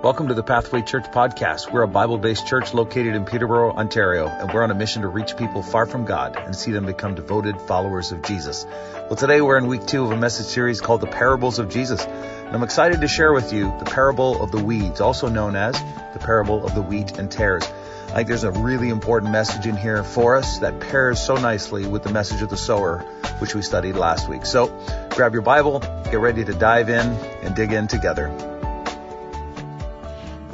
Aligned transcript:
Welcome 0.00 0.28
to 0.28 0.34
the 0.34 0.44
Pathway 0.44 0.82
Church 0.82 1.06
podcast. 1.06 1.72
We're 1.72 1.82
a 1.82 1.88
Bible 1.88 2.18
based 2.18 2.46
church 2.46 2.72
located 2.72 3.16
in 3.16 3.24
Peterborough, 3.24 3.72
Ontario, 3.72 4.28
and 4.28 4.52
we're 4.52 4.62
on 4.62 4.70
a 4.70 4.74
mission 4.74 5.02
to 5.02 5.08
reach 5.08 5.36
people 5.36 5.60
far 5.60 5.86
from 5.86 6.04
God 6.04 6.36
and 6.36 6.54
see 6.54 6.70
them 6.70 6.86
become 6.86 7.16
devoted 7.16 7.60
followers 7.62 8.12
of 8.12 8.22
Jesus. 8.22 8.64
Well, 8.94 9.16
today 9.16 9.40
we're 9.40 9.58
in 9.58 9.66
week 9.66 9.86
two 9.86 10.04
of 10.04 10.12
a 10.12 10.16
message 10.16 10.46
series 10.46 10.80
called 10.80 11.00
The 11.00 11.08
Parables 11.08 11.58
of 11.58 11.68
Jesus. 11.68 12.04
And 12.04 12.54
I'm 12.54 12.62
excited 12.62 13.00
to 13.00 13.08
share 13.08 13.32
with 13.32 13.52
you 13.52 13.74
the 13.80 13.86
parable 13.86 14.40
of 14.40 14.52
the 14.52 14.62
weeds, 14.62 15.00
also 15.00 15.28
known 15.28 15.56
as 15.56 15.74
the 16.12 16.20
parable 16.20 16.64
of 16.64 16.76
the 16.76 16.82
wheat 16.82 17.18
and 17.18 17.28
tares. 17.28 17.64
I 17.64 18.12
think 18.12 18.28
there's 18.28 18.44
a 18.44 18.52
really 18.52 18.90
important 18.90 19.32
message 19.32 19.66
in 19.66 19.76
here 19.76 20.04
for 20.04 20.36
us 20.36 20.60
that 20.60 20.78
pairs 20.78 21.20
so 21.20 21.34
nicely 21.34 21.88
with 21.88 22.04
the 22.04 22.12
message 22.12 22.40
of 22.40 22.50
the 22.50 22.56
sower, 22.56 23.00
which 23.40 23.52
we 23.52 23.62
studied 23.62 23.96
last 23.96 24.28
week. 24.28 24.46
So 24.46 24.68
grab 25.10 25.32
your 25.32 25.42
Bible, 25.42 25.80
get 25.80 26.20
ready 26.20 26.44
to 26.44 26.52
dive 26.52 26.88
in 26.88 27.08
and 27.42 27.56
dig 27.56 27.72
in 27.72 27.88
together. 27.88 28.57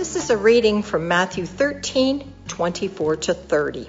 This 0.04 0.16
is 0.16 0.28
a 0.28 0.36
reading 0.36 0.82
from 0.82 1.08
Matthew 1.08 1.46
13, 1.46 2.30
24 2.46 3.16
to 3.16 3.32
30. 3.32 3.88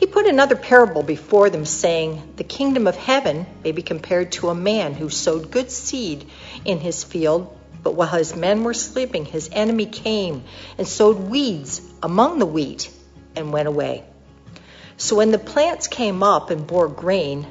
He 0.00 0.06
put 0.06 0.26
another 0.26 0.56
parable 0.56 1.04
before 1.04 1.48
them, 1.48 1.64
saying, 1.64 2.32
The 2.34 2.42
kingdom 2.42 2.88
of 2.88 2.96
heaven 2.96 3.46
may 3.62 3.70
be 3.70 3.82
compared 3.82 4.32
to 4.32 4.48
a 4.48 4.54
man 4.56 4.94
who 4.94 5.08
sowed 5.10 5.52
good 5.52 5.70
seed 5.70 6.28
in 6.64 6.80
his 6.80 7.04
field, 7.04 7.56
but 7.84 7.94
while 7.94 8.08
his 8.08 8.34
men 8.34 8.64
were 8.64 8.74
sleeping, 8.74 9.24
his 9.24 9.48
enemy 9.52 9.86
came 9.86 10.42
and 10.76 10.88
sowed 10.88 11.20
weeds 11.20 11.80
among 12.02 12.40
the 12.40 12.44
wheat 12.46 12.90
and 13.36 13.52
went 13.52 13.68
away. 13.68 14.02
So 14.96 15.14
when 15.14 15.30
the 15.30 15.38
plants 15.38 15.86
came 15.86 16.24
up 16.24 16.50
and 16.50 16.66
bore 16.66 16.88
grain, 16.88 17.46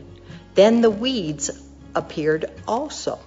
then 0.56 0.82
the 0.82 0.92
weeds 0.92 1.50
appeared 1.96 2.52
also. 2.68 3.18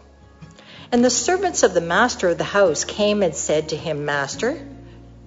And 0.94 1.04
the 1.04 1.10
servants 1.10 1.64
of 1.64 1.74
the 1.74 1.80
master 1.80 2.28
of 2.28 2.38
the 2.38 2.44
house 2.44 2.84
came 2.84 3.24
and 3.24 3.34
said 3.34 3.70
to 3.70 3.76
him, 3.76 4.04
Master, 4.04 4.64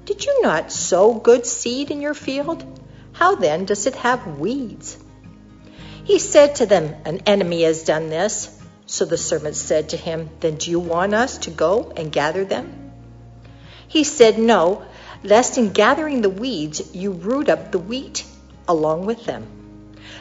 did 0.06 0.24
you 0.24 0.42
not 0.42 0.72
sow 0.72 1.14
good 1.14 1.46
seed 1.46 1.92
in 1.92 2.00
your 2.00 2.14
field? 2.14 2.64
How 3.12 3.36
then 3.36 3.66
does 3.66 3.86
it 3.86 3.96
have 3.96 4.40
weeds? 4.40 4.98
He 6.06 6.20
said 6.20 6.56
to 6.56 6.66
them, 6.66 6.96
An 7.04 7.24
enemy 7.26 7.64
has 7.64 7.84
done 7.84 8.10
this. 8.10 8.58
So 8.86 9.04
the 9.04 9.18
servants 9.18 9.60
said 9.60 9.90
to 9.90 9.98
him, 9.98 10.30
Then 10.40 10.56
do 10.56 10.72
you 10.72 10.80
want 10.80 11.14
us 11.14 11.40
to 11.40 11.52
go 11.52 11.92
and 11.98 12.14
gather 12.14 12.46
them? 12.46 12.94
He 13.90 14.06
said, 14.06 14.40
No, 14.40 14.86
lest 15.22 15.58
in 15.58 15.74
gathering 15.74 16.22
the 16.22 16.30
weeds 16.30 16.96
you 16.96 17.12
root 17.12 17.50
up 17.50 17.74
the 17.74 17.80
wheat 17.80 18.24
along 18.70 19.06
with 19.06 19.26
them. 19.26 19.48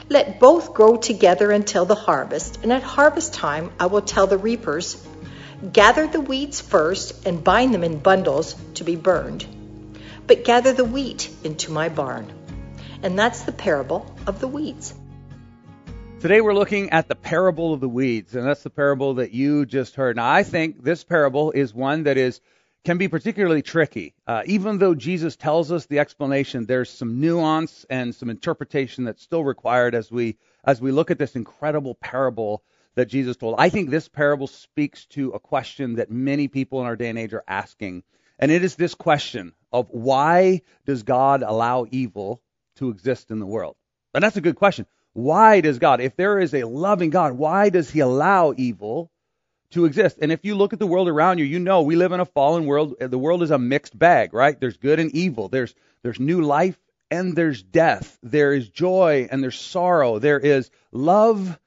Let 0.09 0.41
both 0.41 0.75
grow 0.75 0.97
together 0.97 1.53
until 1.53 1.85
the 1.85 1.95
harvest, 1.95 2.59
and 2.65 2.73
at 2.73 2.83
harvest 2.83 3.33
time 3.33 3.71
I 3.79 3.87
will 3.87 4.03
tell 4.03 4.27
the 4.27 4.39
reapers, 4.39 4.97
Gather 5.73 6.07
the 6.07 6.21
weeds 6.21 6.61
first 6.61 7.27
and 7.27 7.43
bind 7.43 7.73
them 7.73 7.83
in 7.83 7.99
bundles 7.99 8.55
to 8.75 8.85
be 8.85 8.95
burned, 8.95 9.47
but 10.27 10.45
gather 10.45 10.75
the 10.75 10.85
wheat 10.85 11.31
into 11.45 11.73
my 11.73 11.89
barn. 11.89 12.31
And 13.03 13.19
that's 13.19 13.43
the 13.43 13.53
parable 13.53 14.15
of 14.27 14.39
the 14.39 14.49
weeds. 14.49 14.95
Today 16.21 16.43
we're 16.43 16.53
looking 16.53 16.91
at 16.91 17.09
the 17.09 17.15
parable 17.15 17.73
of 17.73 17.81
the 17.81 17.89
weeds, 17.89 18.35
and 18.35 18.47
that's 18.47 18.63
the 18.63 18.71
parable 18.71 19.15
that 19.15 19.33
you 19.33 19.65
just 19.65 19.95
heard. 19.95 20.17
Now, 20.17 20.31
I 20.31 20.43
think 20.43 20.83
this 20.85 21.05
parable 21.05 21.53
is 21.53 21.73
one 21.73 22.03
that 22.03 22.19
is 22.19 22.41
can 22.85 22.99
be 22.99 23.09
particularly 23.09 23.63
tricky. 23.63 24.15
Uh, 24.27 24.43
even 24.45 24.79
though 24.79 24.95
Jesus 24.95 25.37
tells 25.37 25.73
us 25.73 25.87
the 25.87 26.01
explanation, 26.01 26.67
there's 26.67 26.91
some 26.91 27.21
nuance 27.21 27.87
and 27.89 28.15
some 28.15 28.29
interpretation 28.29 29.05
that's 29.05 29.23
still 29.23 29.43
required 29.43 29.95
as 29.95 30.11
we 30.11 30.37
as 30.65 30.83
we 30.83 30.93
look 30.93 31.11
at 31.11 31.19
this 31.19 31.35
incredible 31.35 31.95
parable 31.95 32.63
that 32.97 33.07
Jesus 33.07 33.37
told. 33.37 33.57
I 33.59 33.69
think 33.69 33.91
this 33.91 34.09
parable 34.09 34.47
speaks 34.47 35.07
to 35.07 35.31
a 35.31 35.39
question 35.39 35.97
that 35.97 36.11
many 36.11 36.49
people 36.49 36.81
in 36.81 36.87
our 36.87 36.97
day 36.97 37.09
and 37.09 37.19
age 37.19 37.35
are 37.35 37.45
asking. 37.47 38.03
And 38.39 38.51
it 38.51 38.65
is 38.65 38.75
this 38.75 38.95
question 38.95 39.53
of 39.73 39.89
why 39.91 40.63
does 40.87 41.03
God 41.03 41.43
allow 41.43 41.87
evil 41.91 42.43
to 42.77 42.91
exist 42.91 43.31
in 43.31 43.39
the 43.39 43.47
world? 43.47 43.77
And 44.15 44.25
that's 44.25 44.37
a 44.37 44.43
good 44.43 44.57
question. 44.57 44.87
Why 45.13 45.61
does 45.61 45.79
God, 45.79 46.01
if 46.01 46.17
there 46.17 46.39
is 46.39 46.53
a 46.53 46.65
loving 46.65 47.11
God, 47.11 47.35
why 47.35 47.71
does 47.71 47.91
he 47.91 48.01
allow 48.01 48.53
evil 48.57 49.11
to 49.71 49.85
exist? 49.85 50.19
And 50.21 50.33
if 50.33 50.45
you 50.45 50.55
look 50.55 50.73
at 50.73 50.79
the 50.79 50.87
world 50.87 51.09
around 51.09 51.39
you, 51.39 51.45
you 51.45 51.59
know 51.59 51.83
we 51.83 51.97
live 51.97 52.13
in 52.13 52.21
a 52.21 52.27
fallen 52.27 52.67
world. 52.67 52.97
The 52.99 53.19
world 53.19 53.43
is 53.43 53.51
a 53.51 53.59
mixed 53.59 53.99
bag, 53.99 54.35
right? 54.35 54.59
There's 54.59 54.77
good 54.77 55.01
and 55.01 55.15
evil. 55.15 55.49
There's 55.49 55.75
there's 56.03 56.21
new 56.21 56.43
life 56.43 56.79
and 57.11 57.35
there's 57.35 57.63
death. 57.63 58.19
There 58.23 58.53
is 58.53 58.69
joy 58.69 59.29
and 59.31 59.43
there's 59.43 59.59
sorrow. 59.59 60.19
There 60.19 60.39
is 60.39 60.71
love 60.93 61.59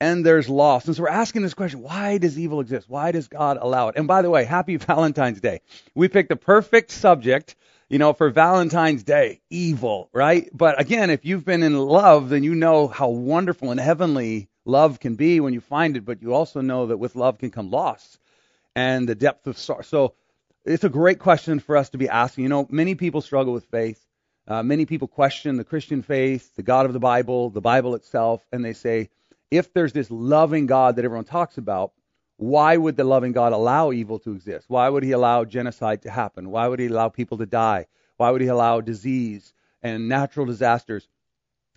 and 0.00 0.24
there's 0.24 0.48
loss. 0.48 0.86
And 0.86 0.96
so 0.96 1.02
we're 1.02 1.08
asking 1.08 1.42
this 1.42 1.54
question 1.54 1.82
why 1.82 2.18
does 2.18 2.38
evil 2.38 2.60
exist? 2.60 2.88
Why 2.88 3.12
does 3.12 3.28
God 3.28 3.58
allow 3.60 3.88
it? 3.88 3.96
And 3.96 4.06
by 4.06 4.22
the 4.22 4.30
way, 4.30 4.44
happy 4.44 4.76
Valentine's 4.76 5.40
Day. 5.40 5.60
We 5.94 6.08
picked 6.08 6.28
the 6.28 6.36
perfect 6.36 6.90
subject, 6.90 7.56
you 7.88 7.98
know, 7.98 8.12
for 8.12 8.30
Valentine's 8.30 9.02
Day 9.02 9.40
evil, 9.50 10.08
right? 10.12 10.48
But 10.52 10.80
again, 10.80 11.10
if 11.10 11.24
you've 11.24 11.44
been 11.44 11.62
in 11.62 11.76
love, 11.78 12.28
then 12.28 12.42
you 12.42 12.54
know 12.54 12.88
how 12.88 13.08
wonderful 13.08 13.70
and 13.70 13.80
heavenly 13.80 14.48
love 14.64 15.00
can 15.00 15.14
be 15.14 15.40
when 15.40 15.54
you 15.54 15.60
find 15.60 15.96
it, 15.96 16.04
but 16.04 16.22
you 16.22 16.34
also 16.34 16.60
know 16.60 16.86
that 16.86 16.98
with 16.98 17.16
love 17.16 17.38
can 17.38 17.50
come 17.50 17.70
loss 17.70 18.18
and 18.74 19.08
the 19.08 19.14
depth 19.14 19.46
of 19.46 19.56
sorrow. 19.56 19.82
So 19.82 20.14
it's 20.64 20.84
a 20.84 20.88
great 20.88 21.20
question 21.20 21.60
for 21.60 21.76
us 21.76 21.90
to 21.90 21.98
be 21.98 22.08
asking. 22.08 22.42
You 22.42 22.50
know, 22.50 22.66
many 22.68 22.94
people 22.94 23.20
struggle 23.20 23.52
with 23.52 23.64
faith. 23.66 24.02
Uh, 24.48 24.62
many 24.62 24.86
people 24.86 25.08
question 25.08 25.56
the 25.56 25.64
Christian 25.64 26.02
faith, 26.02 26.54
the 26.54 26.62
God 26.62 26.86
of 26.86 26.92
the 26.92 27.00
Bible, 27.00 27.50
the 27.50 27.60
Bible 27.60 27.94
itself, 27.94 28.44
and 28.52 28.64
they 28.64 28.74
say, 28.74 29.08
if 29.50 29.72
there's 29.72 29.92
this 29.92 30.10
loving 30.10 30.66
God 30.66 30.96
that 30.96 31.04
everyone 31.04 31.24
talks 31.24 31.58
about, 31.58 31.92
why 32.36 32.76
would 32.76 32.96
the 32.96 33.04
loving 33.04 33.32
God 33.32 33.52
allow 33.52 33.92
evil 33.92 34.18
to 34.20 34.32
exist? 34.32 34.66
Why 34.68 34.88
would 34.88 35.02
he 35.02 35.12
allow 35.12 35.44
genocide 35.44 36.02
to 36.02 36.10
happen? 36.10 36.50
Why 36.50 36.68
would 36.68 36.80
he 36.80 36.86
allow 36.86 37.08
people 37.08 37.38
to 37.38 37.46
die? 37.46 37.86
Why 38.16 38.30
would 38.30 38.42
he 38.42 38.48
allow 38.48 38.80
disease 38.80 39.54
and 39.82 40.08
natural 40.08 40.46
disasters? 40.46 41.08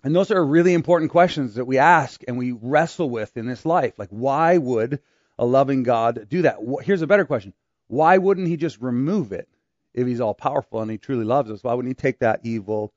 And 0.02 0.14
those 0.14 0.30
are 0.30 0.44
really 0.44 0.74
important 0.74 1.10
questions 1.10 1.54
that 1.54 1.66
we 1.66 1.78
ask 1.78 2.22
and 2.26 2.38
we 2.38 2.52
wrestle 2.52 3.08
with 3.08 3.36
in 3.36 3.46
this 3.46 3.64
life. 3.64 3.94
Like, 3.98 4.08
why 4.10 4.58
would 4.58 5.00
a 5.38 5.44
loving 5.44 5.82
God 5.82 6.26
do 6.28 6.42
that? 6.42 6.58
Here's 6.82 7.02
a 7.02 7.06
better 7.06 7.24
question. 7.24 7.52
Why 7.88 8.18
wouldn't 8.18 8.48
he 8.48 8.56
just 8.56 8.80
remove 8.80 9.32
it 9.32 9.48
if 9.94 10.06
he's 10.06 10.20
all 10.20 10.34
powerful 10.34 10.80
and 10.80 10.90
he 10.90 10.98
truly 10.98 11.24
loves 11.24 11.50
us? 11.50 11.62
Why 11.62 11.74
wouldn't 11.74 11.90
he 11.90 12.00
take 12.00 12.20
that 12.20 12.40
evil 12.44 12.92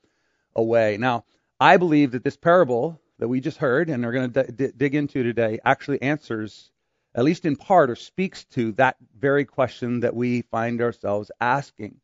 away? 0.56 0.98
Now, 0.98 1.26
I 1.60 1.78
believe 1.78 2.12
that 2.12 2.24
this 2.24 2.38
parable 2.38 3.00
that 3.20 3.28
we 3.28 3.40
just 3.40 3.58
heard 3.58 3.90
and 3.90 4.06
are 4.06 4.12
going 4.12 4.32
to 4.32 4.52
d- 4.52 4.72
dig 4.76 4.96
into 4.96 5.24
today 5.24 5.60
actually 5.64 6.02
answers, 6.02 6.72
at 7.16 7.24
least 7.24 7.46
in 7.46 7.56
part, 7.56 7.90
or 7.90 7.96
speaks 7.96 8.46
to 8.46 8.72
that 8.74 8.98
very 9.20 9.46
question 9.46 10.02
that 10.02 10.16
we 10.16 10.42
find 10.42 10.82
ourselves 10.82 11.32
asking. 11.40 12.00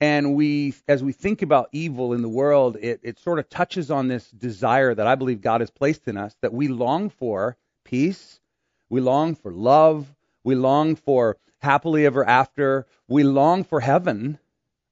And 0.00 0.34
we, 0.34 0.74
as 0.88 1.04
we 1.04 1.12
think 1.12 1.42
about 1.42 1.68
evil 1.72 2.14
in 2.14 2.22
the 2.22 2.28
world, 2.28 2.78
it, 2.80 3.00
it 3.02 3.18
sort 3.18 3.38
of 3.38 3.50
touches 3.50 3.90
on 3.90 4.08
this 4.08 4.30
desire 4.30 4.94
that 4.94 5.06
I 5.06 5.14
believe 5.14 5.42
God 5.42 5.60
has 5.60 5.70
placed 5.70 6.08
in 6.08 6.16
us 6.16 6.34
that 6.40 6.54
we 6.54 6.68
long 6.68 7.10
for 7.10 7.56
peace, 7.84 8.40
we 8.88 9.00
long 9.00 9.34
for 9.34 9.52
love, 9.52 10.14
we 10.42 10.54
long 10.54 10.96
for 10.96 11.36
happily 11.58 12.06
ever 12.06 12.26
after, 12.26 12.86
we 13.08 13.24
long 13.24 13.64
for 13.64 13.80
heaven, 13.80 14.38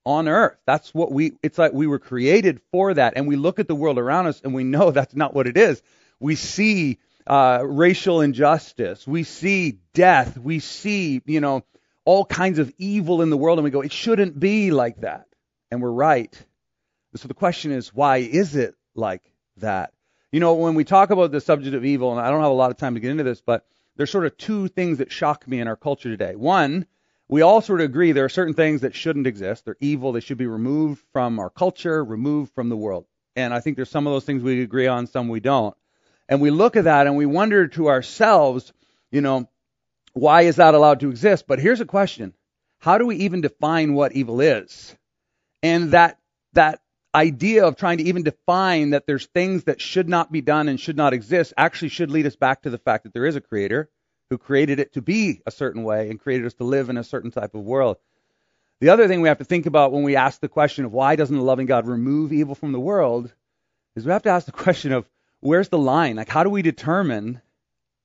on 0.09 0.27
earth. 0.27 0.57
That's 0.65 0.95
what 0.95 1.13
we, 1.13 1.35
it's 1.43 1.59
like 1.59 1.75
we 1.75 1.87
were 1.87 1.99
created 1.99 2.63
for 2.73 2.95
that. 2.95 3.13
And 3.17 3.29
we 3.29 3.37
look 3.37 3.59
at 3.59 3.69
the 3.69 3.75
world 3.75 3.99
around 3.99 4.27
us 4.27 4.41
and 4.43 4.55
we 4.55 4.65
know 4.65 4.91
that's 4.91 5.15
not 5.15 5.35
what 5.35 5.47
it 5.47 5.59
is. 5.59 5.83
We 6.19 6.35
see 6.35 6.99
uh, 7.27 7.61
racial 7.63 8.23
injustice. 8.23 9.07
We 9.07 9.25
see 9.25 9.81
death. 9.93 10.39
We 10.39 10.61
see, 10.61 11.21
you 11.27 11.41
know, 11.41 11.63
all 12.07 12.25
kinds 12.25 12.59
of 12.59 12.73
evil 12.79 13.21
in 13.21 13.29
the 13.29 13.37
world 13.37 13.59
and 13.59 13.65
we 13.65 13.71
go, 13.71 13.83
it 13.83 13.93
shouldn't 13.93 14.41
be 14.41 14.71
like 14.71 15.03
that. 15.03 15.27
And 15.71 15.83
we're 15.83 15.91
right. 15.91 16.35
So 17.17 17.29
the 17.29 17.35
question 17.35 17.71
is, 17.71 17.93
why 17.93 18.19
is 18.19 18.57
it 18.57 18.77
like 18.95 19.31
that? 19.59 19.93
You 20.33 20.41
know, 20.41 20.55
when 20.55 20.75
we 20.75 20.85
talk 20.85 21.11
about 21.11 21.33
the 21.33 21.41
subject 21.43 21.77
of 21.77 21.85
evil, 21.85 22.13
and 22.13 22.21
I 22.21 22.31
don't 22.31 22.41
have 22.41 22.51
a 22.51 22.55
lot 22.55 22.71
of 22.71 22.79
time 22.79 22.95
to 22.95 23.01
get 23.01 23.11
into 23.11 23.25
this, 23.25 23.43
but 23.43 23.67
there's 23.97 24.11
sort 24.11 24.25
of 24.25 24.39
two 24.39 24.69
things 24.69 24.99
that 24.99 25.13
shock 25.13 25.47
me 25.47 25.61
in 25.61 25.69
our 25.69 25.77
culture 25.77 26.09
today. 26.09 26.35
One 26.35 26.87
we 27.29 27.43
all 27.43 27.61
sort 27.61 27.81
of 27.81 27.85
agree 27.85 28.13
there 28.13 28.25
are 28.25 28.31
certain 28.31 28.55
things 28.55 28.81
that 28.81 28.95
shouldn't 28.95 29.27
exist. 29.27 29.65
They're 29.65 29.77
evil. 29.81 30.13
They 30.13 30.21
should 30.21 30.39
be 30.39 30.47
removed 30.47 31.03
from 31.13 31.39
our 31.39 31.51
culture, 31.51 32.03
removed 32.03 32.55
from 32.55 32.69
the 32.69 32.77
world. 32.77 33.07
And 33.37 33.53
I 33.53 33.61
think 33.61 33.77
there's 33.77 33.91
some 33.91 34.07
of 34.07 34.13
those 34.13 34.25
things 34.25 34.43
we 34.43 34.63
agree 34.63 34.87
on, 34.87 35.07
some 35.07 35.29
we 35.29 35.41
don't. 35.41 35.77
And 36.29 36.41
we 36.41 36.51
look 36.51 36.77
at 36.77 36.85
that 36.85 37.07
and 37.07 37.17
we 37.17 37.27
wonder 37.27 37.69
to 37.69 37.89
ourselves, 37.89 38.73
you 39.11 39.21
know, 39.21 39.49
why 40.15 40.43
is 40.43 40.57
that 40.57 40.75
allowed 40.75 41.01
to 41.01 41.11
exist? 41.11 41.47
But 41.47 41.59
here's 41.59 41.81
a 41.81 41.87
question. 41.87 42.35
How 42.79 42.99
do 42.99 43.07
we 43.07 43.17
even 43.17 43.41
define 43.41 43.95
what 43.95 44.13
evil 44.13 44.41
is? 44.41 44.97
And 45.63 45.93
that, 45.93 46.19
that 46.55 46.81
idea 47.15 47.67
of 47.67 47.77
trying 47.77 47.99
to 47.99 48.05
even 48.05 48.23
define 48.23 48.91
that 48.91 49.07
there's 49.07 49.27
things 49.27 49.65
that 49.65 49.81
should 49.81 50.09
not 50.09 50.33
be 50.33 50.41
done 50.41 50.69
and 50.69 50.81
should 50.81 50.97
not 50.97 51.13
exist 51.13 51.53
actually 51.57 51.89
should 51.89 52.11
lead 52.11 52.27
us 52.27 52.37
back 52.37 52.63
to 52.63 52.71
the 52.71 52.79
fact 52.79 53.05
that 53.05 53.13
there 53.13 53.27
is 53.27 53.37
a 53.37 53.41
creator 53.41 53.91
who 54.31 54.39
created 54.39 54.81
it 54.81 54.95
to 54.95 55.03
be 55.03 55.43
a 55.47 55.51
certain 55.51 55.85
way 55.85 56.11
and 56.11 56.21
created 56.21 56.47
us 56.47 56.55
to 56.55 56.65
live 56.65 56.91
in 56.91 56.99
a 56.99 57.05
certain 57.05 57.31
type 57.31 57.55
of 57.55 57.63
world. 57.63 57.99
The 58.81 58.91
other 58.91 59.09
thing 59.09 59.23
we 59.23 59.29
have 59.29 59.39
to 59.39 59.45
think 59.45 59.67
about 59.67 59.93
when 59.93 60.05
we 60.05 60.17
ask 60.17 60.41
the 60.41 60.49
question 60.49 60.85
of 60.85 60.93
why 60.93 61.17
doesn't 61.17 61.37
a 61.37 61.43
loving 61.43 61.67
God 61.67 61.87
remove 61.89 62.33
evil 62.33 62.55
from 62.55 62.73
the 62.73 62.81
world 62.81 63.33
is 63.97 64.05
we 64.05 64.13
have 64.13 64.23
to 64.25 64.31
ask 64.31 64.47
the 64.47 64.53
question 64.53 64.93
of 64.93 65.09
where's 65.41 65.69
the 65.71 65.79
line? 65.79 66.17
Like, 66.17 66.29
how 66.29 66.45
do 66.45 66.51
we 66.51 66.63
determine 66.63 67.41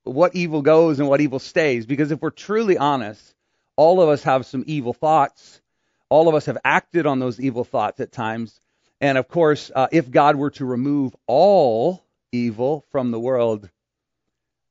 what 0.03 0.35
evil 0.35 0.61
goes 0.61 0.99
and 0.99 1.09
what 1.09 1.21
evil 1.21 1.39
stays? 1.39 1.85
Because 1.85 2.11
if 2.11 2.21
we're 2.21 2.31
truly 2.31 2.77
honest, 2.77 3.35
all 3.75 4.01
of 4.01 4.09
us 4.09 4.23
have 4.23 4.45
some 4.45 4.63
evil 4.67 4.93
thoughts 4.93 5.61
All 6.09 6.29
of 6.29 6.35
us 6.35 6.45
have 6.45 6.59
acted 6.63 7.07
on 7.07 7.19
those 7.19 7.39
evil 7.39 7.63
thoughts 7.63 7.99
at 7.99 8.11
times. 8.11 8.59
And 9.01 9.17
of 9.17 9.27
course, 9.27 9.71
uh, 9.75 9.87
if 9.91 10.11
God 10.11 10.35
were 10.35 10.51
to 10.51 10.65
remove 10.65 11.15
all 11.27 12.03
evil 12.31 12.85
from 12.91 13.11
the 13.11 13.19
world, 13.19 13.69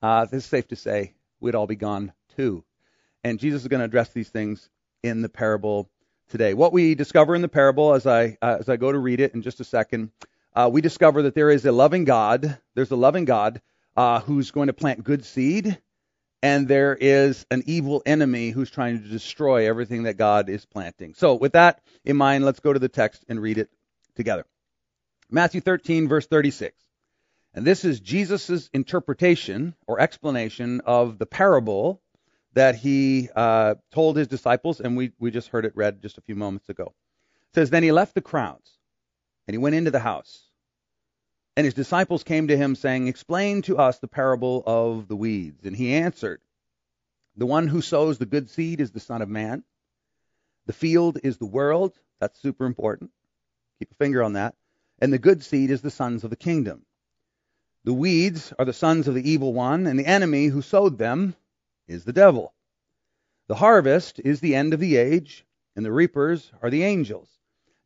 uh, 0.03 0.27
it's 0.33 0.47
safe 0.47 0.69
to 0.69 0.77
say 0.77 1.15
we'd 1.43 1.55
all 1.55 1.67
be 1.67 1.77
gone 1.77 2.13
too. 2.37 2.65
And 3.25 3.39
Jesus 3.39 3.63
is 3.63 3.69
going 3.69 3.81
to 3.81 3.85
address 3.85 4.11
these 4.11 4.29
things 4.29 4.69
in 5.03 5.23
the 5.23 5.29
parable 5.29 5.91
today. 6.31 6.55
What 6.55 6.73
we 6.73 6.95
discover 6.95 7.35
in 7.35 7.43
the 7.43 7.49
parable, 7.49 7.95
as 7.95 8.07
I 8.07 8.39
uh, 8.43 8.57
as 8.61 8.69
I 8.69 8.77
go 8.77 8.91
to 8.91 8.99
read 8.99 9.21
it 9.21 9.35
in 9.35 9.43
just 9.43 9.61
a 9.61 9.65
second, 9.65 10.11
uh, 10.55 10.69
we 10.73 10.81
discover 10.81 11.23
that 11.23 11.35
there 11.35 11.51
is 11.51 11.65
a 11.67 11.73
loving 11.73 12.05
God. 12.05 12.59
There's 12.75 12.91
a 12.91 12.97
loving 12.97 13.25
God 13.25 13.61
uh, 13.97 14.21
who's 14.21 14.51
going 14.51 14.69
to 14.69 14.73
plant 14.73 15.05
good 15.05 15.25
seed, 15.25 15.79
and 16.43 16.67
there 16.67 16.97
is 16.99 17.47
an 17.51 17.63
evil 17.67 18.03
enemy 18.07 18.51
who's 18.51 18.71
trying 18.71 19.03
to 19.03 19.09
destroy 19.09 19.69
everything 19.69 20.05
that 20.05 20.17
God 20.17 20.49
is 20.49 20.65
planting. 20.65 21.15
So, 21.15 21.35
with 21.35 21.53
that 21.53 21.81
in 22.05 22.17
mind, 22.17 22.45
let's 22.45 22.61
go 22.61 22.73
to 22.73 22.79
the 22.79 22.89
text 22.89 23.25
and 23.29 23.41
read 23.41 23.59
it 23.59 23.71
together. 24.17 24.45
Matthew 25.31 25.61
13, 25.61 26.09
verse 26.09 26.27
36. 26.27 26.77
And 27.55 27.67
this 27.67 27.85
is 27.85 28.01
Jesus' 28.01 28.71
interpretation 28.73 29.75
or 29.87 30.01
explanation 30.01 30.81
of 30.87 31.19
the 31.19 31.27
parable 31.27 32.01
that 32.55 32.77
he 32.77 33.29
uh, 33.35 33.75
told 33.91 34.17
his 34.17 34.29
disciples, 34.29 34.81
and 34.81 34.97
we, 34.97 35.13
we 35.19 35.31
just 35.31 35.49
heard 35.49 35.65
it 35.65 35.77
read 35.77 36.03
just 36.03 36.19
a 36.19 36.23
few 36.23 36.35
moments 36.35 36.69
ago. 36.69 36.95
It 37.51 37.55
says, 37.55 37.71
Then 37.71 37.83
he 37.83 37.93
left 37.93 38.15
the 38.15 38.21
crowds, 38.21 38.79
and 39.47 39.55
he 39.55 39.59
went 39.59 39.75
into 39.75 39.91
the 39.91 39.99
house. 39.99 40.49
And 41.57 41.67
his 41.67 41.75
disciples 41.75 42.25
came 42.25 42.49
to 42.49 42.57
him, 42.57 42.75
saying, 42.75 43.09
Explain 43.09 43.63
to 43.63 43.77
us 43.77 43.99
the 43.99 44.09
parable 44.09 44.63
of 44.67 45.09
the 45.09 45.17
weeds. 45.17 45.67
And 45.67 45.77
he 45.77 45.95
answered, 45.95 46.41
The 47.37 47.47
one 47.47 47.69
who 47.69 47.83
sows 47.83 48.17
the 48.17 48.27
good 48.27 48.49
seed 48.49 48.81
is 48.81 48.91
the 48.91 49.01
Son 49.01 49.21
of 49.21 49.29
Man. 49.29 49.63
The 50.67 50.73
field 50.73 51.19
is 51.23 51.37
the 51.37 51.47
world. 51.47 51.93
That's 52.21 52.41
super 52.41 52.65
important. 52.65 53.11
Keep 53.79 53.93
a 53.93 53.95
finger 53.97 54.23
on 54.23 54.35
that. 54.35 54.55
And 55.01 55.13
the 55.13 55.19
good 55.19 55.43
seed 55.43 55.71
is 55.71 55.83
the 55.83 55.91
sons 55.91 56.25
of 56.25 56.31
the 56.31 56.37
kingdom. 56.37 56.87
The 57.85 57.93
weeds 57.93 58.53
are 58.59 58.65
the 58.65 58.73
sons 58.73 59.09
of 59.09 59.15
the 59.15 59.29
evil 59.29 59.53
one, 59.53 59.89
and 59.89 59.99
the 59.99 60.07
enemy 60.07 60.47
who 60.47 60.63
sowed 60.63 60.99
them 60.99 61.35
is 61.89 62.05
the 62.05 62.13
devil. 62.13 62.55
The 63.49 63.57
harvest 63.57 64.21
is 64.21 64.39
the 64.39 64.55
end 64.55 64.73
of 64.73 64.79
the 64.79 64.97
age, 64.97 65.45
and 65.75 65.85
the 65.85 65.91
reapers 65.91 66.53
are 66.63 66.71
the 66.71 66.85
angels. 66.85 67.29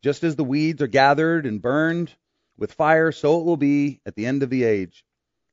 Just 0.02 0.22
as 0.22 0.36
the 0.36 0.44
weeds 0.44 0.82
are 0.82 0.86
gathered 0.86 1.46
and 1.46 1.62
burned 1.62 2.12
with 2.58 2.74
fire, 2.74 3.10
so 3.10 3.40
it 3.40 3.44
will 3.44 3.56
be 3.56 4.00
at 4.04 4.14
the 4.14 4.26
end 4.26 4.42
of 4.42 4.50
the 4.50 4.64
age. 4.64 5.04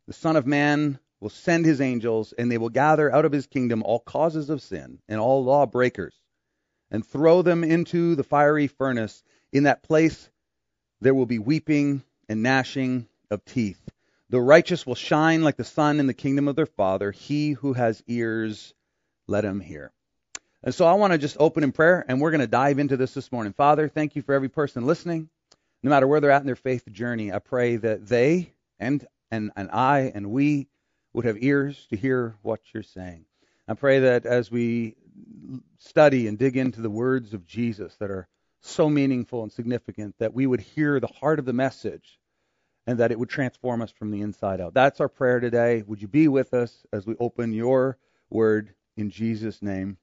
The 0.08 0.14
Son 0.14 0.36
of 0.36 0.46
Man 0.46 1.00
will 1.22 1.30
send 1.30 1.66
his 1.66 1.80
angels, 1.80 2.34
and 2.34 2.52
they 2.52 2.58
will 2.58 2.70
gather 2.70 3.10
out 3.10 3.24
of 3.24 3.32
his 3.32 3.48
kingdom 3.48 3.82
all 3.82 4.00
causes 4.00 4.50
of 4.50 4.62
sin 4.62 5.00
and 5.08 5.22
all 5.22 5.46
lawbreakers, 5.46 6.16
and 6.92 7.06
throw 7.06 7.42
them 7.44 7.64
into 7.64 8.16
the 8.16 8.26
fiery 8.26 8.68
furnace. 8.68 9.24
In 9.54 9.64
that 9.64 9.84
place 9.84 10.30
there 11.00 11.14
will 11.14 11.26
be 11.26 11.40
weeping 11.40 12.04
and 12.28 12.44
gnashing 12.44 13.08
of 13.32 13.46
teeth. 13.46 13.80
The 14.34 14.42
righteous 14.42 14.84
will 14.88 14.96
shine 14.96 15.44
like 15.44 15.58
the 15.58 15.64
sun 15.64 16.00
in 16.00 16.08
the 16.08 16.14
kingdom 16.16 16.48
of 16.48 16.56
their 16.56 16.66
Father. 16.66 17.12
He 17.12 17.52
who 17.52 17.74
has 17.74 18.02
ears, 18.08 18.74
let 19.28 19.46
him 19.46 19.60
hear. 19.60 19.92
And 20.64 20.74
so 20.74 20.88
I 20.88 20.94
want 20.94 21.14
to 21.14 21.20
just 21.20 21.38
open 21.40 21.64
in 21.64 21.72
prayer, 21.72 22.04
and 22.08 22.20
we're 22.20 22.32
going 22.32 22.42
to 22.42 22.48
dive 22.48 22.80
into 22.80 22.98
this 22.98 23.14
this 23.14 23.32
morning. 23.32 23.54
Father, 23.54 23.88
thank 23.88 24.16
you 24.16 24.24
for 24.24 24.34
every 24.34 24.50
person 24.50 24.88
listening, 24.88 25.30
no 25.84 25.92
matter 25.92 26.08
where 26.08 26.20
they're 26.20 26.32
at 26.32 26.42
in 26.42 26.48
their 26.48 26.56
faith 26.56 26.92
journey. 26.92 27.32
I 27.32 27.38
pray 27.38 27.76
that 27.76 28.08
they 28.08 28.54
and 28.80 29.06
and, 29.30 29.52
and 29.56 29.70
I 29.70 30.12
and 30.16 30.32
we 30.32 30.68
would 31.14 31.26
have 31.26 31.38
ears 31.40 31.86
to 31.92 31.96
hear 31.96 32.36
what 32.42 32.60
you're 32.74 32.82
saying. 32.82 33.26
I 33.68 33.76
pray 33.76 34.00
that 34.00 34.26
as 34.26 34.50
we 34.50 34.96
study 35.78 36.28
and 36.28 36.40
dig 36.40 36.58
into 36.58 36.82
the 36.82 36.90
words 36.90 37.36
of 37.36 37.46
Jesus 37.46 37.94
that 37.98 38.10
are 38.10 38.28
so 38.62 38.90
meaningful 38.90 39.44
and 39.44 39.52
significant, 39.52 40.16
that 40.18 40.34
we 40.34 40.48
would 40.48 40.62
hear 40.62 41.00
the 41.00 41.06
heart 41.06 41.38
of 41.38 41.46
the 41.46 41.54
message 41.54 42.18
and 42.86 43.00
that 43.00 43.12
it 43.12 43.20
would 43.20 43.30
transform 43.30 43.82
us 43.82 43.92
from 43.92 44.12
the 44.12 44.22
inside 44.22 44.60
out. 44.60 44.74
That's 44.74 45.00
our 45.00 45.08
prayer 45.08 45.40
today. 45.40 45.84
Would 45.86 46.02
you 46.02 46.08
be 46.08 46.28
with 46.28 46.54
us 46.54 46.86
as 46.92 47.06
we 47.06 47.16
open 47.20 47.54
your 47.54 47.98
word 48.30 48.74
in 48.98 49.10
Jesus' 49.10 49.62
name? 49.62 49.98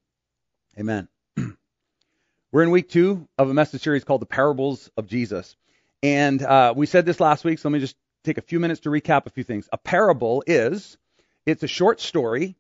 Amen. 0.79 1.09
We're 2.53 2.63
in 2.63 2.71
week 2.71 2.89
two 2.89 3.29
of 3.37 3.51
a 3.51 3.55
message 3.55 3.83
series 3.83 4.05
called 4.05 4.23
The 4.23 4.27
Parables 4.27 4.91
of 4.97 5.07
Jesus. 5.07 5.57
And 6.03 6.43
uh, 6.43 6.73
we 6.75 6.87
said 6.87 7.05
this 7.05 7.21
last 7.21 7.45
week, 7.45 7.59
so 7.59 7.69
let 7.69 7.75
me 7.75 7.81
just 7.81 7.97
take 8.25 8.39
a 8.39 8.43
few 8.43 8.61
minutes 8.61 8.81
to 8.81 8.89
recap 8.89 9.27
a 9.27 9.31
few 9.31 9.45
things. 9.45 9.69
A 9.73 9.79
parable 9.79 10.43
is, 10.47 10.97
it's 11.45 11.63
a 11.63 11.69
short 11.69 12.01
story, 12.01 12.57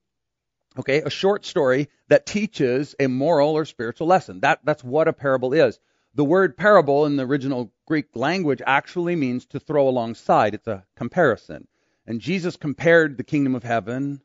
okay, 0.79 1.01
a 1.01 1.11
short 1.11 1.47
story 1.47 1.89
that 2.09 2.27
teaches 2.27 2.95
a 3.01 3.07
moral 3.07 3.57
or 3.57 3.65
spiritual 3.65 4.07
lesson. 4.07 4.41
That, 4.41 4.61
that's 4.65 4.85
what 4.85 5.09
a 5.09 5.13
parable 5.13 5.55
is. 5.55 5.79
The 6.15 6.25
word 6.25 6.57
parable 6.57 7.07
in 7.07 7.17
the 7.17 7.25
original 7.25 7.73
Greek 7.87 8.07
language 8.15 8.61
actually 8.67 9.15
means 9.15 9.47
to 9.47 9.61
throw 9.61 9.89
alongside. 9.89 10.55
It's 10.55 10.67
a 10.67 10.85
comparison. 10.97 11.69
And 12.07 12.21
Jesus 12.21 12.57
compared 12.57 13.17
the 13.17 13.25
kingdom 13.25 13.55
of 13.55 13.63
heaven 13.63 14.21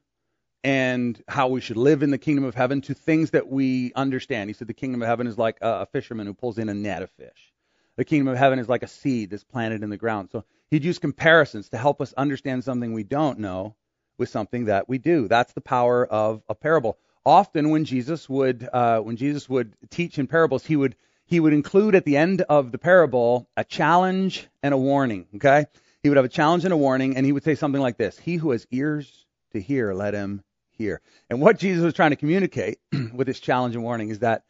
and 0.63 1.21
how 1.27 1.49
we 1.49 1.61
should 1.61 1.77
live 1.77 2.01
in 2.01 2.09
the 2.09 2.17
kingdom 2.17 2.43
of 2.43 2.55
heaven 2.55 2.81
to 2.81 2.95
things 2.95 3.31
that 3.31 3.47
we 3.47 3.93
understand. 3.95 4.49
He 4.49 4.53
said 4.55 4.67
the 4.67 4.73
kingdom 4.73 5.03
of 5.03 5.07
heaven 5.07 5.27
is 5.27 5.37
like 5.37 5.59
a, 5.61 5.85
fisherman 5.85 6.25
who 6.25 6.33
pulls 6.33 6.57
in 6.57 6.69
a 6.69 6.73
net 6.73 7.03
of 7.03 7.11
fish. 7.11 7.53
The 7.97 8.05
kingdom 8.05 8.29
of 8.29 8.37
heaven 8.37 8.57
is 8.57 8.67
like 8.67 8.81
a 8.81 8.87
seed 8.87 9.29
that's 9.29 9.43
planted 9.43 9.83
in 9.83 9.91
the 9.91 9.97
ground. 9.97 10.29
So 10.31 10.43
he'd 10.71 10.83
use 10.83 10.97
comparisons 10.97 11.69
to 11.69 11.77
help 11.77 12.01
us 12.01 12.13
understand 12.13 12.63
something 12.63 12.93
we 12.93 13.03
don't 13.03 13.37
know 13.37 13.75
with 14.17 14.29
something 14.29 14.65
that 14.65 14.89
we 14.89 14.97
do. 14.97 15.27
That's 15.27 15.53
the 15.53 15.61
power 15.61 16.03
of 16.03 16.41
a 16.49 16.55
parable. 16.55 16.97
Often 17.23 17.69
when 17.69 17.85
Jesus 17.85 18.27
would 18.27 18.67
uh, 18.71 19.01
when 19.01 19.17
Jesus 19.17 19.47
would 19.47 19.75
teach 19.91 20.17
in 20.17 20.25
parables, 20.25 20.65
he 20.65 20.75
would 20.75 20.95
he 21.25 21.39
would 21.39 21.53
include 21.53 21.95
at 21.95 22.05
the 22.05 22.17
end 22.17 22.41
of 22.41 22.71
the 22.71 22.77
parable 22.77 23.49
a 23.57 23.63
challenge 23.63 24.47
and 24.61 24.73
a 24.73 24.77
warning. 24.77 25.27
Okay? 25.35 25.65
He 26.03 26.09
would 26.09 26.17
have 26.17 26.25
a 26.25 26.29
challenge 26.29 26.65
and 26.65 26.73
a 26.73 26.77
warning, 26.77 27.17
and 27.17 27.25
he 27.25 27.31
would 27.31 27.43
say 27.43 27.55
something 27.55 27.81
like 27.81 27.97
this 27.97 28.17
He 28.19 28.35
who 28.35 28.51
has 28.51 28.67
ears 28.71 29.25
to 29.53 29.61
hear, 29.61 29.93
let 29.93 30.13
him 30.13 30.43
hear. 30.71 31.01
And 31.29 31.41
what 31.41 31.57
Jesus 31.57 31.83
was 31.83 31.93
trying 31.93 32.11
to 32.11 32.15
communicate 32.15 32.79
with 33.13 33.27
this 33.27 33.39
challenge 33.39 33.75
and 33.75 33.83
warning 33.83 34.09
is 34.09 34.19
that 34.19 34.43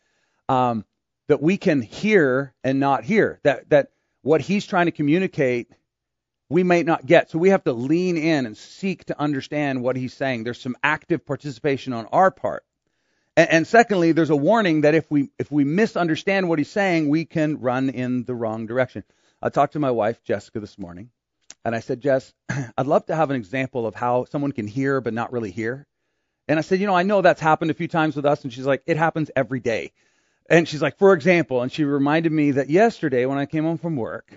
um, 0.50 0.84
that 1.28 1.42
we 1.42 1.58
can 1.58 1.82
hear 1.82 2.54
and 2.64 2.80
not 2.80 3.04
hear. 3.04 3.40
That 3.44 3.70
that 3.70 3.92
what 4.22 4.42
he's 4.42 4.66
trying 4.66 4.88
to 4.88 4.92
communicate 4.92 5.72
we 6.50 6.64
may 6.64 6.84
not 6.84 7.06
get. 7.06 7.32
So 7.32 7.40
we 7.40 7.50
have 7.50 7.64
to 7.64 7.74
lean 7.74 8.18
in 8.18 8.46
and 8.46 8.56
seek 8.56 9.06
to 9.06 9.20
understand 9.20 9.82
what 9.82 9.96
he's 9.96 10.14
saying. 10.14 10.44
There's 10.44 10.62
some 10.62 10.76
active 10.84 11.26
participation 11.26 11.94
on 11.94 12.06
our 12.08 12.32
part. 12.32 12.65
And, 13.38 13.68
secondly, 13.68 14.14
there's 14.14 14.30
a 14.30 14.36
warning 14.36 14.82
that 14.82 14.96
if 14.96 15.12
we 15.12 15.30
if 15.38 15.52
we 15.52 15.66
misunderstand 15.66 16.48
what 16.48 16.58
he's 16.58 16.72
saying, 16.72 17.10
we 17.10 17.26
can 17.26 17.60
run 17.60 17.90
in 17.90 18.24
the 18.24 18.34
wrong 18.34 18.66
direction. 18.66 19.04
I 19.42 19.50
talked 19.50 19.74
to 19.74 19.80
my 19.80 19.92
wife 19.92 20.24
Jessica 20.24 20.62
this 20.62 20.80
morning, 20.80 21.10
and 21.66 21.76
I 21.76 21.82
said, 21.82 22.00
Jess, 22.00 22.34
I'd 22.78 22.86
love 22.86 23.06
to 23.08 23.16
have 23.16 23.32
an 23.32 23.36
example 23.36 23.88
of 23.88 23.94
how 23.94 24.24
someone 24.26 24.54
can 24.54 24.68
hear 24.68 25.02
but 25.02 25.14
not 25.14 25.34
really 25.34 25.52
hear. 25.52 25.86
And 26.48 26.58
I 26.58 26.62
said, 26.62 26.80
you 26.80 26.88
know, 26.88 26.96
I 26.96 27.04
know 27.04 27.22
that's 27.22 27.42
happened 27.42 27.72
a 27.72 27.76
few 27.76 27.90
times 27.90 28.16
with 28.16 28.26
us, 28.26 28.44
and 28.44 28.54
she's 28.54 28.66
like, 28.66 28.84
it 28.86 28.96
happens 28.98 29.30
every 29.36 29.60
day. 29.60 29.92
And 30.50 30.68
she's 30.68 30.82
like, 30.82 30.98
for 30.98 31.14
example, 31.14 31.62
and 31.62 31.72
she 31.72 31.84
reminded 31.84 32.32
me 32.32 32.52
that 32.52 32.70
yesterday 32.70 33.26
when 33.26 33.40
I 33.40 33.48
came 33.48 33.64
home 33.64 33.80
from 33.80 33.96
work, 33.96 34.32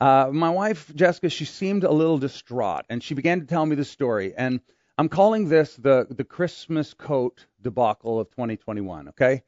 uh, 0.00 0.28
my 0.30 0.50
wife 0.50 0.92
Jessica, 0.94 1.30
she 1.30 1.46
seemed 1.46 1.84
a 1.84 1.90
little 1.90 2.18
distraught, 2.18 2.84
and 2.90 3.02
she 3.02 3.14
began 3.14 3.40
to 3.40 3.46
tell 3.46 3.64
me 3.64 3.76
the 3.76 3.84
story. 3.84 4.34
And 4.36 4.60
I'm 4.98 5.10
calling 5.10 5.48
this 5.48 5.76
the 5.76 6.06
the 6.08 6.24
Christmas 6.24 6.94
coat 6.94 7.44
debacle 7.60 8.18
of 8.18 8.30
2021. 8.30 9.08
Okay, 9.08 9.42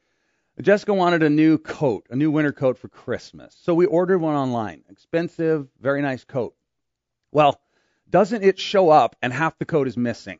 Jessica 0.61 0.93
wanted 0.93 1.23
a 1.23 1.31
new 1.31 1.57
coat, 1.57 2.07
a 2.11 2.17
new 2.17 2.31
winter 2.31 2.52
coat 2.52 2.76
for 2.76 2.88
Christmas, 2.88 3.57
so 3.62 3.75
we 3.75 3.87
ordered 3.87 4.19
one 4.19 4.35
online. 4.35 4.85
Expensive, 4.90 5.67
very 5.81 6.02
nice 6.02 6.23
coat. 6.25 6.55
Well, 7.33 7.59
doesn't 8.11 8.45
it 8.45 8.59
show 8.59 8.90
up 8.90 9.17
and 9.23 9.33
half 9.33 9.59
the 9.59 9.64
coat 9.64 9.88
is 9.88 9.97
missing? 9.97 10.38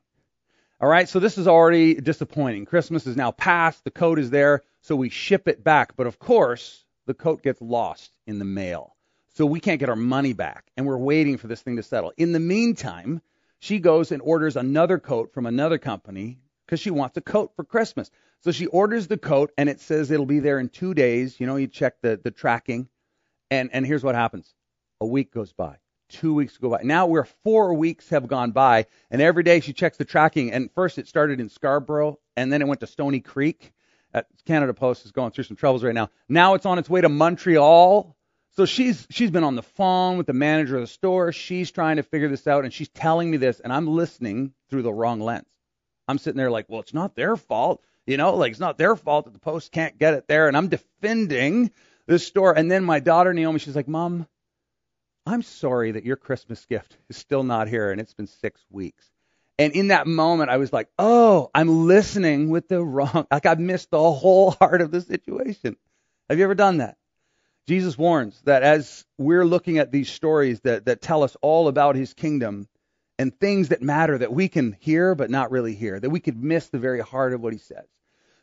All 0.79 0.89
right, 0.89 1.09
so 1.09 1.21
this 1.21 1.39
is 1.39 1.49
already 1.49 1.95
disappointing. 1.95 2.67
Christmas 2.67 3.07
is 3.07 3.17
now 3.17 3.31
past, 3.31 3.85
the 3.85 3.91
coat 3.91 4.19
is 4.19 4.29
there, 4.29 4.63
so 4.83 4.95
we 4.95 5.09
ship 5.09 5.49
it 5.49 5.65
back. 5.65 5.97
But 5.97 6.07
of 6.07 6.19
course, 6.19 6.85
the 7.07 7.15
coat 7.15 7.43
gets 7.43 7.63
lost 7.63 8.15
in 8.27 8.39
the 8.39 8.45
mail. 8.45 8.95
So 9.35 9.47
we 9.47 9.61
can't 9.61 9.81
get 9.81 9.89
our 9.89 9.97
money 9.97 10.35
back, 10.35 10.71
and 10.77 10.87
we're 10.87 10.99
waiting 10.99 11.39
for 11.39 11.47
this 11.47 11.63
thing 11.63 11.77
to 11.77 11.83
settle. 11.83 12.13
In 12.17 12.33
the 12.33 12.41
meantime, 12.41 13.23
she 13.59 13.79
goes 13.79 14.13
and 14.13 14.23
orders 14.23 14.57
another 14.57 14.99
coat 14.99 15.33
from 15.33 15.47
another 15.47 15.79
company 15.79 16.39
because 16.67 16.81
she 16.81 16.91
wants 16.91 17.17
a 17.17 17.21
coat 17.21 17.53
for 17.57 17.65
Christmas. 17.65 18.11
So 18.41 18.53
she 18.53 18.67
orders 18.67 19.07
the 19.09 19.19
coat 19.19 19.53
and 19.59 19.69
it 19.69 19.81
says 19.81 20.11
it'll 20.11 20.27
be 20.27 20.41
there 20.41 20.61
in 20.61 20.69
two 20.69 20.95
days. 20.95 21.41
You 21.41 21.47
know, 21.47 21.57
you 21.57 21.67
check 21.67 22.01
the, 22.03 22.21
the 22.23 22.31
tracking. 22.31 22.89
And, 23.51 23.71
and 23.73 23.87
here's 23.87 24.05
what 24.05 24.15
happens. 24.15 24.55
A 25.01 25.07
week 25.07 25.33
goes 25.33 25.53
by. 25.53 25.77
Two 26.09 26.35
weeks 26.35 26.57
go 26.57 26.71
by. 26.71 26.83
Now 26.83 27.07
we're 27.07 27.27
four 27.45 27.75
weeks 27.75 28.09
have 28.11 28.29
gone 28.29 28.53
by 28.53 28.87
and 29.11 29.21
every 29.21 29.43
day 29.43 29.61
she 29.61 29.73
checks 29.73 29.97
the 29.97 30.05
tracking. 30.05 30.53
And 30.53 30.71
first 30.75 30.99
it 30.99 31.09
started 31.09 31.41
in 31.41 31.49
Scarborough 31.49 32.19
and 32.37 32.53
then 32.53 32.63
it 32.63 32.69
went 32.69 32.81
to 32.81 32.87
Stoney 32.87 33.21
Creek. 33.21 33.73
Uh, 34.15 34.23
Canada 34.47 34.73
Post 34.73 35.05
is 35.05 35.13
going 35.13 35.33
through 35.33 35.45
some 35.45 35.57
troubles 35.57 35.85
right 35.85 35.95
now. 35.95 36.11
Now 36.29 36.55
it's 36.55 36.65
on 36.65 36.79
its 36.79 36.89
way 36.89 37.01
to 37.01 37.09
Montreal 37.09 38.17
so 38.59 38.67
she's 38.67 39.07
she's 39.09 39.31
been 39.31 39.45
on 39.45 39.55
the 39.55 39.63
phone 39.63 40.19
with 40.19 40.27
the 40.27 40.33
manager 40.33 40.75
of 40.75 40.81
the 40.81 40.89
store. 40.89 41.31
She's 41.31 41.71
trying 41.71 41.95
to 41.99 42.03
figure 42.03 42.29
this 42.29 42.45
out, 42.49 42.65
and 42.65 42.75
she's 42.75 42.89
telling 42.89 43.31
me 43.31 43.37
this, 43.37 43.61
and 43.61 43.73
I'm 43.73 43.87
listening 43.87 44.53
through 44.69 44.83
the 44.83 44.93
wrong 44.93 45.21
lens. 45.21 45.47
I'm 46.09 46.19
sitting 46.19 46.39
there 46.39 46.51
like, 46.51 46.67
well, 46.69 46.81
it's 46.81 46.93
not 46.93 47.15
their 47.15 47.37
fault. 47.37 47.85
You 48.05 48.17
know, 48.17 48.35
like 48.35 48.51
it's 48.51 48.59
not 48.59 48.77
their 48.77 48.97
fault 48.97 49.27
that 49.27 49.33
the 49.33 49.39
post 49.39 49.71
can't 49.71 49.97
get 49.97 50.15
it 50.15 50.27
there, 50.27 50.49
and 50.49 50.57
I'm 50.57 50.67
defending 50.67 51.71
this 52.09 52.27
store. 52.27 52.53
And 52.53 52.69
then 52.69 52.83
my 52.83 52.99
daughter 52.99 53.33
Naomi, 53.33 53.61
she's 53.61 53.77
like, 53.77 53.87
Mom, 53.87 54.27
I'm 55.25 55.43
sorry 55.43 55.93
that 55.93 56.05
your 56.05 56.17
Christmas 56.17 56.65
gift 56.65 56.97
is 57.09 57.17
still 57.17 57.45
not 57.45 57.69
here, 57.69 57.93
and 57.93 58.01
it's 58.01 58.15
been 58.15 58.27
six 58.27 58.61
weeks. 58.71 59.09
And 59.57 59.73
in 59.73 59.89
that 59.89 60.09
moment, 60.09 60.51
I 60.51 60.57
was 60.57 60.73
like, 60.73 60.89
oh, 60.99 61.49
I'm 61.55 61.87
listening 61.87 62.51
with 62.51 62.67
the 62.67 62.83
wrong, 62.83 63.25
like 63.31 63.47
I've 63.47 63.61
missed 63.61 63.93
the 63.93 64.11
whole 64.11 64.51
heart 64.61 64.81
of 64.81 64.91
the 64.91 65.01
situation. 65.01 65.77
Have 66.29 66.39
you 66.39 66.45
ever 66.45 66.57
done 66.57 66.79
that? 66.79 66.97
Jesus 67.69 67.99
warns 67.99 68.41
that 68.47 68.63
as 68.63 69.05
we're 69.19 69.45
looking 69.45 69.77
at 69.77 69.93
these 69.93 70.09
stories 70.11 70.59
that, 70.61 70.87
that 70.87 71.03
tell 71.03 71.23
us 71.23 71.37
all 71.43 71.69
about 71.69 71.97
his 71.97 72.15
kingdom 72.15 72.67
and 73.19 73.39
things 73.39 73.69
that 73.69 73.83
matter 73.83 74.17
that 74.17 74.33
we 74.33 74.49
can 74.49 74.75
hear 74.81 75.15
but 75.15 75.29
not 75.29 75.51
really 75.51 75.75
hear, 75.75 76.01
that 76.01 76.09
we 76.09 76.19
could 76.19 76.43
miss 76.43 76.69
the 76.71 76.79
very 76.79 77.01
heart 77.01 77.35
of 77.35 77.43
what 77.43 77.53
he 77.53 77.59
says. 77.59 77.85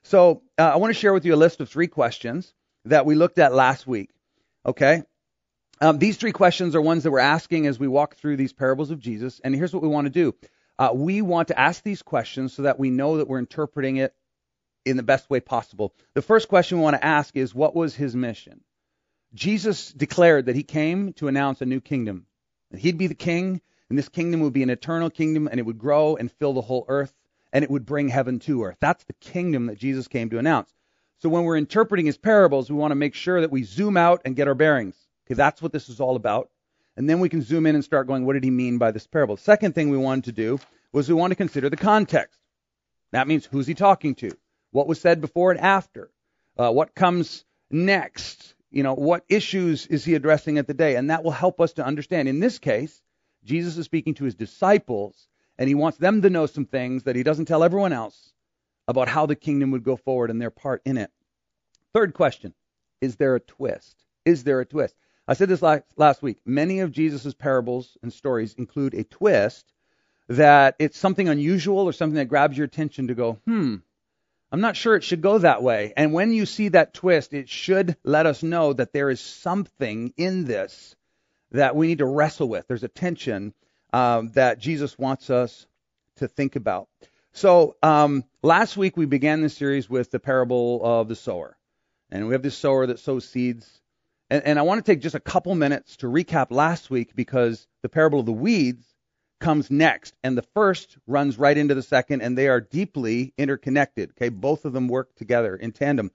So 0.03 0.43
uh, 0.59 0.61
I 0.61 0.75
want 0.75 0.93
to 0.93 0.99
share 0.99 1.11
with 1.11 1.25
you 1.25 1.33
a 1.33 1.37
list 1.37 1.59
of 1.59 1.69
three 1.69 1.87
questions 1.87 2.53
that 2.85 3.07
we 3.07 3.15
looked 3.15 3.39
at 3.39 3.51
last 3.51 3.87
week. 3.87 4.11
Okay? 4.63 5.01
Um, 5.81 5.97
these 5.97 6.17
three 6.17 6.31
questions 6.31 6.75
are 6.75 6.81
ones 6.81 7.01
that 7.01 7.09
we're 7.09 7.17
asking 7.17 7.65
as 7.65 7.79
we 7.79 7.87
walk 7.87 8.17
through 8.17 8.37
these 8.37 8.53
parables 8.53 8.91
of 8.91 8.99
Jesus. 8.99 9.41
And 9.43 9.55
here's 9.55 9.73
what 9.73 9.81
we 9.81 9.89
want 9.89 10.05
to 10.05 10.11
do 10.11 10.35
uh, 10.77 10.91
we 10.93 11.23
want 11.23 11.47
to 11.47 11.59
ask 11.59 11.81
these 11.81 12.03
questions 12.03 12.53
so 12.53 12.61
that 12.61 12.77
we 12.77 12.91
know 12.91 13.17
that 13.17 13.27
we're 13.27 13.39
interpreting 13.39 13.97
it 13.97 14.13
in 14.85 14.97
the 14.97 15.03
best 15.03 15.31
way 15.31 15.39
possible. 15.39 15.95
The 16.13 16.21
first 16.21 16.47
question 16.47 16.77
we 16.77 16.83
want 16.83 16.95
to 16.95 17.03
ask 17.03 17.35
is 17.35 17.55
what 17.55 17.75
was 17.75 17.95
his 17.95 18.15
mission? 18.15 18.61
Jesus 19.35 19.91
declared 19.91 20.45
that 20.45 20.55
he 20.55 20.63
came 20.63 21.13
to 21.13 21.27
announce 21.27 21.61
a 21.61 21.65
new 21.65 21.81
kingdom. 21.81 22.25
That 22.71 22.79
he'd 22.79 22.97
be 22.97 23.07
the 23.07 23.15
king, 23.15 23.61
and 23.89 23.99
this 23.99 24.09
kingdom 24.09 24.39
would 24.41 24.53
be 24.53 24.63
an 24.63 24.69
eternal 24.69 25.09
kingdom, 25.09 25.47
and 25.47 25.59
it 25.59 25.65
would 25.65 25.77
grow 25.77 26.15
and 26.15 26.31
fill 26.31 26.53
the 26.53 26.61
whole 26.61 26.85
earth, 26.87 27.13
and 27.53 27.63
it 27.63 27.69
would 27.69 27.85
bring 27.85 28.07
heaven 28.07 28.39
to 28.39 28.63
earth. 28.63 28.77
That's 28.79 29.03
the 29.03 29.13
kingdom 29.13 29.67
that 29.67 29.77
Jesus 29.77 30.07
came 30.07 30.29
to 30.29 30.39
announce. 30.39 30.73
So 31.19 31.29
when 31.29 31.43
we're 31.43 31.57
interpreting 31.57 32.05
his 32.05 32.17
parables, 32.17 32.69
we 32.69 32.77
want 32.77 32.91
to 32.91 32.95
make 32.95 33.13
sure 33.13 33.41
that 33.41 33.51
we 33.51 33.63
zoom 33.63 33.97
out 33.97 34.21
and 34.25 34.35
get 34.35 34.47
our 34.47 34.55
bearings. 34.55 34.95
Okay, 35.27 35.35
that's 35.35 35.61
what 35.61 35.71
this 35.71 35.89
is 35.89 35.99
all 35.99 36.15
about. 36.15 36.49
And 36.97 37.09
then 37.09 37.19
we 37.19 37.29
can 37.29 37.41
zoom 37.41 37.65
in 37.65 37.75
and 37.75 37.83
start 37.83 38.07
going, 38.07 38.25
what 38.25 38.33
did 38.33 38.43
he 38.43 38.51
mean 38.51 38.77
by 38.77 38.91
this 38.91 39.05
parable? 39.05 39.35
Second 39.35 39.75
thing 39.75 39.89
we 39.89 39.97
wanted 39.97 40.25
to 40.25 40.31
do 40.31 40.59
was 40.93 41.09
we 41.09 41.13
want 41.13 41.31
to 41.31 41.35
consider 41.35 41.69
the 41.69 41.77
context. 41.77 42.39
That 43.11 43.27
means 43.27 43.45
who's 43.45 43.67
he 43.67 43.73
talking 43.73 44.15
to? 44.15 44.31
What 44.71 44.87
was 44.87 45.01
said 45.01 45.19
before 45.19 45.51
and 45.51 45.59
after? 45.59 46.09
Uh, 46.57 46.71
what 46.71 46.95
comes 46.95 47.43
next? 47.69 48.54
You 48.75 48.83
know, 48.83 48.93
what 48.93 49.23
issues 49.29 49.87
is 49.87 50.03
he 50.03 50.15
addressing 50.15 50.57
at 50.57 50.67
the 50.67 50.73
day? 50.73 50.97
And 50.97 51.09
that 51.09 51.23
will 51.23 51.31
help 51.31 51.61
us 51.61 51.71
to 51.73 51.85
understand. 51.85 52.27
In 52.27 52.41
this 52.41 52.59
case, 52.59 53.01
Jesus 53.45 53.77
is 53.77 53.85
speaking 53.85 54.15
to 54.15 54.25
his 54.25 54.35
disciples, 54.35 55.29
and 55.57 55.69
he 55.69 55.75
wants 55.75 55.97
them 55.97 56.21
to 56.21 56.29
know 56.29 56.45
some 56.45 56.65
things 56.65 57.03
that 57.03 57.15
he 57.15 57.23
doesn't 57.23 57.45
tell 57.45 57.63
everyone 57.63 57.93
else 57.93 58.33
about 58.85 59.07
how 59.07 59.27
the 59.27 59.35
kingdom 59.37 59.71
would 59.71 59.85
go 59.85 59.95
forward 59.95 60.29
and 60.29 60.41
their 60.41 60.49
part 60.49 60.81
in 60.83 60.97
it. 60.97 61.09
Third 61.93 62.13
question 62.13 62.53
Is 62.99 63.15
there 63.15 63.35
a 63.35 63.39
twist? 63.39 63.95
Is 64.25 64.43
there 64.43 64.59
a 64.59 64.65
twist? 64.65 64.93
I 65.25 65.35
said 65.35 65.47
this 65.47 65.61
last 65.61 66.21
week. 66.21 66.39
Many 66.45 66.81
of 66.81 66.91
Jesus' 66.91 67.33
parables 67.33 67.97
and 68.03 68.11
stories 68.11 68.55
include 68.55 68.93
a 68.93 69.05
twist 69.05 69.71
that 70.27 70.75
it's 70.79 70.97
something 70.97 71.29
unusual 71.29 71.79
or 71.79 71.93
something 71.93 72.17
that 72.17 72.27
grabs 72.27 72.57
your 72.57 72.65
attention 72.65 73.07
to 73.07 73.15
go, 73.15 73.39
hmm, 73.45 73.77
I'm 74.55 74.61
not 74.61 74.77
sure 74.77 74.95
it 74.95 75.03
should 75.03 75.21
go 75.21 75.37
that 75.39 75.61
way. 75.61 75.91
And 75.97 76.13
when 76.13 76.31
you 76.31 76.45
see 76.45 76.69
that 76.69 76.93
twist, 76.93 77.33
it 77.33 77.49
should 77.49 77.97
let 78.05 78.25
us 78.25 78.41
know 78.41 78.71
that 78.71 78.93
there 78.93 79.09
is 79.09 79.19
something 79.19 80.13
in 80.15 80.45
this 80.45 80.95
that 81.51 81.75
we 81.75 81.87
need 81.87 81.97
to 81.97 82.05
wrestle 82.05 82.47
with. 82.47 82.65
There's 82.65 82.85
a 82.85 82.87
tension 82.87 83.53
um, 83.91 84.29
that 84.29 84.59
Jesus 84.59 84.97
wants 84.97 85.29
us 85.29 85.67
to 86.19 86.29
think 86.29 86.55
about. 86.55 86.87
So 87.33 87.75
um, 87.83 88.23
last 88.41 88.77
week 88.77 88.95
we 88.95 89.05
began 89.05 89.41
this 89.41 89.57
series 89.57 89.89
with 89.89 90.09
the 90.09 90.21
parable 90.21 90.79
of 90.85 91.09
the 91.09 91.17
sower. 91.17 91.57
And 92.09 92.25
we 92.25 92.33
have 92.33 92.41
this 92.41 92.57
sower 92.57 92.87
that 92.87 92.99
sows 92.99 93.27
seeds 93.27 93.81
and, 94.29 94.43
and 94.43 94.59
I 94.59 94.61
want 94.63 94.83
to 94.83 94.89
take 94.89 95.01
just 95.01 95.15
a 95.15 95.19
couple 95.19 95.53
minutes 95.55 95.97
to 95.97 96.07
recap 96.07 96.47
last 96.49 96.89
week 96.89 97.13
because 97.13 97.67
the 97.81 97.89
parable 97.89 98.21
of 98.21 98.25
the 98.25 98.31
weeds 98.31 98.94
comes 99.45 99.69
next, 99.69 100.15
and 100.23 100.35
the 100.35 100.41
first 100.41 100.97
runs 101.05 101.37
right 101.37 101.55
into 101.55 101.75
the 101.75 101.83
second, 101.83 102.23
and 102.23 102.35
they 102.35 102.47
are 102.47 102.59
deeply 102.59 103.31
interconnected. 103.37 104.09
Okay, 104.17 104.29
both 104.29 104.65
of 104.65 104.73
them 104.73 104.87
work 104.87 105.15
together 105.17 105.55
in 105.55 105.71
tandem. 105.71 106.09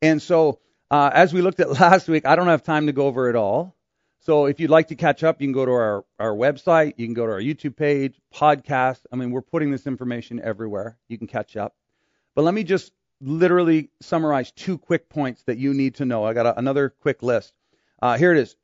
And 0.00 0.22
so, 0.22 0.60
uh, 0.88 1.10
as 1.12 1.34
we 1.34 1.42
looked 1.42 1.58
at 1.58 1.68
last 1.80 2.06
week, 2.06 2.24
I 2.24 2.36
don't 2.36 2.46
have 2.46 2.62
time 2.62 2.86
to 2.86 2.92
go 2.92 3.08
over 3.08 3.28
it 3.28 3.34
all. 3.34 3.74
So, 4.20 4.46
if 4.46 4.60
you'd 4.60 4.70
like 4.70 4.88
to 4.88 4.94
catch 4.94 5.24
up, 5.24 5.40
you 5.40 5.48
can 5.48 5.52
go 5.52 5.66
to 5.66 5.72
our, 5.72 6.04
our 6.20 6.32
website, 6.32 6.94
you 6.98 7.06
can 7.08 7.14
go 7.14 7.26
to 7.26 7.32
our 7.32 7.40
YouTube 7.40 7.74
page, 7.74 8.14
podcast. 8.32 9.00
I 9.12 9.16
mean, 9.16 9.32
we're 9.32 9.42
putting 9.42 9.72
this 9.72 9.88
information 9.88 10.40
everywhere. 10.40 10.96
You 11.08 11.18
can 11.18 11.26
catch 11.26 11.56
up. 11.56 11.74
But 12.36 12.42
let 12.42 12.54
me 12.54 12.62
just 12.62 12.92
literally 13.20 13.90
summarize 14.02 14.52
two 14.52 14.78
quick 14.78 15.08
points 15.08 15.42
that 15.46 15.58
you 15.58 15.74
need 15.74 15.96
to 15.96 16.04
know. 16.04 16.22
I 16.22 16.32
got 16.32 16.46
a, 16.46 16.56
another 16.56 16.90
quick 16.90 17.24
list. 17.24 17.52
Uh, 18.00 18.16
here 18.16 18.30
it 18.30 18.38
is. 18.38 18.54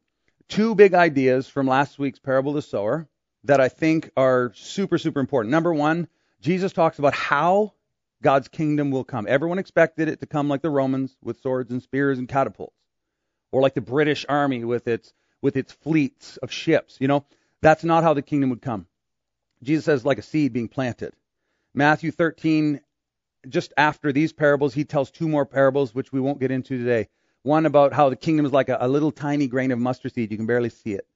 Two 0.49 0.76
big 0.76 0.94
ideas 0.94 1.49
from 1.49 1.66
last 1.66 1.99
week's 1.99 2.21
parable 2.21 2.52
of 2.52 2.56
the 2.56 2.62
sower 2.62 3.09
that 3.44 3.60
I 3.60 3.68
think 3.68 4.10
are 4.16 4.52
super, 4.54 4.98
super 4.98 5.20
important. 5.20 5.50
Number 5.50 5.72
one, 5.72 6.08
Jesus 6.40 6.72
talks 6.72 6.98
about 6.98 7.14
how 7.14 7.74
God's 8.22 8.48
kingdom 8.48 8.90
will 8.90 9.04
come. 9.04 9.26
Everyone 9.28 9.58
expected 9.58 10.08
it 10.08 10.20
to 10.20 10.26
come 10.26 10.48
like 10.48 10.62
the 10.62 10.70
Romans 10.70 11.16
with 11.22 11.40
swords 11.40 11.70
and 11.70 11.82
spears 11.82 12.18
and 12.18 12.28
catapults, 12.28 12.76
or 13.52 13.60
like 13.60 13.74
the 13.74 13.80
British 13.80 14.24
army 14.28 14.64
with 14.64 14.88
its 14.88 15.12
with 15.42 15.56
its 15.56 15.72
fleets 15.72 16.38
of 16.38 16.50
ships. 16.50 16.96
You 17.00 17.08
know, 17.08 17.24
that's 17.60 17.84
not 17.84 18.02
how 18.02 18.14
the 18.14 18.22
kingdom 18.22 18.50
would 18.50 18.62
come. 18.62 18.86
Jesus 19.62 19.84
says 19.84 20.04
like 20.04 20.18
a 20.18 20.22
seed 20.22 20.52
being 20.52 20.68
planted. 20.68 21.12
Matthew 21.74 22.10
13 22.10 22.80
just 23.48 23.72
after 23.76 24.12
these 24.12 24.32
parables, 24.32 24.74
he 24.74 24.84
tells 24.84 25.10
two 25.10 25.28
more 25.28 25.46
parables, 25.46 25.94
which 25.94 26.12
we 26.12 26.20
won't 26.20 26.40
get 26.40 26.50
into 26.50 26.78
today. 26.78 27.08
One 27.42 27.66
about 27.66 27.92
how 27.92 28.08
the 28.08 28.16
kingdom 28.16 28.46
is 28.46 28.52
like 28.52 28.68
a, 28.68 28.78
a 28.80 28.88
little 28.88 29.12
tiny 29.12 29.48
grain 29.48 29.70
of 29.70 29.78
mustard 29.78 30.14
seed. 30.14 30.30
You 30.30 30.36
can 30.36 30.46
barely 30.46 30.70
see 30.70 30.92
it. 30.92 31.06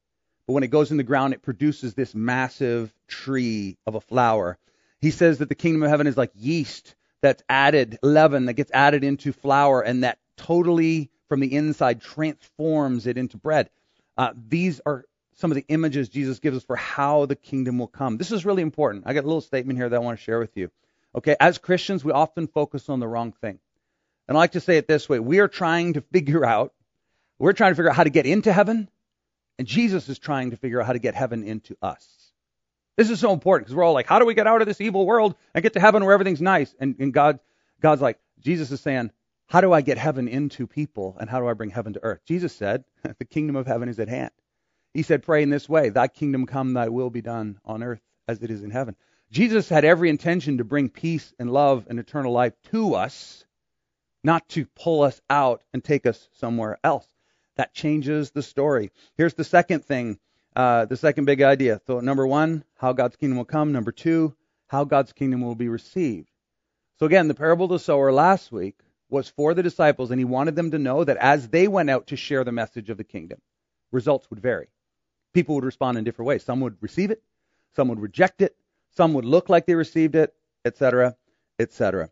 But 0.49 0.55
when 0.55 0.63
it 0.63 0.71
goes 0.71 0.91
in 0.91 0.97
the 0.97 1.03
ground, 1.03 1.35
it 1.35 1.43
produces 1.43 1.93
this 1.93 2.15
massive 2.15 2.91
tree 3.07 3.77
of 3.87 3.95
a 3.95 4.01
flower. 4.01 4.57
He 4.99 5.11
says 5.11 5.39
that 5.39 5.51
the 5.51 5.55
kingdom 5.55 5.83
of 5.83 5.91
heaven 5.91 6.07
is 6.07 6.17
like 6.17 6.33
yeast 6.35 6.97
that's 7.21 7.43
added, 7.51 7.99
leaven 8.03 8.47
that 8.47 8.55
gets 8.55 8.71
added 8.73 9.05
into 9.05 9.35
flour, 9.35 9.83
and 9.83 10.05
that 10.05 10.19
totally 10.39 11.11
from 11.29 11.41
the 11.41 11.55
inside 11.55 12.01
transforms 12.01 13.07
it 13.07 13.19
into 13.19 13.37
bread. 13.37 13.69
Uh, 14.17 14.33
these 14.49 14.81
are 14.87 15.05
some 15.35 15.51
of 15.51 15.55
the 15.55 15.67
images 15.69 16.09
Jesus 16.09 16.39
gives 16.39 16.57
us 16.57 16.65
for 16.65 16.77
how 16.77 17.27
the 17.27 17.37
kingdom 17.37 17.79
will 17.79 17.87
come. 17.87 18.17
This 18.17 18.33
is 18.33 18.47
really 18.47 18.63
important. 18.63 19.05
I 19.07 19.13
got 19.13 19.25
a 19.25 19.29
little 19.29 19.43
statement 19.43 19.79
here 19.79 19.91
that 19.91 19.97
I 19.97 20.01
want 20.01 20.19
to 20.19 20.25
share 20.25 20.39
with 20.39 20.57
you. 20.57 20.71
Okay, 21.15 21.37
as 21.39 21.59
Christians, 21.59 22.03
we 22.03 22.13
often 22.13 22.47
focus 22.47 22.89
on 22.89 23.01
the 23.01 23.07
wrong 23.07 23.33
thing. 23.33 23.59
And 24.27 24.37
I 24.37 24.41
like 24.41 24.53
to 24.53 24.61
say 24.61 24.79
it 24.79 24.89
this 24.89 25.11
way 25.11 25.19
we 25.19 25.41
are 25.41 25.49
trying 25.49 25.93
to 25.93 26.01
figure 26.01 26.47
out, 26.47 26.73
we're 27.39 27.53
trying 27.53 27.73
to 27.73 27.77
figure 27.77 27.91
out 27.91 27.97
how 27.97 28.05
to 28.05 28.11
get 28.11 28.25
into 28.25 28.51
heaven, 28.51 28.89
and 29.59 29.67
Jesus 29.67 30.09
is 30.09 30.19
trying 30.19 30.51
to 30.51 30.57
figure 30.57 30.81
out 30.81 30.87
how 30.87 30.93
to 30.93 30.99
get 30.99 31.15
heaven 31.15 31.43
into 31.45 31.77
us. 31.83 32.07
This 32.97 33.11
is 33.11 33.21
so 33.21 33.33
important 33.33 33.67
because 33.67 33.77
we're 33.77 33.85
all 33.85 33.93
like, 33.93 34.07
how 34.09 34.19
do 34.19 34.27
we 34.27 34.35
get 34.35 34.47
out 34.47 34.61
of 34.61 34.67
this 34.67 34.81
evil 34.81 35.07
world 35.07 35.35
and 35.55 35.63
get 35.63 35.75
to 35.75 35.81
heaven 35.81 36.05
where 36.05 36.15
everything's 36.15 36.41
nice? 36.41 36.75
And, 36.81 36.97
and 36.99 37.13
God, 37.13 37.39
God's 37.81 38.03
like, 38.03 38.19
Jesus 38.41 38.71
is 38.71 38.81
saying, 38.81 39.11
how 39.47 39.61
do 39.61 39.73
I 39.73 39.81
get 39.81 39.99
heaven 39.99 40.29
into 40.29 40.67
people 40.67 41.17
and 41.19 41.29
how 41.31 41.41
do 41.41 41.49
I 41.49 41.55
bring 41.55 41.71
heaven 41.71 41.95
to 41.95 42.03
earth? 42.03 42.21
Jesus 42.27 42.53
said, 42.55 42.85
the 43.19 43.25
kingdom 43.25 43.57
of 43.57 43.67
heaven 43.67 43.89
is 43.89 43.99
at 43.99 44.09
hand. 44.09 44.31
He 44.95 45.03
said, 45.03 45.23
pray 45.23 45.43
in 45.43 45.51
this 45.51 45.69
way, 45.69 45.91
thy 45.91 46.09
kingdom 46.09 46.47
come, 46.47 46.73
thy 46.73 46.89
will 46.89 47.11
be 47.11 47.23
done 47.23 47.59
on 47.65 47.83
earth 47.83 48.01
as 48.27 48.43
it 48.43 48.51
is 48.51 48.63
in 48.63 48.71
heaven. 48.71 48.97
Jesus 49.31 49.69
had 49.69 49.85
every 49.85 50.11
intention 50.11 50.59
to 50.59 50.65
bring 50.65 50.89
peace 50.89 51.33
and 51.39 51.53
love 51.53 51.87
and 51.89 51.99
eternal 51.99 52.33
life 52.33 52.55
to 52.71 52.95
us, 52.95 53.45
not 54.25 54.49
to 54.51 54.67
pull 54.75 55.03
us 55.03 55.21
out 55.29 55.63
and 55.73 55.85
take 55.85 56.07
us 56.07 56.29
somewhere 56.33 56.79
else. 56.83 57.07
That 57.59 57.75
changes 57.75 58.31
the 58.31 58.43
story. 58.43 58.93
Here's 59.17 59.35
the 59.35 59.45
second 59.45 59.85
thing, 59.85 60.21
uh, 60.55 60.85
the 60.85 60.97
second 60.97 61.25
big 61.25 61.43
idea. 61.43 61.81
So, 61.89 61.99
number 61.99 62.25
one, 62.25 62.65
how 62.77 62.93
God's 62.93 63.17
kingdom 63.17 63.37
will 63.37 63.45
come. 63.45 63.73
Number 63.73 63.91
two, 63.91 64.35
how 64.69 64.85
God's 64.85 65.13
kingdom 65.13 65.41
will 65.41 65.57
be 65.57 65.69
received. 65.69 66.31
So, 67.01 67.07
again, 67.07 67.27
the 67.27 67.35
parable 67.35 67.65
of 67.65 67.71
the 67.71 67.81
sower 67.81 68.13
last 68.13 68.53
week 68.53 68.79
was 69.11 69.29
for 69.29 69.55
the 69.55 69.65
disciples, 69.65 70.13
and 70.13 70.21
he 70.21 70.25
wanted 70.25 70.55
them 70.55 70.71
to 70.71 70.79
know 70.79 71.03
that 71.03 71.17
as 71.17 71.49
they 71.49 71.67
went 71.67 71.91
out 71.91 72.07
to 72.09 72.17
share 72.17 72.45
the 72.45 72.53
message 72.53 72.91
of 72.91 72.97
the 72.97 73.05
kingdom, 73.05 73.41
results 73.91 74.31
would 74.31 74.41
vary. 74.41 74.69
People 75.35 75.57
would 75.57 75.65
respond 75.65 75.99
in 75.99 76.05
different 76.05 76.29
ways. 76.29 76.45
Some 76.45 76.61
would 76.61 76.77
receive 76.81 77.11
it, 77.11 77.23
some 77.75 77.89
would 77.89 78.01
reject 78.01 78.41
it, 78.41 78.55
some 78.97 79.15
would 79.15 79.25
look 79.25 79.49
like 79.49 79.67
they 79.67 79.75
received 79.75 80.15
it, 80.15 80.33
etc., 80.65 81.17
etc. 81.59 82.11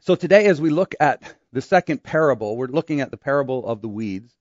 So 0.00 0.14
today, 0.14 0.46
as 0.46 0.62
we 0.62 0.70
look 0.70 0.94
at 0.98 1.22
the 1.52 1.60
second 1.60 2.02
parable, 2.02 2.56
we're 2.56 2.68
looking 2.68 3.02
at 3.02 3.10
the 3.10 3.18
parable 3.18 3.66
of 3.66 3.82
the 3.82 3.88
weeds. 3.88 4.34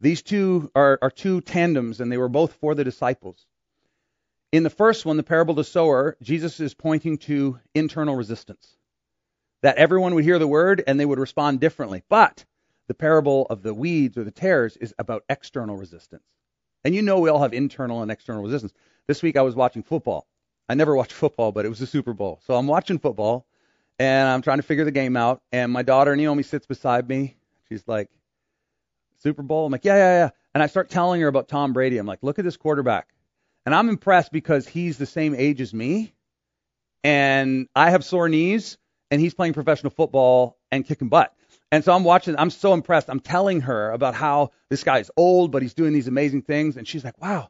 These 0.00 0.22
two 0.22 0.70
are, 0.74 0.98
are 1.00 1.10
two 1.10 1.40
tandems, 1.40 2.00
and 2.00 2.10
they 2.10 2.18
were 2.18 2.28
both 2.28 2.54
for 2.54 2.74
the 2.74 2.84
disciples. 2.84 3.46
In 4.52 4.62
the 4.62 4.70
first 4.70 5.04
one, 5.04 5.16
the 5.16 5.22
parable 5.22 5.52
of 5.52 5.56
the 5.56 5.64
sower, 5.64 6.16
Jesus 6.22 6.60
is 6.60 6.74
pointing 6.74 7.18
to 7.18 7.58
internal 7.74 8.14
resistance. 8.14 8.76
That 9.62 9.78
everyone 9.78 10.14
would 10.14 10.24
hear 10.24 10.38
the 10.38 10.46
word 10.46 10.84
and 10.86 11.00
they 11.00 11.06
would 11.06 11.18
respond 11.18 11.58
differently. 11.58 12.02
But 12.08 12.44
the 12.86 12.94
parable 12.94 13.46
of 13.50 13.62
the 13.62 13.74
weeds 13.74 14.16
or 14.16 14.24
the 14.24 14.30
tares 14.30 14.76
is 14.76 14.94
about 14.98 15.24
external 15.28 15.76
resistance. 15.76 16.22
And 16.84 16.94
you 16.94 17.02
know 17.02 17.18
we 17.18 17.30
all 17.30 17.42
have 17.42 17.54
internal 17.54 18.02
and 18.02 18.10
external 18.10 18.42
resistance. 18.42 18.74
This 19.08 19.22
week 19.22 19.36
I 19.36 19.42
was 19.42 19.56
watching 19.56 19.82
football. 19.82 20.26
I 20.68 20.74
never 20.74 20.94
watch 20.94 21.12
football, 21.12 21.50
but 21.50 21.64
it 21.64 21.70
was 21.70 21.78
the 21.78 21.86
Super 21.86 22.12
Bowl. 22.12 22.40
So 22.46 22.54
I'm 22.54 22.66
watching 22.66 22.98
football, 22.98 23.46
and 23.98 24.28
I'm 24.28 24.42
trying 24.42 24.58
to 24.58 24.62
figure 24.62 24.84
the 24.84 24.90
game 24.90 25.16
out. 25.16 25.42
And 25.50 25.72
my 25.72 25.82
daughter 25.82 26.14
Naomi 26.14 26.42
sits 26.42 26.66
beside 26.66 27.08
me. 27.08 27.36
She's 27.68 27.86
like, 27.88 28.08
Super 29.24 29.42
Bowl? 29.42 29.66
I'm 29.66 29.72
like, 29.72 29.84
yeah, 29.84 29.96
yeah, 29.96 30.18
yeah. 30.18 30.30
And 30.54 30.62
I 30.62 30.66
start 30.66 30.90
telling 30.90 31.20
her 31.22 31.26
about 31.26 31.48
Tom 31.48 31.72
Brady. 31.72 31.98
I'm 31.98 32.06
like, 32.06 32.22
look 32.22 32.38
at 32.38 32.44
this 32.44 32.56
quarterback. 32.56 33.08
And 33.66 33.74
I'm 33.74 33.88
impressed 33.88 34.30
because 34.30 34.68
he's 34.68 34.98
the 34.98 35.06
same 35.06 35.34
age 35.34 35.60
as 35.60 35.74
me. 35.74 36.14
And 37.02 37.68
I 37.74 37.90
have 37.90 38.04
sore 38.04 38.28
knees, 38.28 38.78
and 39.10 39.20
he's 39.20 39.34
playing 39.34 39.54
professional 39.54 39.90
football 39.90 40.58
and 40.70 40.86
kicking 40.86 41.08
butt. 41.08 41.34
And 41.72 41.82
so 41.82 41.92
I'm 41.92 42.04
watching, 42.04 42.36
I'm 42.38 42.50
so 42.50 42.74
impressed. 42.74 43.08
I'm 43.08 43.20
telling 43.20 43.62
her 43.62 43.90
about 43.90 44.14
how 44.14 44.52
this 44.70 44.84
guy's 44.84 45.10
old, 45.16 45.50
but 45.50 45.62
he's 45.62 45.74
doing 45.74 45.92
these 45.92 46.06
amazing 46.06 46.42
things. 46.42 46.76
And 46.76 46.86
she's 46.86 47.04
like, 47.04 47.20
wow. 47.20 47.48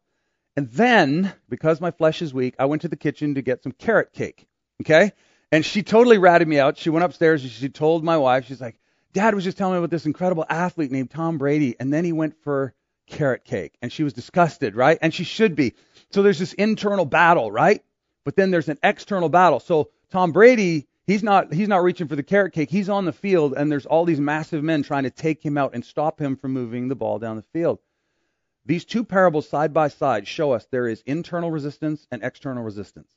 And 0.57 0.71
then, 0.71 1.33
because 1.49 1.81
my 1.81 1.91
flesh 1.91 2.23
is 2.23 2.33
weak, 2.33 2.55
I 2.59 2.67
went 2.67 2.83
to 2.83 2.89
the 2.89 2.97
kitchen 2.97 3.35
to 3.35 3.43
get 3.43 3.63
some 3.65 3.73
carrot 3.73 4.13
cake. 4.13 4.47
Okay? 4.81 5.13
And 5.51 5.65
she 5.65 5.83
totally 5.83 6.19
ratted 6.19 6.49
me 6.49 6.59
out. 6.59 6.79
She 6.79 6.91
went 6.91 7.05
upstairs 7.05 7.43
and 7.43 7.51
she 7.51 7.69
told 7.69 8.05
my 8.05 8.17
wife, 8.17 8.47
she's 8.47 8.61
like, 8.61 8.79
Dad 9.15 9.35
was 9.35 9.45
just 9.45 9.57
telling 9.57 9.75
me 9.75 9.79
about 9.79 9.91
this 9.91 10.07
incredible 10.07 10.45
athlete 10.49 10.91
named 10.91 11.11
Tom 11.11 11.39
Brady, 11.39 11.77
and 11.81 11.93
then 11.93 12.05
he 12.05 12.13
went 12.13 12.35
for 12.43 12.75
carrot 13.07 13.45
cake. 13.45 13.77
And 13.81 13.93
she 13.93 14.03
was 14.03 14.13
disgusted, 14.13 14.75
right? 14.75 14.99
And 15.01 15.15
she 15.15 15.25
should 15.25 15.55
be. 15.55 15.75
So 16.11 16.23
there's 16.23 16.39
this 16.39 16.53
internal 16.53 17.05
battle, 17.05 17.51
right? 17.51 17.83
But 18.25 18.37
then 18.37 18.51
there's 18.51 18.69
an 18.69 18.79
external 18.83 19.29
battle. 19.29 19.61
So 19.61 19.91
Tom 20.11 20.33
Brady, 20.33 20.89
he's 21.07 21.23
not 21.23 21.53
he's 21.53 21.69
not 21.69 21.83
reaching 21.83 22.09
for 22.09 22.17
the 22.17 22.23
carrot 22.23 22.53
cake. 22.53 22.71
He's 22.71 22.89
on 22.89 23.05
the 23.05 23.13
field 23.13 23.55
and 23.57 23.71
there's 23.71 23.87
all 23.87 24.05
these 24.05 24.21
massive 24.21 24.65
men 24.65 24.83
trying 24.83 25.05
to 25.05 25.11
take 25.11 25.45
him 25.45 25.59
out 25.59 25.75
and 25.75 25.85
stop 25.85 26.21
him 26.21 26.37
from 26.37 26.53
moving 26.53 26.89
the 26.89 26.95
ball 26.95 27.19
down 27.19 27.37
the 27.37 27.43
field. 27.43 27.79
These 28.67 28.87
two 28.87 29.05
parables 29.05 29.49
side 29.49 29.75
by 29.75 29.89
side 29.89 30.27
show 30.27 30.53
us 30.53 30.67
there 30.71 30.89
is 30.89 31.03
internal 31.05 31.51
resistance 31.51 32.07
and 32.11 32.23
external 32.23 32.63
resistance. 32.63 33.13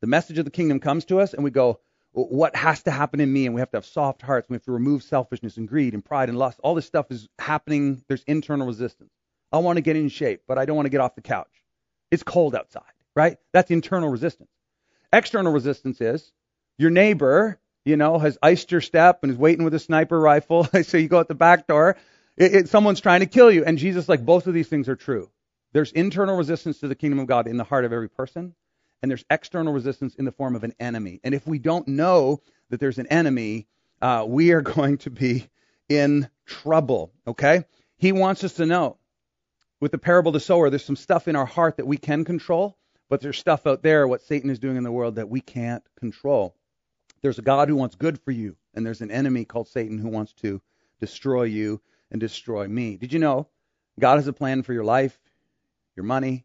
The 0.00 0.06
message 0.06 0.38
of 0.38 0.46
the 0.46 0.50
kingdom 0.50 0.80
comes 0.80 1.04
to 1.06 1.20
us 1.20 1.34
and 1.34 1.44
we 1.44 1.50
go, 1.50 1.80
what 2.12 2.54
has 2.56 2.82
to 2.84 2.90
happen 2.90 3.20
in 3.20 3.32
me 3.32 3.46
and 3.46 3.54
we 3.54 3.60
have 3.60 3.70
to 3.70 3.78
have 3.78 3.86
soft 3.86 4.22
hearts 4.22 4.48
we 4.48 4.54
have 4.54 4.64
to 4.64 4.72
remove 4.72 5.02
selfishness 5.02 5.56
and 5.56 5.68
greed 5.68 5.94
and 5.94 6.04
pride 6.04 6.28
and 6.28 6.38
lust. 6.38 6.60
All 6.62 6.74
this 6.74 6.86
stuff 6.86 7.10
is 7.10 7.28
happening 7.38 8.02
there's 8.08 8.22
internal 8.24 8.66
resistance. 8.66 9.10
I 9.52 9.58
want 9.58 9.76
to 9.76 9.82
get 9.82 9.96
in 9.96 10.08
shape 10.08 10.42
but 10.46 10.58
i 10.58 10.64
don't 10.64 10.76
want 10.76 10.86
to 10.86 10.90
get 10.90 11.00
off 11.00 11.14
the 11.14 11.22
couch. 11.22 11.50
It's 12.10 12.22
cold 12.22 12.54
outside 12.54 12.82
right? 13.14 13.36
That's 13.52 13.70
internal 13.70 14.08
resistance. 14.08 14.50
External 15.12 15.52
resistance 15.52 16.00
is 16.00 16.32
your 16.78 16.90
neighbor 16.90 17.58
you 17.84 17.96
know 17.96 18.18
has 18.18 18.38
iced 18.42 18.72
your 18.72 18.80
step 18.80 19.20
and 19.22 19.32
is 19.32 19.38
waiting 19.38 19.64
with 19.64 19.74
a 19.74 19.78
sniper 19.78 20.18
rifle 20.18 20.64
so 20.84 20.96
you 20.96 21.08
go 21.08 21.18
out 21.18 21.28
the 21.28 21.34
back 21.34 21.66
door. 21.66 21.96
It, 22.36 22.54
it, 22.54 22.68
someone's 22.68 23.00
trying 23.00 23.20
to 23.20 23.26
kill 23.26 23.50
you. 23.50 23.64
And 23.64 23.78
jesus 23.78 24.08
like 24.08 24.24
both 24.24 24.46
of 24.46 24.54
these 24.54 24.68
things 24.68 24.88
are 24.88 24.96
true. 24.96 25.30
There's 25.72 25.92
internal 25.92 26.36
resistance 26.36 26.80
to 26.80 26.88
the 26.88 26.94
kingdom 26.94 27.18
of 27.18 27.26
god 27.26 27.46
in 27.46 27.56
the 27.56 27.64
heart 27.64 27.84
of 27.84 27.92
every 27.92 28.08
person 28.08 28.54
and 29.02 29.10
there's 29.10 29.24
external 29.28 29.72
resistance 29.72 30.14
in 30.14 30.24
the 30.24 30.32
form 30.32 30.54
of 30.54 30.64
an 30.64 30.74
enemy. 30.78 31.20
And 31.24 31.34
if 31.34 31.46
we 31.46 31.58
don't 31.58 31.88
know 31.88 32.40
that 32.70 32.78
there's 32.78 32.98
an 32.98 33.08
enemy, 33.08 33.66
uh, 34.00 34.24
we 34.26 34.52
are 34.52 34.60
going 34.62 34.98
to 34.98 35.10
be 35.10 35.48
in 35.88 36.28
trouble. 36.46 37.12
Okay? 37.26 37.64
He 37.96 38.12
wants 38.12 38.44
us 38.44 38.54
to 38.54 38.66
know. 38.66 38.96
With 39.80 39.90
the 39.90 39.98
parable 39.98 40.28
of 40.28 40.34
the 40.34 40.40
sower, 40.40 40.70
there's 40.70 40.84
some 40.84 40.96
stuff 40.96 41.26
in 41.26 41.34
our 41.34 41.46
heart 41.46 41.78
that 41.78 41.86
we 41.86 41.96
can 41.96 42.24
control, 42.24 42.78
but 43.08 43.20
there's 43.20 43.38
stuff 43.38 43.66
out 43.66 43.82
there, 43.82 44.06
what 44.06 44.22
Satan 44.22 44.48
is 44.48 44.60
doing 44.60 44.76
in 44.76 44.84
the 44.84 44.92
world, 44.92 45.16
that 45.16 45.28
we 45.28 45.40
can't 45.40 45.82
control. 45.98 46.54
There's 47.20 47.40
a 47.40 47.42
God 47.42 47.68
who 47.68 47.74
wants 47.74 47.96
good 47.96 48.20
for 48.20 48.30
you, 48.30 48.56
and 48.74 48.86
there's 48.86 49.00
an 49.00 49.10
enemy 49.10 49.44
called 49.44 49.66
Satan 49.66 49.98
who 49.98 50.08
wants 50.08 50.34
to 50.34 50.62
destroy 51.00 51.44
you 51.44 51.80
and 52.12 52.20
destroy 52.20 52.68
me. 52.68 52.96
Did 52.96 53.12
you 53.12 53.18
know 53.18 53.48
God 53.98 54.16
has 54.16 54.28
a 54.28 54.32
plan 54.32 54.62
for 54.62 54.72
your 54.72 54.84
life, 54.84 55.18
your 55.96 56.04
money, 56.04 56.44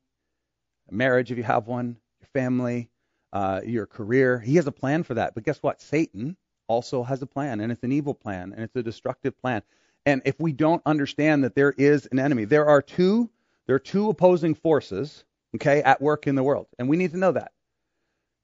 marriage 0.89 1.31
if 1.31 1.37
you 1.37 1.43
have 1.43 1.67
one, 1.67 1.97
family, 2.33 2.89
uh, 3.33 3.61
your 3.65 3.85
career. 3.85 4.39
He 4.39 4.55
has 4.55 4.67
a 4.67 4.71
plan 4.71 5.03
for 5.03 5.15
that. 5.15 5.33
But 5.33 5.43
guess 5.43 5.57
what? 5.61 5.81
Satan 5.81 6.37
also 6.67 7.03
has 7.03 7.21
a 7.21 7.27
plan, 7.27 7.59
and 7.59 7.71
it's 7.71 7.83
an 7.83 7.91
evil 7.91 8.13
plan, 8.13 8.53
and 8.53 8.63
it's 8.63 8.75
a 8.75 8.83
destructive 8.83 9.37
plan. 9.39 9.61
And 10.05 10.21
if 10.25 10.39
we 10.39 10.53
don't 10.53 10.81
understand 10.85 11.43
that 11.43 11.55
there 11.55 11.73
is 11.77 12.07
an 12.11 12.19
enemy, 12.19 12.45
there 12.45 12.67
are 12.67 12.81
two 12.81 13.29
there 13.65 13.75
are 13.75 13.79
two 13.79 14.09
opposing 14.09 14.55
forces, 14.55 15.25
okay, 15.55 15.83
at 15.83 16.01
work 16.01 16.25
in 16.25 16.35
the 16.35 16.43
world, 16.43 16.67
and 16.79 16.87
we 16.87 16.95
need 16.95 17.11
to 17.11 17.17
know 17.17 17.33
that. 17.33 17.51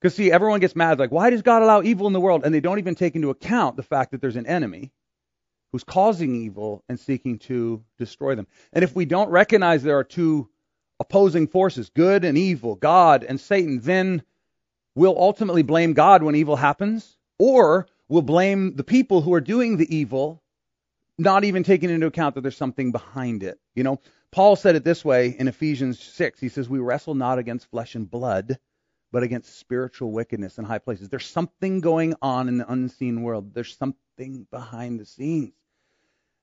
Because 0.02 0.16
see, 0.16 0.32
everyone 0.34 0.60
gets 0.60 0.76
mad 0.76 1.00
like, 1.00 1.12
why 1.12 1.30
does 1.30 1.42
God 1.42 1.62
allow 1.62 1.82
evil 1.82 2.08
in 2.08 2.14
the 2.14 2.20
world? 2.20 2.42
And 2.44 2.54
they 2.54 2.60
don't 2.60 2.80
even 2.80 2.96
take 2.96 3.16
into 3.16 3.30
account 3.30 3.78
the 3.78 3.84
fact 3.84 4.12
that 4.12 4.20
there's 4.20 4.36
an 4.36 4.46
enemy 4.46 4.92
who's 5.72 5.86
causing 5.86 6.36
evil 6.36 6.84
and 6.90 7.00
seeking 7.00 7.40
to 7.40 7.84
destroy 7.98 8.36
them. 8.36 8.48
And 8.74 8.84
if 8.84 8.94
we 8.96 9.06
don't 9.06 9.30
recognize 9.30 9.82
there 9.82 9.98
are 9.98 10.04
two 10.04 10.50
opposing 11.00 11.48
forces, 11.48 11.90
good 11.90 12.24
and 12.24 12.38
evil, 12.38 12.76
God 12.76 13.24
and 13.24 13.40
Satan, 13.40 13.80
then 13.80 14.24
we'll 14.96 15.18
ultimately 15.18 15.64
blame 15.64 15.94
God 15.94 16.24
when 16.24 16.36
evil 16.36 16.56
happens, 16.56 17.18
or 17.40 17.88
we'll 18.08 18.22
blame 18.22 18.76
the 18.76 18.84
people 18.84 19.22
who 19.22 19.34
are 19.34 19.42
doing 19.42 19.78
the 19.78 19.96
evil, 19.96 20.42
not 21.18 21.44
even 21.44 21.64
taking 21.64 21.90
into 21.90 22.08
account 22.08 22.36
that 22.36 22.42
there's 22.42 22.58
something 22.58 22.92
behind 22.92 23.44
it. 23.44 23.60
You 23.76 23.84
know, 23.84 24.00
Paul 24.32 24.56
said 24.56 24.76
it 24.76 24.84
this 24.84 25.04
way 25.06 25.36
in 25.38 25.48
Ephesians 25.48 26.00
6. 26.00 26.40
He 26.40 26.50
says, 26.50 26.70
We 26.70 26.80
wrestle 26.80 27.16
not 27.16 27.40
against 27.40 27.70
flesh 27.70 27.96
and 27.96 28.10
blood, 28.10 28.58
but 29.12 29.24
against 29.24 29.60
spiritual 29.60 30.12
wickedness 30.12 30.58
in 30.58 30.66
high 30.66 30.80
places. 30.80 31.10
There's 31.10 31.28
something 31.28 31.82
going 31.82 32.16
on 32.22 32.48
in 32.48 32.58
the 32.58 32.72
unseen 32.72 33.22
world, 33.22 33.54
there's 33.54 33.78
something 33.78 34.48
behind 34.50 35.00
the 35.00 35.06
scenes. 35.06 35.54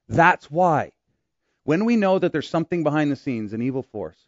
That's 0.09 0.51
why, 0.51 0.93
when 1.65 1.85
we 1.85 1.97
know 1.97 2.19
that 2.19 2.33
there's 2.33 2.49
something 2.49 2.83
behind 2.83 3.13
the 3.13 3.17
scenes, 3.17 3.53
an 3.53 3.63
evil 3.63 3.83
force, 3.83 4.19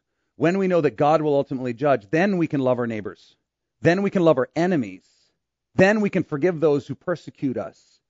when 0.42 0.59
we 0.59 0.66
know 0.66 0.81
that 0.81 0.96
God 0.96 1.22
will 1.22 1.37
ultimately 1.37 1.72
judge, 1.72 2.11
then 2.11 2.37
we 2.37 2.48
can 2.48 2.61
love 2.61 2.81
our 2.81 2.87
neighbors. 2.88 3.37
Then 3.81 4.02
we 4.02 4.11
can 4.11 4.24
love 4.24 4.38
our 4.38 4.48
enemies. 4.57 5.05
Then 5.76 6.00
we 6.00 6.11
can 6.11 6.24
forgive 6.24 6.59
those 6.59 6.85
who 6.85 6.96
persecute 6.96 7.57
us. 7.57 8.00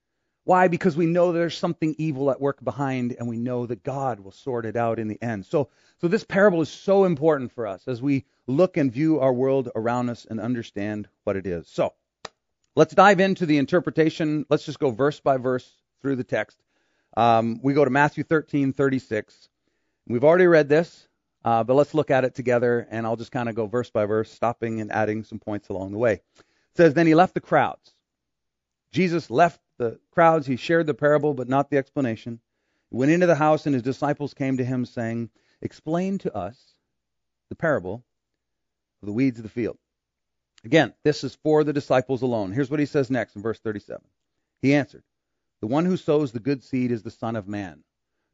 Why? 0.44 0.68
Because 0.68 0.96
we 0.96 1.04
know 1.04 1.32
there's 1.32 1.58
something 1.58 1.94
evil 1.98 2.30
at 2.30 2.40
work 2.40 2.64
behind 2.64 3.14
and 3.18 3.28
we 3.28 3.36
know 3.36 3.66
that 3.66 3.82
God 3.82 4.18
will 4.18 4.32
sort 4.32 4.64
it 4.64 4.76
out 4.76 4.98
in 4.98 5.08
the 5.08 5.22
end. 5.22 5.44
So, 5.44 5.68
so 6.00 6.08
this 6.08 6.24
parable 6.24 6.62
is 6.62 6.70
so 6.70 7.04
important 7.04 7.52
for 7.52 7.66
us 7.66 7.86
as 7.86 8.00
we 8.00 8.24
look 8.46 8.78
and 8.78 8.90
view 8.90 9.20
our 9.20 9.34
world 9.34 9.68
around 9.76 10.08
us 10.08 10.24
and 10.24 10.40
understand 10.40 11.08
what 11.24 11.36
it 11.36 11.46
is. 11.46 11.68
So, 11.68 11.92
let's 12.74 12.94
dive 12.94 13.20
into 13.20 13.44
the 13.44 13.58
interpretation. 13.58 14.46
Let's 14.48 14.64
just 14.64 14.78
go 14.78 14.90
verse 14.90 15.20
by 15.20 15.36
verse 15.36 15.70
through 16.00 16.16
the 16.16 16.24
text. 16.24 16.56
Um, 17.14 17.60
we 17.62 17.74
go 17.74 17.84
to 17.84 17.90
Matthew 17.90 18.24
13, 18.24 18.72
36. 18.72 19.50
We've 20.06 20.24
already 20.24 20.46
read 20.46 20.70
this. 20.70 21.06
Uh, 21.44 21.64
but 21.64 21.74
let's 21.74 21.94
look 21.94 22.10
at 22.10 22.24
it 22.24 22.34
together, 22.34 22.86
and 22.90 23.06
I'll 23.06 23.16
just 23.16 23.32
kind 23.32 23.48
of 23.48 23.54
go 23.54 23.66
verse 23.66 23.90
by 23.90 24.06
verse, 24.06 24.30
stopping 24.30 24.80
and 24.80 24.92
adding 24.92 25.24
some 25.24 25.38
points 25.38 25.68
along 25.68 25.92
the 25.92 25.98
way. 25.98 26.12
It 26.14 26.76
says, 26.76 26.94
Then 26.94 27.06
he 27.06 27.14
left 27.14 27.34
the 27.34 27.40
crowds. 27.40 27.94
Jesus 28.92 29.30
left 29.30 29.60
the 29.78 29.98
crowds. 30.12 30.46
He 30.46 30.56
shared 30.56 30.86
the 30.86 30.94
parable, 30.94 31.34
but 31.34 31.48
not 31.48 31.70
the 31.70 31.78
explanation. 31.78 32.40
He 32.90 32.96
went 32.96 33.10
into 33.10 33.26
the 33.26 33.34
house, 33.34 33.66
and 33.66 33.74
his 33.74 33.82
disciples 33.82 34.34
came 34.34 34.58
to 34.58 34.64
him, 34.64 34.84
saying, 34.84 35.30
Explain 35.60 36.18
to 36.18 36.36
us 36.36 36.74
the 37.48 37.56
parable 37.56 38.04
of 39.02 39.06
the 39.06 39.12
weeds 39.12 39.38
of 39.38 39.42
the 39.42 39.48
field. 39.48 39.78
Again, 40.64 40.94
this 41.02 41.24
is 41.24 41.34
for 41.42 41.64
the 41.64 41.72
disciples 41.72 42.22
alone. 42.22 42.52
Here's 42.52 42.70
what 42.70 42.80
he 42.80 42.86
says 42.86 43.10
next 43.10 43.34
in 43.34 43.42
verse 43.42 43.58
37. 43.58 44.00
He 44.60 44.74
answered, 44.74 45.02
The 45.60 45.66
one 45.66 45.86
who 45.86 45.96
sows 45.96 46.30
the 46.30 46.40
good 46.40 46.62
seed 46.62 46.92
is 46.92 47.02
the 47.02 47.10
Son 47.10 47.34
of 47.34 47.48
Man. 47.48 47.82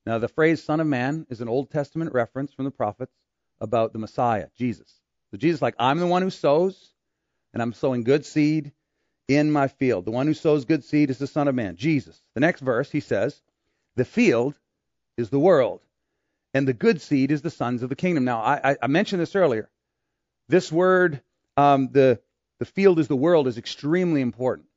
Now, 0.07 0.19
the 0.19 0.29
phrase 0.29 0.63
Son 0.63 0.81
of 0.81 0.87
Man 0.87 1.27
is 1.29 1.41
an 1.41 1.49
Old 1.49 1.71
Testament 1.71 2.13
reference 2.13 2.53
from 2.53 2.65
the 2.65 2.71
prophets 2.71 3.13
about 3.61 3.93
the 3.93 3.99
Messiah, 3.99 4.49
Jesus. 4.57 4.93
So 5.31 5.37
Jesus, 5.37 5.61
like, 5.61 5.75
I'm 5.79 5.99
the 5.99 6.07
one 6.07 6.23
who 6.23 6.31
sows, 6.31 6.93
and 7.53 7.63
I'm 7.63 7.73
sowing 7.73 8.05
good 8.05 8.25
seed 8.25 8.73
in 9.27 9.51
my 9.51 9.69
field. 9.69 10.05
The 10.05 10.11
one 10.11 10.27
who 10.27 10.35
sows 10.35 10.65
good 10.65 10.85
seed 10.85 11.11
is 11.11 11.19
the 11.19 11.27
Son 11.27 11.49
of 11.49 11.55
Man, 11.55 11.77
Jesus. 11.77 12.21
The 12.35 12.41
next 12.41 12.61
verse, 12.61 12.91
he 12.91 13.01
says, 13.01 13.41
The 13.97 14.05
field 14.05 14.59
is 15.17 15.29
the 15.29 15.39
world, 15.39 15.81
and 16.55 16.67
the 16.67 16.73
good 16.73 17.01
seed 17.01 17.31
is 17.31 17.43
the 17.43 17.51
sons 17.51 17.83
of 17.83 17.91
the 17.91 17.97
kingdom. 17.97 18.25
Now, 18.25 18.41
I, 18.41 18.77
I 18.81 18.87
mentioned 18.87 19.21
this 19.21 19.37
earlier. 19.37 19.69
This 20.49 20.73
word, 20.73 21.21
um, 21.57 21.91
the, 21.93 22.21
the 22.59 22.65
field 22.65 22.99
is 22.99 23.09
the 23.09 23.17
world, 23.17 23.47
is 23.49 23.59
extremely 23.59 24.23
important. 24.23 24.69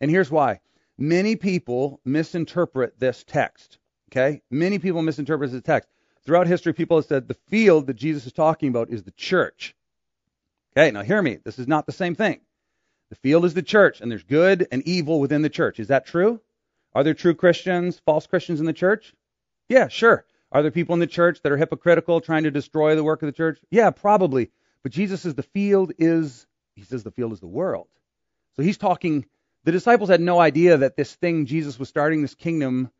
And 0.00 0.10
here's 0.10 0.30
why. 0.30 0.60
Many 0.96 1.36
people 1.36 2.00
misinterpret 2.04 2.98
this 2.98 3.24
text. 3.24 3.78
Okay? 4.10 4.42
Many 4.50 4.78
people 4.78 5.02
misinterpret 5.02 5.52
the 5.52 5.60
text. 5.60 5.88
Throughout 6.24 6.46
history, 6.46 6.72
people 6.72 6.98
have 6.98 7.06
said 7.06 7.28
the 7.28 7.36
field 7.48 7.86
that 7.86 7.94
Jesus 7.94 8.26
is 8.26 8.32
talking 8.32 8.68
about 8.68 8.90
is 8.90 9.02
the 9.02 9.12
church. 9.12 9.74
Okay, 10.76 10.90
now 10.90 11.02
hear 11.02 11.22
me. 11.22 11.38
This 11.42 11.58
is 11.58 11.66
not 11.66 11.86
the 11.86 11.92
same 11.92 12.14
thing. 12.14 12.40
The 13.10 13.16
field 13.16 13.44
is 13.44 13.54
the 13.54 13.62
church, 13.62 14.00
and 14.00 14.10
there's 14.10 14.24
good 14.24 14.68
and 14.70 14.82
evil 14.86 15.20
within 15.20 15.42
the 15.42 15.48
church. 15.48 15.80
Is 15.80 15.88
that 15.88 16.06
true? 16.06 16.40
Are 16.94 17.04
there 17.04 17.14
true 17.14 17.34
Christians, 17.34 18.00
false 18.04 18.26
Christians 18.26 18.60
in 18.60 18.66
the 18.66 18.72
church? 18.72 19.14
Yeah, 19.68 19.88
sure. 19.88 20.24
Are 20.50 20.62
there 20.62 20.70
people 20.70 20.94
in 20.94 21.00
the 21.00 21.06
church 21.06 21.40
that 21.42 21.52
are 21.52 21.56
hypocritical, 21.56 22.20
trying 22.20 22.44
to 22.44 22.50
destroy 22.50 22.94
the 22.94 23.04
work 23.04 23.22
of 23.22 23.26
the 23.26 23.32
church? 23.32 23.58
Yeah, 23.70 23.90
probably. 23.90 24.50
But 24.82 24.92
Jesus 24.92 25.22
says 25.22 25.34
the 25.34 25.42
field 25.42 25.92
is, 25.98 26.46
he 26.74 26.82
says 26.82 27.02
the 27.02 27.10
field 27.10 27.32
is 27.32 27.40
the 27.40 27.46
world. 27.46 27.88
So 28.56 28.62
he's 28.62 28.78
talking, 28.78 29.26
the 29.64 29.72
disciples 29.72 30.08
had 30.08 30.20
no 30.20 30.38
idea 30.40 30.78
that 30.78 30.96
this 30.96 31.14
thing 31.14 31.46
Jesus 31.46 31.78
was 31.78 31.88
starting, 31.88 32.22
this 32.22 32.34
kingdom, 32.34 32.90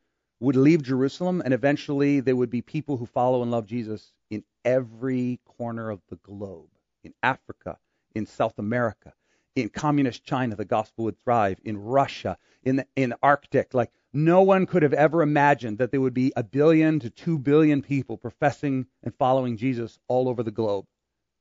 would 0.40 0.56
leave 0.56 0.82
Jerusalem, 0.82 1.42
and 1.44 1.52
eventually 1.52 2.20
there 2.20 2.36
would 2.36 2.50
be 2.50 2.62
people 2.62 2.96
who 2.96 3.06
follow 3.06 3.42
and 3.42 3.50
love 3.50 3.66
Jesus 3.66 4.12
in 4.30 4.44
every 4.64 5.40
corner 5.44 5.90
of 5.90 6.00
the 6.08 6.16
globe 6.16 6.68
in 7.04 7.14
Africa, 7.22 7.78
in 8.14 8.26
South 8.26 8.58
America, 8.58 9.12
in 9.56 9.68
communist 9.68 10.24
China, 10.24 10.54
the 10.54 10.64
gospel 10.64 11.04
would 11.04 11.22
thrive. 11.24 11.58
In 11.64 11.76
Russia, 11.78 12.38
in 12.62 12.76
the 12.76 12.86
in 12.96 13.14
Arctic, 13.22 13.74
like 13.74 13.90
no 14.12 14.42
one 14.42 14.66
could 14.66 14.82
have 14.82 14.92
ever 14.92 15.22
imagined 15.22 15.78
that 15.78 15.90
there 15.90 16.00
would 16.00 16.14
be 16.14 16.32
a 16.36 16.42
billion 16.42 17.00
to 17.00 17.10
two 17.10 17.38
billion 17.38 17.82
people 17.82 18.16
professing 18.16 18.86
and 19.02 19.14
following 19.14 19.56
Jesus 19.56 19.98
all 20.08 20.28
over 20.28 20.42
the 20.42 20.50
globe. 20.50 20.86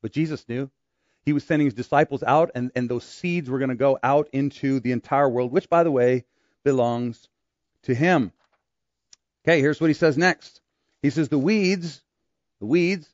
But 0.02 0.12
Jesus 0.12 0.48
knew. 0.48 0.70
He 1.26 1.34
was 1.34 1.44
sending 1.44 1.66
his 1.66 1.74
disciples 1.74 2.24
out, 2.24 2.52
and, 2.56 2.72
and 2.74 2.88
those 2.88 3.04
seeds 3.04 3.50
were 3.50 3.60
going 3.60 3.70
to 3.70 3.76
go 3.76 4.00
out 4.02 4.30
into 4.32 4.80
the 4.80 4.94
entire 4.94 5.28
world, 5.28 5.52
which, 5.52 5.70
by 5.70 5.84
the 5.84 5.92
way, 5.92 6.24
belongs 6.64 7.28
to 7.84 7.94
him. 7.94 8.32
Okay, 9.48 9.62
here's 9.62 9.80
what 9.80 9.90
he 9.90 9.94
says 9.94 10.18
next. 10.18 10.60
He 11.02 11.10
says, 11.10 11.30
The 11.30 11.40
weeds, 11.40 12.02
the 12.60 12.66
weeds 12.66 13.08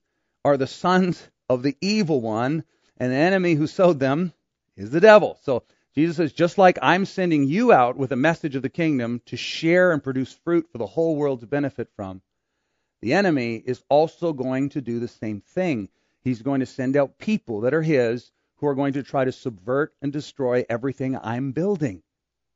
are 0.43 0.57
the 0.57 0.65
sons 0.65 1.21
of 1.47 1.61
the 1.61 1.77
evil 1.79 2.21
one, 2.21 2.63
and 2.97 3.11
the 3.11 3.17
enemy 3.17 3.53
who 3.53 3.67
sowed 3.67 3.99
them 3.99 4.33
is 4.75 4.89
the 4.89 4.99
devil. 4.99 5.37
So 5.43 5.63
Jesus 5.93 6.17
says, 6.17 6.33
just 6.33 6.57
like 6.57 6.79
I'm 6.81 7.05
sending 7.05 7.43
you 7.43 7.71
out 7.71 7.97
with 7.97 8.11
a 8.11 8.15
message 8.15 8.55
of 8.55 8.63
the 8.63 8.69
kingdom 8.69 9.21
to 9.27 9.37
share 9.37 9.91
and 9.91 10.03
produce 10.03 10.33
fruit 10.33 10.67
for 10.71 10.79
the 10.79 10.87
whole 10.87 11.15
world 11.15 11.41
to 11.41 11.47
benefit 11.47 11.89
from, 11.95 12.23
the 13.01 13.13
enemy 13.13 13.61
is 13.63 13.83
also 13.87 14.33
going 14.33 14.69
to 14.69 14.81
do 14.81 14.99
the 14.99 15.07
same 15.07 15.39
thing. 15.39 15.87
He's 16.23 16.41
going 16.41 16.61
to 16.61 16.65
send 16.65 16.97
out 16.97 17.19
people 17.19 17.61
that 17.61 17.75
are 17.75 17.83
his 17.83 18.31
who 18.55 18.65
are 18.65 18.75
going 18.75 18.93
to 18.93 19.03
try 19.03 19.23
to 19.23 19.31
subvert 19.31 19.93
and 20.01 20.11
destroy 20.11 20.65
everything 20.67 21.15
I'm 21.15 21.51
building. 21.51 22.01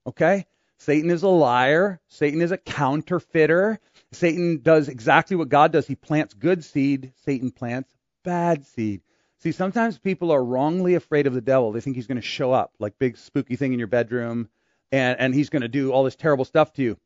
Okay? 0.08 0.48
Satan 0.80 1.10
is 1.10 1.24
a 1.24 1.28
liar. 1.28 2.00
Satan 2.08 2.42
is 2.42 2.52
a 2.52 2.58
counterfeiter. 2.58 3.80
Satan 4.12 4.62
does 4.62 4.88
exactly 4.88 5.36
what 5.36 5.50
God 5.50 5.72
does. 5.72 5.88
He 5.88 5.96
plants 5.96 6.34
good 6.34 6.64
seed. 6.64 7.14
Satan 7.26 7.52
plants 7.52 7.92
bad 8.24 8.66
seed. 8.66 9.02
See, 9.40 9.52
sometimes 9.52 9.98
people 9.98 10.32
are 10.32 10.44
wrongly 10.44 10.96
afraid 10.96 11.28
of 11.28 11.34
the 11.34 11.42
devil. 11.42 11.72
They 11.72 11.82
think 11.82 11.96
he's 11.96 12.08
going 12.08 12.18
to 12.18 12.22
show 12.22 12.52
up 12.52 12.74
like 12.80 13.00
big 13.00 13.18
spooky 13.18 13.56
thing 13.56 13.74
in 13.74 13.80
your 13.80 13.88
bedroom 13.88 14.50
and, 14.92 15.20
and 15.20 15.34
he's 15.34 15.50
going 15.50 15.62
to 15.62 15.68
do 15.68 15.92
all 15.92 16.04
this 16.04 16.16
terrible 16.16 16.46
stuff 16.46 16.74
to 16.74 16.82
you. 16.82 16.98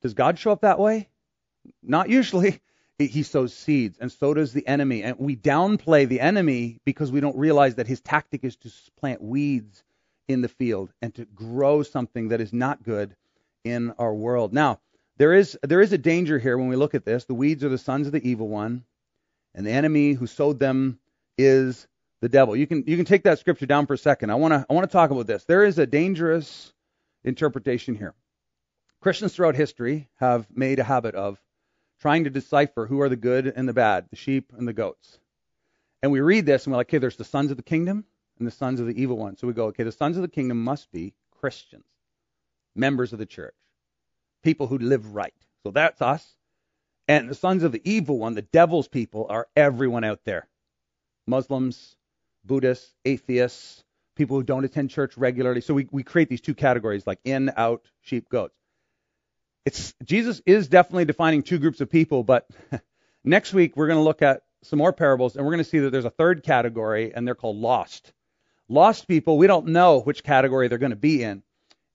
Does 0.00 0.14
God 0.14 0.38
show 0.38 0.52
up 0.52 0.62
that 0.62 0.78
way? 0.78 1.08
Not 1.82 2.08
usually. 2.08 2.60
He 2.98 3.22
sows 3.22 3.54
seeds, 3.54 3.96
and 3.98 4.12
so 4.12 4.34
does 4.34 4.52
the 4.52 4.66
enemy. 4.66 5.02
And 5.02 5.18
we 5.18 5.34
downplay 5.34 6.06
the 6.06 6.20
enemy 6.20 6.80
because 6.84 7.10
we 7.10 7.20
don't 7.20 7.38
realize 7.38 7.76
that 7.76 7.86
his 7.86 8.02
tactic 8.02 8.44
is 8.44 8.56
to 8.56 8.70
plant 8.98 9.22
weeds 9.22 9.82
in 10.32 10.42
the 10.42 10.48
field 10.48 10.92
and 11.02 11.14
to 11.14 11.24
grow 11.24 11.82
something 11.82 12.28
that 12.28 12.40
is 12.40 12.52
not 12.52 12.82
good 12.82 13.16
in 13.64 13.92
our 13.98 14.14
world. 14.14 14.52
Now, 14.52 14.80
there 15.18 15.34
is 15.34 15.58
there 15.62 15.80
is 15.80 15.92
a 15.92 15.98
danger 15.98 16.38
here 16.38 16.56
when 16.56 16.68
we 16.68 16.76
look 16.76 16.94
at 16.94 17.04
this. 17.04 17.24
The 17.24 17.34
weeds 17.34 17.64
are 17.64 17.68
the 17.68 17.78
sons 17.78 18.06
of 18.06 18.12
the 18.12 18.26
evil 18.26 18.48
one, 18.48 18.84
and 19.54 19.66
the 19.66 19.70
enemy 19.70 20.12
who 20.12 20.26
sowed 20.26 20.58
them 20.58 20.98
is 21.36 21.86
the 22.20 22.28
devil. 22.28 22.56
You 22.56 22.66
can 22.66 22.84
you 22.86 22.96
can 22.96 23.04
take 23.04 23.24
that 23.24 23.38
scripture 23.38 23.66
down 23.66 23.86
for 23.86 23.94
a 23.94 23.98
second. 23.98 24.30
I 24.30 24.36
want 24.36 24.52
to 24.52 24.64
I 24.68 24.72
want 24.72 24.88
to 24.88 24.92
talk 24.92 25.10
about 25.10 25.26
this. 25.26 25.44
There 25.44 25.64
is 25.64 25.78
a 25.78 25.86
dangerous 25.86 26.72
interpretation 27.24 27.94
here. 27.94 28.14
Christians 29.00 29.34
throughout 29.34 29.56
history 29.56 30.08
have 30.16 30.46
made 30.54 30.78
a 30.78 30.84
habit 30.84 31.14
of 31.14 31.38
trying 32.00 32.24
to 32.24 32.30
decipher 32.30 32.86
who 32.86 33.00
are 33.00 33.08
the 33.08 33.16
good 33.16 33.52
and 33.54 33.68
the 33.68 33.72
bad, 33.72 34.06
the 34.10 34.16
sheep 34.16 34.52
and 34.56 34.66
the 34.66 34.72
goats. 34.72 35.18
And 36.02 36.12
we 36.12 36.20
read 36.20 36.46
this 36.46 36.64
and 36.64 36.72
we're 36.72 36.78
like, 36.78 36.88
okay, 36.88 36.98
there's 36.98 37.16
the 37.16 37.24
sons 37.24 37.50
of 37.50 37.58
the 37.58 37.62
kingdom 37.62 38.04
and 38.40 38.46
the 38.46 38.52
sons 38.52 38.80
of 38.80 38.86
the 38.86 39.00
evil 39.00 39.16
one. 39.16 39.36
So 39.36 39.46
we 39.46 39.52
go, 39.52 39.66
okay, 39.66 39.84
the 39.84 39.92
sons 39.92 40.16
of 40.16 40.22
the 40.22 40.28
kingdom 40.28 40.64
must 40.64 40.90
be 40.90 41.14
Christians, 41.40 41.84
members 42.74 43.12
of 43.12 43.18
the 43.18 43.26
church, 43.26 43.54
people 44.42 44.66
who 44.66 44.78
live 44.78 45.14
right. 45.14 45.34
So 45.62 45.70
that's 45.70 46.02
us. 46.02 46.26
And 47.06 47.28
the 47.28 47.34
sons 47.34 47.62
of 47.62 47.72
the 47.72 47.82
evil 47.84 48.18
one, 48.18 48.34
the 48.34 48.42
devil's 48.42 48.88
people, 48.88 49.26
are 49.28 49.46
everyone 49.54 50.04
out 50.04 50.20
there. 50.24 50.48
Muslims, 51.26 51.96
Buddhists, 52.44 52.94
atheists, 53.04 53.84
people 54.16 54.36
who 54.36 54.42
don't 54.42 54.64
attend 54.64 54.90
church 54.90 55.16
regularly. 55.16 55.60
So 55.60 55.74
we, 55.74 55.86
we 55.90 56.02
create 56.02 56.28
these 56.28 56.40
two 56.40 56.54
categories 56.54 57.06
like 57.06 57.20
in, 57.24 57.52
out, 57.56 57.82
sheep, 58.02 58.28
goats. 58.28 58.54
It's 59.66 59.94
Jesus 60.02 60.40
is 60.46 60.68
definitely 60.68 61.04
defining 61.04 61.42
two 61.42 61.58
groups 61.58 61.80
of 61.80 61.90
people, 61.90 62.24
but 62.24 62.48
next 63.24 63.52
week 63.52 63.76
we're 63.76 63.88
going 63.88 63.98
to 63.98 64.04
look 64.04 64.22
at 64.22 64.42
some 64.62 64.78
more 64.78 64.92
parables 64.92 65.36
and 65.36 65.44
we're 65.44 65.52
going 65.52 65.64
to 65.64 65.70
see 65.70 65.80
that 65.80 65.90
there's 65.90 66.06
a 66.06 66.10
third 66.10 66.42
category 66.42 67.12
and 67.14 67.26
they're 67.26 67.34
called 67.34 67.56
lost. 67.56 68.12
Lost 68.70 69.08
people, 69.08 69.36
we 69.36 69.48
don't 69.48 69.66
know 69.66 69.98
which 70.00 70.22
category 70.22 70.68
they're 70.68 70.78
going 70.78 70.90
to 70.90 70.96
be 70.96 71.24
in. 71.24 71.42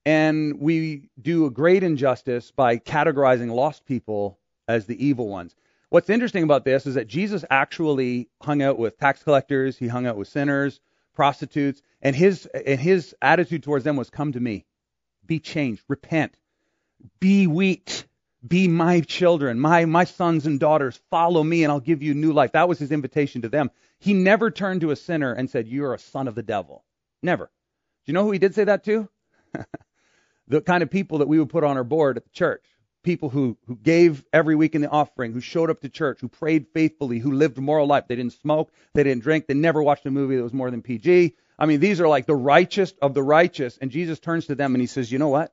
And 0.04 0.60
we 0.60 1.08
do 1.20 1.46
a 1.46 1.50
great 1.50 1.82
injustice 1.82 2.50
by 2.50 2.76
categorizing 2.76 3.50
lost 3.50 3.86
people 3.86 4.38
as 4.68 4.84
the 4.84 5.04
evil 5.04 5.26
ones. 5.26 5.56
What's 5.88 6.10
interesting 6.10 6.42
about 6.42 6.66
this 6.66 6.86
is 6.86 6.96
that 6.96 7.08
Jesus 7.08 7.46
actually 7.48 8.28
hung 8.42 8.60
out 8.60 8.78
with 8.78 8.98
tax 8.98 9.22
collectors, 9.22 9.78
he 9.78 9.88
hung 9.88 10.06
out 10.06 10.18
with 10.18 10.28
sinners, 10.28 10.80
prostitutes, 11.14 11.80
and 12.02 12.14
his 12.14 12.44
and 12.44 12.78
his 12.78 13.16
attitude 13.22 13.62
towards 13.62 13.84
them 13.84 13.96
was 13.96 14.10
come 14.10 14.32
to 14.32 14.40
me. 14.40 14.66
Be 15.24 15.40
changed, 15.40 15.82
repent. 15.88 16.36
Be 17.20 17.46
weak. 17.46 18.04
Be 18.46 18.68
my 18.68 19.00
children, 19.00 19.58
my 19.58 19.84
my 19.84 20.04
sons 20.04 20.46
and 20.46 20.60
daughters. 20.60 21.00
Follow 21.10 21.42
me 21.42 21.64
and 21.64 21.72
I'll 21.72 21.80
give 21.80 22.02
you 22.02 22.14
new 22.14 22.32
life. 22.32 22.52
That 22.52 22.68
was 22.68 22.78
his 22.78 22.92
invitation 22.92 23.42
to 23.42 23.48
them. 23.48 23.70
He 23.98 24.14
never 24.14 24.50
turned 24.50 24.82
to 24.82 24.90
a 24.90 24.96
sinner 24.96 25.32
and 25.32 25.48
said, 25.48 25.68
"You're 25.68 25.94
a 25.94 25.98
son 25.98 26.28
of 26.28 26.34
the 26.34 26.42
devil." 26.42 26.84
Never. 27.22 27.46
Do 27.46 28.10
you 28.10 28.14
know 28.14 28.24
who 28.24 28.32
he 28.32 28.38
did 28.38 28.54
say 28.54 28.64
that 28.64 28.84
to? 28.84 29.08
the 30.48 30.60
kind 30.60 30.82
of 30.82 30.90
people 30.90 31.18
that 31.18 31.28
we 31.28 31.38
would 31.38 31.48
put 31.48 31.64
on 31.64 31.76
our 31.76 31.84
board 31.84 32.16
at 32.16 32.24
the 32.24 32.30
church 32.30 32.64
people 33.06 33.30
who, 33.30 33.56
who 33.68 33.76
gave 33.76 34.24
every 34.32 34.56
week 34.56 34.74
in 34.74 34.82
the 34.82 34.90
offering, 34.90 35.32
who 35.32 35.40
showed 35.40 35.70
up 35.70 35.80
to 35.80 35.88
church, 35.88 36.18
who 36.20 36.28
prayed 36.28 36.66
faithfully, 36.74 37.20
who 37.20 37.30
lived 37.32 37.56
a 37.56 37.60
moral 37.60 37.86
life. 37.86 38.04
They 38.08 38.16
didn't 38.16 38.32
smoke, 38.32 38.72
they 38.94 39.04
didn't 39.04 39.22
drink, 39.22 39.46
they 39.46 39.54
never 39.54 39.80
watched 39.80 40.04
a 40.06 40.10
movie 40.10 40.36
that 40.36 40.42
was 40.42 40.52
more 40.52 40.70
than 40.70 40.82
PG. 40.82 41.34
I 41.58 41.66
mean, 41.66 41.78
these 41.78 42.00
are 42.00 42.08
like 42.08 42.26
the 42.26 42.34
righteous 42.34 42.92
of 43.00 43.14
the 43.14 43.22
righteous. 43.22 43.78
And 43.78 43.92
Jesus 43.92 44.18
turns 44.18 44.46
to 44.46 44.56
them 44.56 44.74
and 44.74 44.82
he 44.82 44.88
says, 44.88 45.10
You 45.10 45.18
know 45.18 45.28
what? 45.28 45.52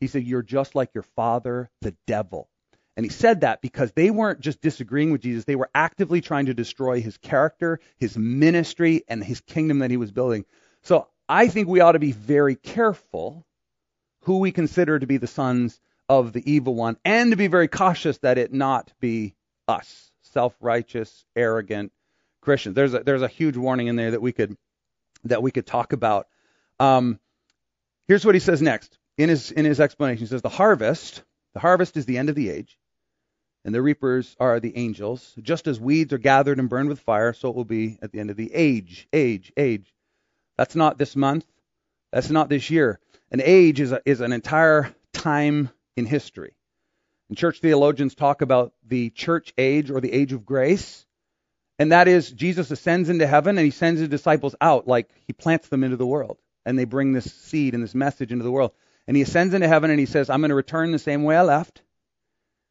He 0.00 0.06
said, 0.06 0.24
You're 0.24 0.42
just 0.42 0.74
like 0.74 0.94
your 0.94 1.02
father, 1.02 1.70
the 1.82 1.94
devil. 2.06 2.48
And 2.96 3.04
he 3.04 3.10
said 3.10 3.42
that 3.42 3.60
because 3.60 3.92
they 3.92 4.10
weren't 4.10 4.40
just 4.40 4.62
disagreeing 4.62 5.12
with 5.12 5.20
Jesus, 5.20 5.44
they 5.44 5.56
were 5.56 5.70
actively 5.74 6.22
trying 6.22 6.46
to 6.46 6.54
destroy 6.54 7.02
his 7.02 7.18
character, 7.18 7.78
his 7.98 8.16
ministry, 8.16 9.04
and 9.06 9.22
his 9.22 9.40
kingdom 9.42 9.80
that 9.80 9.90
he 9.90 9.98
was 9.98 10.12
building. 10.12 10.46
So 10.82 11.08
I 11.28 11.48
think 11.48 11.68
we 11.68 11.80
ought 11.80 11.92
to 11.92 11.98
be 11.98 12.12
very 12.12 12.56
careful 12.56 13.44
who 14.22 14.38
we 14.38 14.50
consider 14.50 14.98
to 14.98 15.06
be 15.06 15.18
the 15.18 15.26
sons 15.26 15.78
of 16.08 16.32
the 16.32 16.50
evil 16.50 16.74
one, 16.74 16.96
and 17.04 17.32
to 17.32 17.36
be 17.36 17.48
very 17.48 17.68
cautious 17.68 18.18
that 18.18 18.38
it 18.38 18.52
not 18.52 18.92
be 19.00 19.34
us, 19.68 20.10
self-righteous, 20.22 21.24
arrogant 21.34 21.92
Christians. 22.40 22.76
There's 22.76 22.94
a, 22.94 23.00
there's 23.00 23.22
a 23.22 23.28
huge 23.28 23.56
warning 23.56 23.88
in 23.88 23.96
there 23.96 24.12
that 24.12 24.22
we 24.22 24.32
could 24.32 24.56
that 25.24 25.42
we 25.42 25.50
could 25.50 25.66
talk 25.66 25.92
about. 25.92 26.28
Um, 26.78 27.18
here's 28.06 28.24
what 28.24 28.36
he 28.36 28.40
says 28.40 28.62
next 28.62 28.96
in 29.18 29.28
his 29.28 29.50
in 29.50 29.64
his 29.64 29.80
explanation. 29.80 30.20
He 30.20 30.26
says 30.26 30.42
the 30.42 30.48
harvest, 30.48 31.22
the 31.54 31.60
harvest 31.60 31.96
is 31.96 32.06
the 32.06 32.18
end 32.18 32.28
of 32.28 32.34
the 32.34 32.50
age, 32.50 32.78
and 33.64 33.74
the 33.74 33.82
reapers 33.82 34.36
are 34.38 34.60
the 34.60 34.76
angels. 34.76 35.34
Just 35.42 35.66
as 35.66 35.80
weeds 35.80 36.12
are 36.12 36.18
gathered 36.18 36.58
and 36.58 36.68
burned 36.68 36.88
with 36.88 37.00
fire, 37.00 37.32
so 37.32 37.48
it 37.48 37.56
will 37.56 37.64
be 37.64 37.98
at 38.02 38.12
the 38.12 38.20
end 38.20 38.30
of 38.30 38.36
the 38.36 38.52
age. 38.54 39.08
Age, 39.12 39.52
age. 39.56 39.92
That's 40.56 40.76
not 40.76 40.98
this 40.98 41.16
month. 41.16 41.44
That's 42.12 42.30
not 42.30 42.48
this 42.48 42.70
year. 42.70 43.00
An 43.30 43.42
age 43.44 43.80
is 43.80 43.92
a, 43.92 44.00
is 44.04 44.20
an 44.20 44.32
entire 44.32 44.94
time 45.12 45.70
in 45.96 46.06
history. 46.06 46.54
And 47.28 47.36
church 47.36 47.60
theologians 47.60 48.14
talk 48.14 48.40
about 48.40 48.72
the 48.86 49.10
church 49.10 49.52
age 49.58 49.90
or 49.90 50.00
the 50.00 50.12
age 50.12 50.32
of 50.32 50.46
grace. 50.46 51.04
And 51.78 51.92
that 51.92 52.08
is 52.08 52.30
Jesus 52.30 52.70
ascends 52.70 53.08
into 53.08 53.26
heaven 53.26 53.58
and 53.58 53.64
he 53.64 53.70
sends 53.70 54.00
his 54.00 54.08
disciples 54.08 54.54
out 54.60 54.86
like 54.86 55.10
he 55.26 55.32
plants 55.32 55.68
them 55.68 55.84
into 55.84 55.96
the 55.96 56.06
world. 56.06 56.38
And 56.64 56.78
they 56.78 56.84
bring 56.84 57.12
this 57.12 57.32
seed 57.32 57.74
and 57.74 57.82
this 57.82 57.94
message 57.94 58.32
into 58.32 58.44
the 58.44 58.50
world. 58.50 58.72
And 59.06 59.16
he 59.16 59.22
ascends 59.22 59.54
into 59.54 59.68
heaven 59.68 59.90
and 59.90 60.00
he 60.00 60.06
says, 60.06 60.30
I'm 60.30 60.40
going 60.40 60.50
to 60.50 60.56
return 60.56 60.92
the 60.92 60.98
same 60.98 61.22
way 61.22 61.36
I 61.36 61.42
left. 61.42 61.82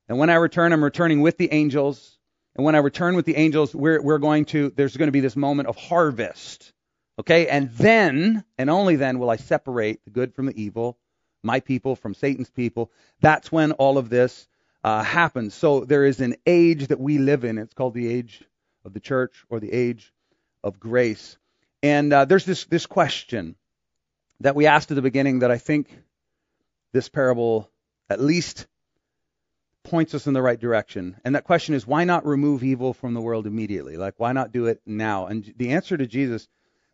And 0.07 0.17
when 0.17 0.29
I 0.29 0.35
return, 0.35 0.73
I'm 0.73 0.83
returning 0.83 1.21
with 1.21 1.37
the 1.37 1.51
angels. 1.51 2.17
And 2.55 2.65
when 2.65 2.75
I 2.75 2.79
return 2.79 3.15
with 3.15 3.25
the 3.25 3.35
angels, 3.35 3.73
we're, 3.73 4.01
we're 4.01 4.17
going 4.17 4.45
to, 4.45 4.71
there's 4.75 4.97
going 4.97 5.07
to 5.07 5.13
be 5.13 5.21
this 5.21 5.35
moment 5.35 5.69
of 5.69 5.75
harvest. 5.77 6.73
Okay? 7.19 7.47
And 7.47 7.71
then, 7.71 8.43
and 8.57 8.69
only 8.69 8.97
then, 8.97 9.19
will 9.19 9.29
I 9.29 9.37
separate 9.37 10.03
the 10.05 10.11
good 10.11 10.33
from 10.33 10.45
the 10.45 10.61
evil 10.61 10.97
my 11.45 11.59
people 11.59 11.95
from 11.95 12.13
Satan's 12.13 12.49
people. 12.49 12.91
That's 13.21 13.51
when 13.51 13.71
all 13.73 13.97
of 13.97 14.09
this 14.09 14.47
uh, 14.83 15.03
happens. 15.03 15.53
So 15.53 15.85
there 15.85 16.05
is 16.05 16.19
an 16.19 16.35
age 16.45 16.87
that 16.87 16.99
we 16.99 17.19
live 17.19 17.45
in. 17.45 17.57
It's 17.57 17.73
called 17.73 17.93
the 17.93 18.11
age 18.11 18.43
of 18.83 18.93
the 18.93 18.99
church 18.99 19.45
or 19.47 19.59
the 19.59 19.71
age 19.71 20.11
of 20.63 20.79
grace. 20.79 21.37
And 21.83 22.11
uh, 22.11 22.25
there's 22.25 22.45
this 22.45 22.65
this 22.65 22.87
question 22.87 23.55
that 24.41 24.55
we 24.55 24.65
asked 24.65 24.91
at 24.91 24.95
the 24.95 25.01
beginning 25.01 25.39
that 25.39 25.51
I 25.51 25.59
think 25.59 25.87
this 26.95 27.09
parable 27.09 27.69
at 28.09 28.21
least 28.21 28.67
points 29.83 30.15
us 30.15 30.27
in 30.27 30.33
the 30.33 30.41
right 30.41 30.59
direction. 30.59 31.17
And 31.25 31.35
that 31.35 31.43
question 31.43 31.75
is 31.75 31.85
why 31.85 32.05
not 32.05 32.25
remove 32.25 32.63
evil 32.63 32.93
from 32.93 33.13
the 33.13 33.19
world 33.19 33.45
immediately? 33.45 33.97
Like 33.97 34.13
why 34.15 34.31
not 34.31 34.53
do 34.53 34.67
it 34.67 34.81
now? 34.85 35.27
And 35.27 35.53
the 35.57 35.73
answer 35.73 35.97
to 35.97 36.07
Jesus 36.07 36.47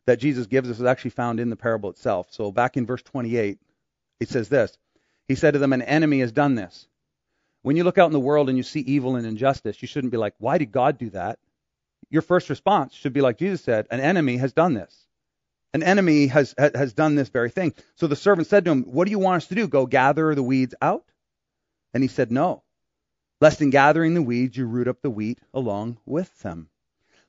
that 0.07 0.19
Jesus 0.19 0.47
gives 0.47 0.71
us 0.71 0.79
is 0.79 0.85
actually 0.85 1.11
found 1.11 1.39
in 1.39 1.51
the 1.51 1.55
parable 1.55 1.91
itself. 1.91 2.27
So 2.31 2.51
back 2.51 2.77
in 2.77 2.87
verse 2.87 3.03
28, 3.03 3.59
it 4.19 4.29
says 4.29 4.49
this 4.49 4.75
He 5.27 5.35
said 5.35 5.51
to 5.51 5.59
them, 5.59 5.71
An 5.71 5.83
enemy 5.83 6.21
has 6.21 6.31
done 6.31 6.55
this. 6.55 6.87
When 7.61 7.75
you 7.75 7.83
look 7.83 7.99
out 7.99 8.07
in 8.07 8.13
the 8.13 8.19
world 8.19 8.49
and 8.49 8.57
you 8.57 8.63
see 8.63 8.79
evil 8.79 9.17
and 9.17 9.27
injustice, 9.27 9.83
you 9.83 9.87
shouldn't 9.87 10.11
be 10.11 10.17
like, 10.17 10.33
Why 10.39 10.57
did 10.57 10.71
God 10.71 10.97
do 10.97 11.11
that? 11.11 11.37
Your 12.09 12.23
first 12.23 12.49
response 12.49 12.95
should 12.95 13.13
be 13.13 13.21
like 13.21 13.37
Jesus 13.37 13.63
said, 13.63 13.85
An 13.91 13.99
enemy 13.99 14.37
has 14.37 14.51
done 14.51 14.73
this. 14.73 15.05
An 15.73 15.83
enemy 15.83 16.27
has 16.27 16.53
has 16.57 16.93
done 16.93 17.15
this 17.15 17.29
very 17.29 17.49
thing. 17.49 17.73
So 17.95 18.07
the 18.07 18.15
servant 18.15 18.47
said 18.47 18.65
to 18.65 18.71
him, 18.71 18.83
"What 18.83 19.05
do 19.05 19.11
you 19.11 19.19
want 19.19 19.43
us 19.43 19.47
to 19.49 19.55
do? 19.55 19.67
Go 19.67 19.85
gather 19.85 20.35
the 20.35 20.43
weeds 20.43 20.75
out?" 20.81 21.05
And 21.93 22.03
he 22.03 22.09
said, 22.09 22.31
"No. 22.31 22.63
Lest 23.39 23.61
in 23.61 23.69
gathering 23.69 24.13
the 24.13 24.21
weeds 24.21 24.55
you 24.55 24.65
root 24.65 24.87
up 24.87 25.01
the 25.01 25.09
wheat 25.09 25.39
along 25.53 25.97
with 26.05 26.37
them. 26.39 26.69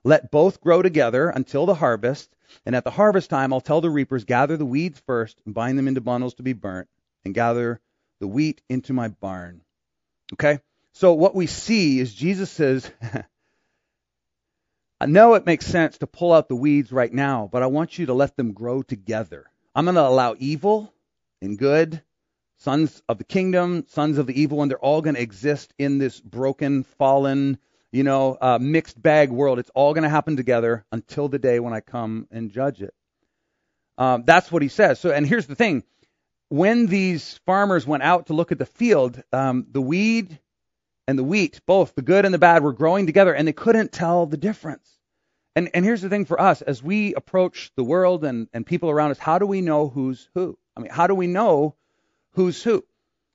Let 0.04 0.30
both 0.30 0.60
grow 0.60 0.82
together 0.82 1.28
until 1.28 1.64
the 1.64 1.76
harvest, 1.76 2.34
and 2.66 2.74
at 2.74 2.84
the 2.84 2.90
harvest 2.90 3.30
time 3.30 3.52
I'll 3.52 3.60
tell 3.60 3.80
the 3.80 3.90
reapers, 3.90 4.24
gather 4.24 4.56
the 4.56 4.66
weeds 4.66 5.00
first 5.06 5.40
and 5.46 5.54
bind 5.54 5.78
them 5.78 5.88
into 5.88 6.00
bundles 6.00 6.34
to 6.34 6.42
be 6.42 6.52
burnt, 6.52 6.88
and 7.24 7.34
gather 7.34 7.80
the 8.18 8.26
wheat 8.28 8.60
into 8.68 8.92
my 8.92 9.08
barn." 9.08 9.62
Okay? 10.32 10.60
So 10.92 11.14
what 11.14 11.34
we 11.34 11.46
see 11.46 12.00
is 12.00 12.14
Jesus 12.14 12.50
says, 12.50 12.90
I 15.02 15.06
know 15.06 15.34
it 15.34 15.46
makes 15.46 15.66
sense 15.66 15.98
to 15.98 16.06
pull 16.06 16.32
out 16.32 16.46
the 16.46 16.54
weeds 16.54 16.92
right 16.92 17.12
now, 17.12 17.48
but 17.50 17.64
I 17.64 17.66
want 17.66 17.98
you 17.98 18.06
to 18.06 18.14
let 18.14 18.36
them 18.36 18.52
grow 18.52 18.84
together. 18.84 19.50
I'm 19.74 19.84
going 19.84 19.96
to 19.96 20.06
allow 20.06 20.36
evil 20.38 20.94
and 21.40 21.58
good, 21.58 22.00
sons 22.58 23.02
of 23.08 23.18
the 23.18 23.24
kingdom, 23.24 23.84
sons 23.88 24.18
of 24.18 24.28
the 24.28 24.40
evil 24.40 24.58
one, 24.58 24.68
they're 24.68 24.78
all 24.78 25.02
going 25.02 25.16
to 25.16 25.20
exist 25.20 25.74
in 25.76 25.98
this 25.98 26.20
broken, 26.20 26.84
fallen, 26.84 27.58
you 27.90 28.04
know, 28.04 28.38
uh, 28.40 28.60
mixed 28.60 29.02
bag 29.02 29.30
world. 29.30 29.58
It's 29.58 29.72
all 29.74 29.92
going 29.92 30.04
to 30.04 30.08
happen 30.08 30.36
together 30.36 30.84
until 30.92 31.26
the 31.26 31.40
day 31.40 31.58
when 31.58 31.72
I 31.72 31.80
come 31.80 32.28
and 32.30 32.52
judge 32.52 32.80
it. 32.80 32.94
Um, 33.98 34.22
that's 34.24 34.52
what 34.52 34.62
he 34.62 34.68
says. 34.68 35.00
So, 35.00 35.10
and 35.10 35.26
here's 35.26 35.48
the 35.48 35.56
thing: 35.56 35.82
when 36.48 36.86
these 36.86 37.40
farmers 37.44 37.84
went 37.84 38.04
out 38.04 38.28
to 38.28 38.34
look 38.34 38.52
at 38.52 38.58
the 38.60 38.66
field, 38.66 39.20
um, 39.32 39.66
the 39.68 39.82
weed 39.82 40.38
and 41.06 41.18
the 41.18 41.24
wheat, 41.24 41.60
both 41.66 41.94
the 41.94 42.02
good 42.02 42.24
and 42.24 42.32
the 42.32 42.38
bad, 42.38 42.62
were 42.62 42.72
growing 42.72 43.06
together, 43.06 43.34
and 43.34 43.46
they 43.46 43.52
couldn't 43.52 43.92
tell 43.92 44.26
the 44.26 44.36
difference. 44.36 44.88
And, 45.54 45.70
and 45.74 45.84
here's 45.84 46.00
the 46.00 46.08
thing 46.08 46.24
for 46.24 46.40
us 46.40 46.62
as 46.62 46.82
we 46.82 47.14
approach 47.14 47.72
the 47.76 47.84
world 47.84 48.24
and, 48.24 48.48
and 48.52 48.64
people 48.64 48.90
around 48.90 49.10
us, 49.10 49.18
how 49.18 49.38
do 49.38 49.46
we 49.46 49.60
know 49.60 49.88
who's 49.88 50.28
who? 50.34 50.56
I 50.76 50.80
mean, 50.80 50.90
how 50.90 51.06
do 51.06 51.14
we 51.14 51.26
know 51.26 51.74
who's 52.32 52.62
who? 52.62 52.84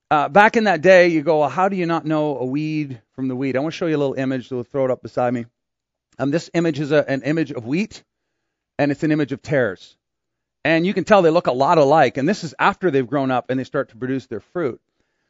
Uh, 0.09 0.29
back 0.29 0.55
in 0.55 0.63
that 0.63 0.81
day, 0.81 1.09
you 1.09 1.21
go, 1.21 1.41
well, 1.41 1.49
how 1.49 1.69
do 1.69 1.75
you 1.75 1.85
not 1.85 2.05
know 2.05 2.37
a 2.37 2.45
weed 2.45 3.01
from 3.13 3.27
the 3.27 3.35
weed? 3.35 3.55
I 3.55 3.59
want 3.59 3.73
to 3.73 3.77
show 3.77 3.87
you 3.87 3.97
a 3.97 3.99
little 3.99 4.15
image, 4.15 4.49
we'll 4.49 4.63
throw 4.63 4.85
it 4.85 4.91
up 4.91 5.01
beside 5.01 5.33
me. 5.33 5.45
Um, 6.17 6.31
this 6.31 6.49
image 6.53 6.79
is 6.79 6.91
a, 6.91 7.07
an 7.07 7.21
image 7.23 7.51
of 7.51 7.65
wheat, 7.65 8.03
and 8.79 8.91
it's 8.91 9.03
an 9.03 9.11
image 9.11 9.33
of 9.33 9.41
tares. 9.41 9.97
And 10.63 10.85
you 10.85 10.93
can 10.93 11.03
tell 11.03 11.21
they 11.21 11.29
look 11.29 11.47
a 11.47 11.51
lot 11.51 11.77
alike, 11.77 12.17
and 12.17 12.27
this 12.27 12.43
is 12.43 12.55
after 12.57 12.89
they've 12.89 13.05
grown 13.05 13.31
up 13.31 13.49
and 13.49 13.59
they 13.59 13.63
start 13.63 13.89
to 13.89 13.97
produce 13.97 14.25
their 14.27 14.39
fruit. 14.39 14.81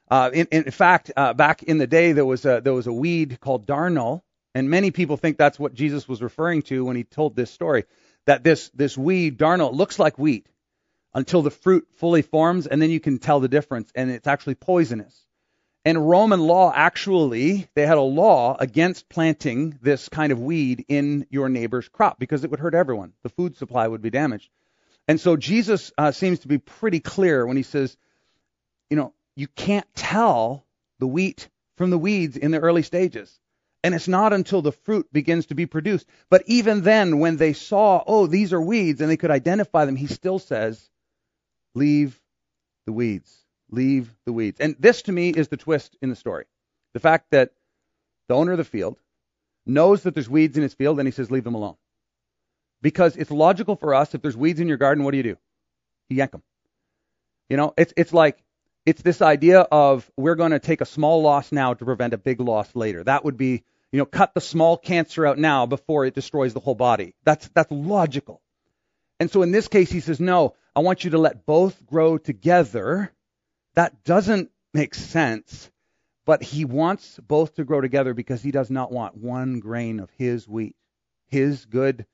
Uh, 0.10 0.30
in, 0.34 0.48
in, 0.52 0.72
fact, 0.72 1.12
uh, 1.18 1.34
back 1.34 1.64
in 1.64 1.78
the 1.78 1.88
day, 1.88 2.14
there 2.14 2.26
was 2.26 2.46
a, 2.46 2.62
there 2.64 2.74
was 2.74 2.88
a 2.88 2.94
weed 2.94 3.40
called 3.42 3.66
darnel, 3.68 4.22
and 4.56 4.70
many 4.70 4.92
people 4.92 5.18
think 5.18 5.38
that's 5.38 5.60
what 5.60 5.74
Jesus 5.74 6.08
was 6.08 6.22
referring 6.22 6.62
to 6.64 6.86
when 6.86 6.96
he 6.96 7.04
told 7.04 7.36
this 7.36 7.52
story. 7.52 7.84
That 8.26 8.44
this 8.44 8.70
this 8.70 8.98
weed 8.98 9.38
darnel 9.38 9.74
looks 9.74 10.00
like 10.00 10.18
wheat 10.18 10.48
until 11.14 11.42
the 11.42 11.52
fruit 11.52 11.88
fully 11.98 12.22
forms, 12.22 12.68
and 12.68 12.82
then 12.82 12.90
you 12.90 13.00
can 13.00 13.20
tell 13.20 13.40
the 13.40 13.48
difference, 13.48 13.92
and 13.96 14.10
it's 14.12 14.28
actually 14.28 14.56
poisonous. 14.56 15.26
And 15.88 16.10
Roman 16.10 16.42
law 16.42 16.72
actually, 16.76 17.70
they 17.74 17.88
had 17.88 17.98
a 17.98 18.02
law 18.02 18.58
against 18.60 19.08
planting 19.08 19.80
this 19.82 20.10
kind 20.10 20.34
of 20.34 20.40
weed 20.42 20.84
in 20.90 21.26
your 21.30 21.48
neighbor's 21.48 21.88
crop 21.88 22.20
because 22.20 22.44
it 22.44 22.52
would 22.52 22.60
hurt 22.60 22.76
everyone. 22.76 23.14
The 23.24 23.30
food 23.30 23.56
supply 23.56 23.88
would 23.88 24.02
be 24.02 24.10
damaged. 24.10 24.50
And 25.08 25.18
so 25.18 25.38
Jesus 25.38 25.94
uh, 25.98 26.12
seems 26.12 26.40
to 26.40 26.50
be 26.50 26.58
pretty 26.58 27.00
clear 27.00 27.46
when 27.46 27.56
he 27.56 27.64
says, 27.64 27.96
you 28.90 28.98
know, 28.98 29.14
you 29.38 29.48
can't 29.48 29.86
tell 29.96 30.66
the 31.00 31.06
wheat 31.06 31.48
from 31.78 31.92
the 31.92 31.98
weeds 31.98 32.36
in 32.36 32.50
the 32.50 32.60
early 32.60 32.82
stages. 32.82 33.40
And 33.84 33.94
it's 33.94 34.08
not 34.08 34.34
until 34.34 34.64
the 34.64 34.72
fruit 34.72 35.08
begins 35.14 35.46
to 35.46 35.56
be 35.56 35.68
produced. 35.68 36.08
But 36.32 36.44
even 36.48 36.82
then, 36.82 37.20
when 37.20 37.38
they 37.38 37.54
saw, 37.54 38.04
oh, 38.06 38.26
these 38.26 38.52
are 38.52 38.60
weeds, 38.60 39.00
and 39.00 39.10
they 39.10 39.16
could 39.16 39.30
identify 39.30 39.86
them, 39.86 39.96
he 39.96 40.08
still 40.08 40.40
says, 40.40 40.90
leave 41.76 42.20
the 42.88 42.92
weeds. 42.92 43.46
Leave 43.70 44.12
the 44.26 44.34
weeds. 44.34 44.60
And 44.60 44.76
this 44.80 45.04
to 45.04 45.12
me 45.12 45.30
is 45.30 45.50
the 45.50 45.56
twist 45.56 45.96
in 46.02 46.10
the 46.10 46.16
story. 46.16 46.46
The 46.96 47.00
fact 47.00 47.28
that 47.30 47.52
the 48.28 48.34
owner 48.34 48.54
of 48.54 48.58
the 48.58 48.64
field 48.64 48.98
knows 49.68 50.02
that 50.04 50.16
there's 50.16 50.30
weeds 50.30 50.58
in 50.58 50.64
his 50.64 50.74
field, 50.74 50.98
and 50.98 51.08
he 51.08 51.12
says, 51.12 51.30
leave 51.30 51.44
them 51.44 51.56
alone. 51.56 51.78
Because 52.82 53.16
it's 53.16 53.30
logical 53.30 53.76
for 53.76 53.94
us, 53.94 54.16
if 54.16 54.24
there's 54.24 54.36
weeds 54.36 54.60
in 54.60 54.68
your 54.68 54.78
garden, 54.78 55.04
what 55.04 55.12
do 55.12 55.18
you 55.18 55.24
do? 55.24 55.38
You 56.10 56.18
yank 56.18 56.32
them. 56.32 56.44
You 57.50 57.58
know, 57.58 57.76
it's, 57.78 57.94
it's 57.96 58.14
like 58.14 58.44
it's 58.88 59.02
this 59.02 59.22
idea 59.22 59.60
of 59.60 60.10
we're 60.16 60.36
going 60.36 60.52
to 60.52 60.60
take 60.60 60.80
a 60.80 60.86
small 60.86 61.22
loss 61.22 61.52
now 61.52 61.74
to 61.74 61.84
prevent 61.84 62.14
a 62.14 62.18
big 62.18 62.40
loss 62.40 62.74
later. 62.74 63.04
That 63.04 63.26
would 63.26 63.36
be, 63.36 63.66
you 63.92 64.00
know, 64.00 64.06
cut 64.06 64.34
the 64.34 64.40
small 64.40 64.78
cancer 64.78 65.28
out 65.28 65.38
now 65.38 65.66
before 65.66 66.06
it 66.06 66.16
destroys 66.16 66.54
the 66.54 66.62
whole 66.62 66.74
body. 66.74 67.14
That's 67.26 67.50
that's 67.50 67.70
logical. 67.70 68.42
And 69.20 69.30
so 69.30 69.42
in 69.42 69.52
this 69.52 69.68
case 69.68 69.92
he 69.92 70.00
says, 70.00 70.22
"No, 70.22 70.56
I 70.74 70.80
want 70.80 71.04
you 71.04 71.10
to 71.12 71.18
let 71.18 71.46
both 71.46 71.86
grow 71.86 72.18
together." 72.18 73.12
That 73.76 74.06
doesn't 74.06 74.52
make 74.74 74.96
sense, 74.96 75.70
but 76.26 76.42
he 76.42 76.64
wants 76.64 77.20
both 77.20 77.56
to 77.56 77.66
grow 77.66 77.82
together 77.82 78.14
because 78.14 78.42
he 78.42 78.52
does 78.52 78.70
not 78.70 78.94
want 78.94 79.18
one 79.18 79.60
grain 79.60 80.00
of 80.00 80.10
his 80.12 80.48
wheat, 80.48 80.78
his 81.28 81.66
good 81.66 82.06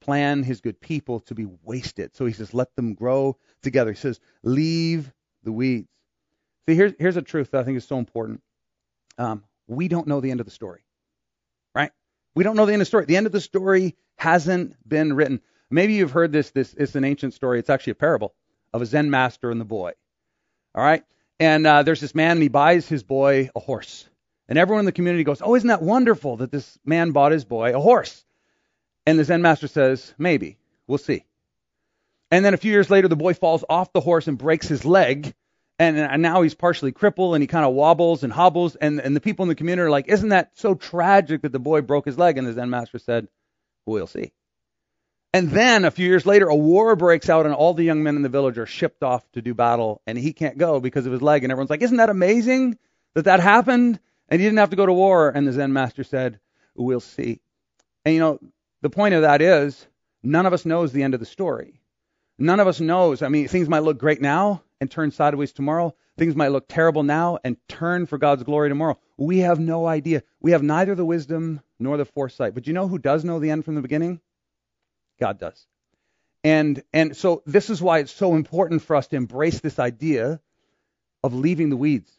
plan, 0.00 0.44
his 0.44 0.62
good 0.62 0.80
people 0.80 1.20
to 1.20 1.34
be 1.34 1.46
wasted. 1.62 2.16
So 2.16 2.24
he 2.24 2.32
says, 2.32 2.54
"Let 2.54 2.74
them 2.74 2.94
grow 2.94 3.36
together." 3.60 3.92
He 3.92 3.98
says, 3.98 4.18
"Leave 4.42 5.12
the 5.42 5.52
weeds." 5.52 5.88
See, 6.68 6.74
here's, 6.74 6.92
here's 6.98 7.16
a 7.16 7.22
truth 7.22 7.50
that 7.50 7.60
I 7.60 7.64
think 7.64 7.76
is 7.76 7.86
so 7.86 7.98
important. 7.98 8.40
Um, 9.18 9.44
we 9.66 9.88
don't 9.88 10.06
know 10.06 10.20
the 10.20 10.30
end 10.30 10.40
of 10.40 10.46
the 10.46 10.52
story, 10.52 10.82
right? 11.74 11.90
We 12.34 12.44
don't 12.44 12.56
know 12.56 12.66
the 12.66 12.72
end 12.72 12.82
of 12.82 12.86
the 12.86 12.90
story. 12.90 13.04
The 13.06 13.16
end 13.16 13.26
of 13.26 13.32
the 13.32 13.40
story 13.40 13.96
hasn't 14.16 14.76
been 14.88 15.12
written. 15.14 15.40
Maybe 15.70 15.94
you've 15.94 16.12
heard 16.12 16.32
this. 16.32 16.50
This 16.50 16.74
it's 16.74 16.94
an 16.94 17.04
ancient 17.04 17.34
story. 17.34 17.58
It's 17.58 17.70
actually 17.70 17.92
a 17.92 17.96
parable 17.96 18.34
of 18.72 18.82
a 18.82 18.86
Zen 18.86 19.10
master 19.10 19.50
and 19.50 19.60
the 19.60 19.64
boy. 19.64 19.92
All 20.74 20.84
right, 20.84 21.04
and 21.40 21.66
uh, 21.66 21.82
there's 21.82 22.00
this 22.00 22.14
man 22.14 22.32
and 22.32 22.42
he 22.42 22.48
buys 22.48 22.88
his 22.88 23.02
boy 23.02 23.50
a 23.54 23.60
horse, 23.60 24.08
and 24.48 24.58
everyone 24.58 24.80
in 24.80 24.86
the 24.86 24.92
community 24.92 25.24
goes, 25.24 25.42
"Oh, 25.42 25.54
isn't 25.54 25.68
that 25.68 25.82
wonderful 25.82 26.38
that 26.38 26.52
this 26.52 26.78
man 26.84 27.10
bought 27.10 27.32
his 27.32 27.44
boy 27.44 27.74
a 27.74 27.80
horse?" 27.80 28.24
And 29.06 29.18
the 29.18 29.24
Zen 29.24 29.42
master 29.42 29.68
says, 29.68 30.14
"Maybe 30.18 30.58
we'll 30.86 30.98
see." 30.98 31.24
And 32.30 32.44
then 32.44 32.54
a 32.54 32.58
few 32.58 32.72
years 32.72 32.88
later, 32.88 33.08
the 33.08 33.16
boy 33.16 33.34
falls 33.34 33.64
off 33.68 33.92
the 33.92 34.00
horse 34.00 34.28
and 34.28 34.38
breaks 34.38 34.68
his 34.68 34.84
leg 34.84 35.34
and, 35.82 35.98
and 35.98 36.22
now 36.22 36.42
he's 36.42 36.54
partially 36.54 36.92
crippled 36.92 37.34
and 37.34 37.42
he 37.42 37.46
kind 37.46 37.64
of 37.64 37.74
wobbles 37.74 38.22
and 38.22 38.32
hobbles 38.32 38.76
and, 38.76 39.00
and 39.00 39.16
the 39.16 39.20
people 39.20 39.42
in 39.42 39.48
the 39.48 39.54
community 39.54 39.86
are 39.86 39.90
like, 39.90 40.08
isn't 40.08 40.28
that 40.28 40.50
so 40.54 40.74
tragic 40.74 41.42
that 41.42 41.52
the 41.52 41.58
boy 41.58 41.80
broke 41.80 42.06
his 42.06 42.16
leg? 42.16 42.38
And 42.38 42.46
the 42.46 42.52
Zen 42.52 42.70
master 42.70 42.98
said, 42.98 43.28
we'll 43.84 44.06
see. 44.06 44.32
And 45.34 45.50
then 45.50 45.84
a 45.84 45.90
few 45.90 46.06
years 46.06 46.26
later, 46.26 46.46
a 46.48 46.54
war 46.54 46.94
breaks 46.94 47.28
out 47.28 47.46
and 47.46 47.54
all 47.54 47.74
the 47.74 47.84
young 47.84 48.02
men 48.02 48.16
in 48.16 48.22
the 48.22 48.28
village 48.28 48.58
are 48.58 48.66
shipped 48.66 49.02
off 49.02 49.24
to 49.32 49.42
do 49.42 49.54
battle 49.54 50.02
and 50.06 50.16
he 50.16 50.32
can't 50.32 50.58
go 50.58 50.78
because 50.78 51.06
of 51.06 51.12
his 51.12 51.22
leg. 51.22 51.42
And 51.42 51.50
everyone's 51.50 51.70
like, 51.70 51.82
isn't 51.82 51.96
that 51.96 52.10
amazing 52.10 52.78
that 53.14 53.24
that 53.24 53.40
happened? 53.40 53.98
And 54.28 54.40
he 54.40 54.46
didn't 54.46 54.58
have 54.58 54.70
to 54.70 54.76
go 54.76 54.86
to 54.86 54.92
war. 54.92 55.30
And 55.30 55.46
the 55.46 55.52
Zen 55.52 55.72
master 55.72 56.04
said, 56.04 56.38
we'll 56.74 57.00
see. 57.00 57.40
And 58.04 58.14
you 58.14 58.20
know, 58.20 58.38
the 58.82 58.90
point 58.90 59.14
of 59.14 59.22
that 59.22 59.42
is 59.42 59.86
none 60.22 60.46
of 60.46 60.52
us 60.52 60.64
knows 60.66 60.92
the 60.92 61.02
end 61.02 61.14
of 61.14 61.20
the 61.20 61.26
story. 61.26 61.80
None 62.38 62.60
of 62.60 62.68
us 62.68 62.80
knows. 62.80 63.22
I 63.22 63.28
mean, 63.28 63.48
things 63.48 63.68
might 63.68 63.82
look 63.82 63.98
great 63.98 64.20
now, 64.20 64.62
and 64.82 64.90
turn 64.90 65.12
sideways 65.12 65.52
tomorrow. 65.52 65.94
Things 66.18 66.34
might 66.34 66.48
look 66.48 66.66
terrible 66.66 67.04
now 67.04 67.38
and 67.44 67.56
turn 67.68 68.04
for 68.04 68.18
God's 68.18 68.42
glory 68.42 68.68
tomorrow. 68.68 68.98
We 69.16 69.38
have 69.38 69.60
no 69.60 69.86
idea. 69.86 70.24
We 70.40 70.50
have 70.50 70.62
neither 70.64 70.96
the 70.96 71.04
wisdom 71.04 71.60
nor 71.78 71.96
the 71.96 72.04
foresight. 72.04 72.52
But 72.52 72.66
you 72.66 72.72
know 72.72 72.88
who 72.88 72.98
does 72.98 73.24
know 73.24 73.38
the 73.38 73.52
end 73.52 73.64
from 73.64 73.76
the 73.76 73.80
beginning? 73.80 74.20
God 75.20 75.38
does. 75.38 75.66
And 76.42 76.82
and 76.92 77.16
so 77.16 77.44
this 77.46 77.70
is 77.70 77.80
why 77.80 78.00
it's 78.00 78.10
so 78.10 78.34
important 78.34 78.82
for 78.82 78.96
us 78.96 79.06
to 79.06 79.16
embrace 79.16 79.60
this 79.60 79.78
idea 79.78 80.40
of 81.22 81.32
leaving 81.32 81.70
the 81.70 81.76
weeds. 81.76 82.10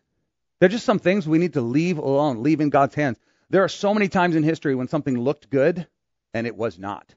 There 0.59 0.67
are 0.67 0.71
just 0.71 0.85
some 0.85 0.99
things 0.99 1.27
we 1.27 1.39
need 1.39 1.53
to 1.53 1.61
leave 1.61 1.97
alone, 1.97 2.43
leave 2.43 2.61
in 2.61 2.69
God's 2.69 2.95
hands. 2.95 3.19
There 3.49 3.65
are 3.65 3.69
so 3.69 3.93
many 3.93 4.07
times 4.07 4.37
in 4.37 4.43
history 4.43 4.73
when 4.73 4.87
something 4.87 5.19
looked 5.19 5.49
good 5.49 5.85
and 6.33 6.47
it 6.47 6.55
was 6.55 6.79
not 6.79 7.13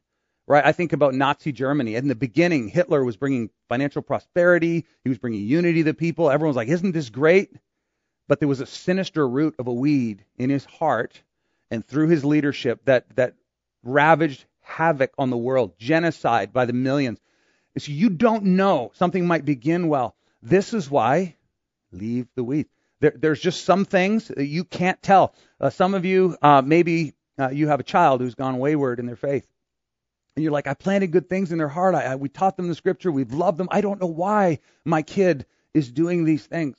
right? 0.47 0.65
I 0.65 0.73
think 0.73 0.93
about 0.93 1.15
Nazi 1.15 1.53
Germany. 1.53 1.97
In 1.97 2.09
the 2.09 2.15
beginning, 2.15 2.69
Hitler 2.69 3.05
was 3.05 3.17
bringing 3.17 3.51
financial 3.69 4.03
prosperity. 4.03 4.87
He 5.03 5.09
was 5.09 5.19
bringing 5.19 5.43
unity 5.43 5.85
to 5.85 5.95
people. 5.95 6.31
Everyone 6.31 6.51
was 6.51 6.57
like, 6.57 6.69
isn't 6.69 6.93
this 6.93 7.11
great? 7.11 7.51
But 8.29 8.39
there 8.39 8.49
was 8.49 8.61
a 8.61 8.67
sinister 8.67 9.27
root 9.27 9.57
of 9.59 9.67
a 9.67 9.73
weed 9.73 10.25
in 10.37 10.51
his 10.51 10.65
heart 10.65 11.21
and 11.71 11.85
through 11.85 12.09
his 12.09 12.25
leadership 12.25 12.81
that, 12.85 13.05
that 13.17 13.35
ravaged 13.83 14.45
havoc 14.63 15.13
on 15.19 15.31
the 15.31 15.37
world, 15.37 15.79
genocide 15.79 16.53
by 16.53 16.65
the 16.65 16.73
millions. 16.73 17.21
So 17.79 17.93
you 17.93 18.11
don't 18.11 18.45
know 18.45 18.93
something 18.95 19.27
might 19.27 19.45
begin 19.45 19.89
well. 19.89 20.17
This 20.43 20.73
is 20.73 20.91
why 20.91 21.37
leave 21.93 22.27
the 22.35 22.45
weeds. 22.45 22.69
There, 23.01 23.13
there's 23.15 23.41
just 23.41 23.65
some 23.65 23.85
things 23.85 24.29
that 24.29 24.47
you 24.47 24.65
can't 24.65 25.01
tell. 25.03 25.35
Uh, 25.61 25.71
some 25.71 25.95
of 25.95 26.05
you, 26.05 26.37
uh, 26.41 26.63
maybe 26.63 27.15
uh, 27.39 27.51
you 27.51 27.69
have 27.69 27.81
a 27.81 27.85
child 27.85 28.21
who's 28.21 28.35
gone 28.35 28.59
wayward 28.59 28.99
in 28.99 29.07
their 29.07 29.17
faith 29.17 29.47
and 30.37 30.43
you're 30.43 30.53
like, 30.53 30.67
I 30.67 30.75
planted 30.75 31.13
good 31.13 31.29
things 31.29 31.51
in 31.51 31.59
their 31.59 31.69
heart. 31.69 31.95
I, 31.95 32.03
I, 32.05 32.17
we 32.17 32.29
taught 32.29 32.57
them 32.57 32.69
the 32.69 32.75
scripture. 32.75 33.11
We've 33.11 33.33
loved 33.33 33.59
them. 33.59 33.69
I 33.71 33.81
don't 33.81 34.01
know 34.01 34.07
why 34.07 34.61
my 34.85 35.03
kid 35.03 35.47
is 35.75 35.91
doing 35.91 36.25
these 36.25 36.45
things. 36.45 36.77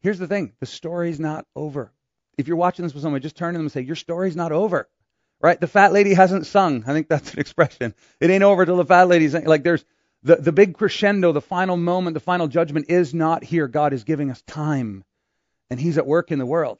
Here's 0.00 0.18
the 0.18 0.26
thing 0.26 0.52
the 0.60 0.66
story's 0.66 1.20
not 1.20 1.46
over. 1.54 1.92
If 2.38 2.48
you're 2.48 2.56
watching 2.56 2.84
this 2.84 2.94
with 2.94 3.02
someone, 3.02 3.20
just 3.20 3.36
turn 3.36 3.52
to 3.52 3.58
them 3.58 3.66
and 3.66 3.72
say, 3.72 3.82
Your 3.82 3.96
story's 3.96 4.36
not 4.36 4.50
over. 4.50 4.88
Right? 5.42 5.60
The 5.60 5.66
fat 5.66 5.92
lady 5.92 6.14
hasn't 6.14 6.46
sung. 6.46 6.84
I 6.86 6.92
think 6.92 7.08
that's 7.08 7.34
an 7.34 7.40
expression. 7.40 7.94
It 8.18 8.30
ain't 8.30 8.42
over 8.42 8.64
till 8.64 8.76
the 8.76 8.84
fat 8.84 9.08
lady's 9.08 9.34
like 9.34 9.62
there's 9.62 9.84
The, 10.22 10.36
the 10.36 10.52
big 10.52 10.74
crescendo, 10.76 11.32
the 11.32 11.40
final 11.40 11.76
moment, 11.76 12.14
the 12.14 12.20
final 12.20 12.48
judgment 12.48 12.86
is 12.90 13.14
not 13.14 13.44
here. 13.44 13.68
God 13.68 13.92
is 13.92 14.04
giving 14.04 14.30
us 14.30 14.42
time, 14.42 15.04
and 15.70 15.80
He's 15.80 15.98
at 15.98 16.06
work 16.06 16.30
in 16.30 16.38
the 16.38 16.46
world. 16.46 16.78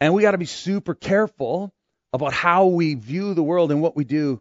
And 0.00 0.14
we 0.14 0.22
got 0.22 0.32
to 0.32 0.38
be 0.38 0.46
super 0.46 0.94
careful 0.94 1.72
about 2.12 2.32
how 2.32 2.66
we 2.66 2.94
view 2.94 3.34
the 3.34 3.42
world 3.42 3.70
and 3.70 3.80
what 3.80 3.96
we 3.96 4.04
do. 4.04 4.40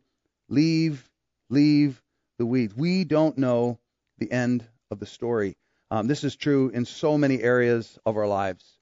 Leave, 0.51 1.09
leave 1.49 2.03
the 2.37 2.45
weeds. 2.45 2.75
We 2.75 3.05
don't 3.05 3.37
know 3.37 3.79
the 4.17 4.29
end 4.29 4.65
of 4.91 4.99
the 4.99 5.05
story. 5.05 5.55
Um, 5.89 6.07
this 6.07 6.25
is 6.25 6.35
true 6.35 6.69
in 6.69 6.83
so 6.83 7.17
many 7.17 7.41
areas 7.41 7.97
of 8.05 8.17
our 8.17 8.27
lives. 8.27 8.77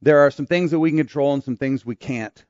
There 0.00 0.20
are 0.20 0.30
some 0.30 0.46
things 0.46 0.70
that 0.70 0.78
we 0.78 0.88
can 0.88 0.96
control 0.96 1.34
and 1.34 1.44
some 1.44 1.58
things 1.58 1.84
we 1.84 1.94
can't. 1.94 2.42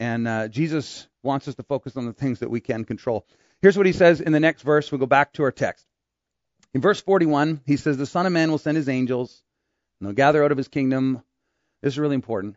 And 0.00 0.26
uh, 0.26 0.48
Jesus 0.48 1.06
wants 1.22 1.46
us 1.46 1.54
to 1.54 1.62
focus 1.62 1.96
on 1.96 2.06
the 2.06 2.12
things 2.12 2.40
that 2.40 2.50
we 2.50 2.60
can 2.60 2.84
control. 2.84 3.26
Here's 3.62 3.76
what 3.76 3.86
he 3.86 3.92
says 3.92 4.20
in 4.20 4.32
the 4.32 4.40
next 4.40 4.62
verse. 4.62 4.90
We'll 4.90 4.98
go 4.98 5.06
back 5.06 5.32
to 5.34 5.44
our 5.44 5.52
text. 5.52 5.86
In 6.74 6.80
verse 6.80 7.00
41, 7.00 7.60
he 7.64 7.76
says, 7.76 7.96
The 7.96 8.06
Son 8.06 8.26
of 8.26 8.32
Man 8.32 8.50
will 8.50 8.58
send 8.58 8.76
his 8.76 8.88
angels, 8.88 9.40
and 10.00 10.08
they'll 10.08 10.16
gather 10.16 10.42
out 10.42 10.50
of 10.50 10.58
his 10.58 10.68
kingdom. 10.68 11.22
This 11.80 11.94
is 11.94 11.98
really 12.00 12.16
important. 12.16 12.56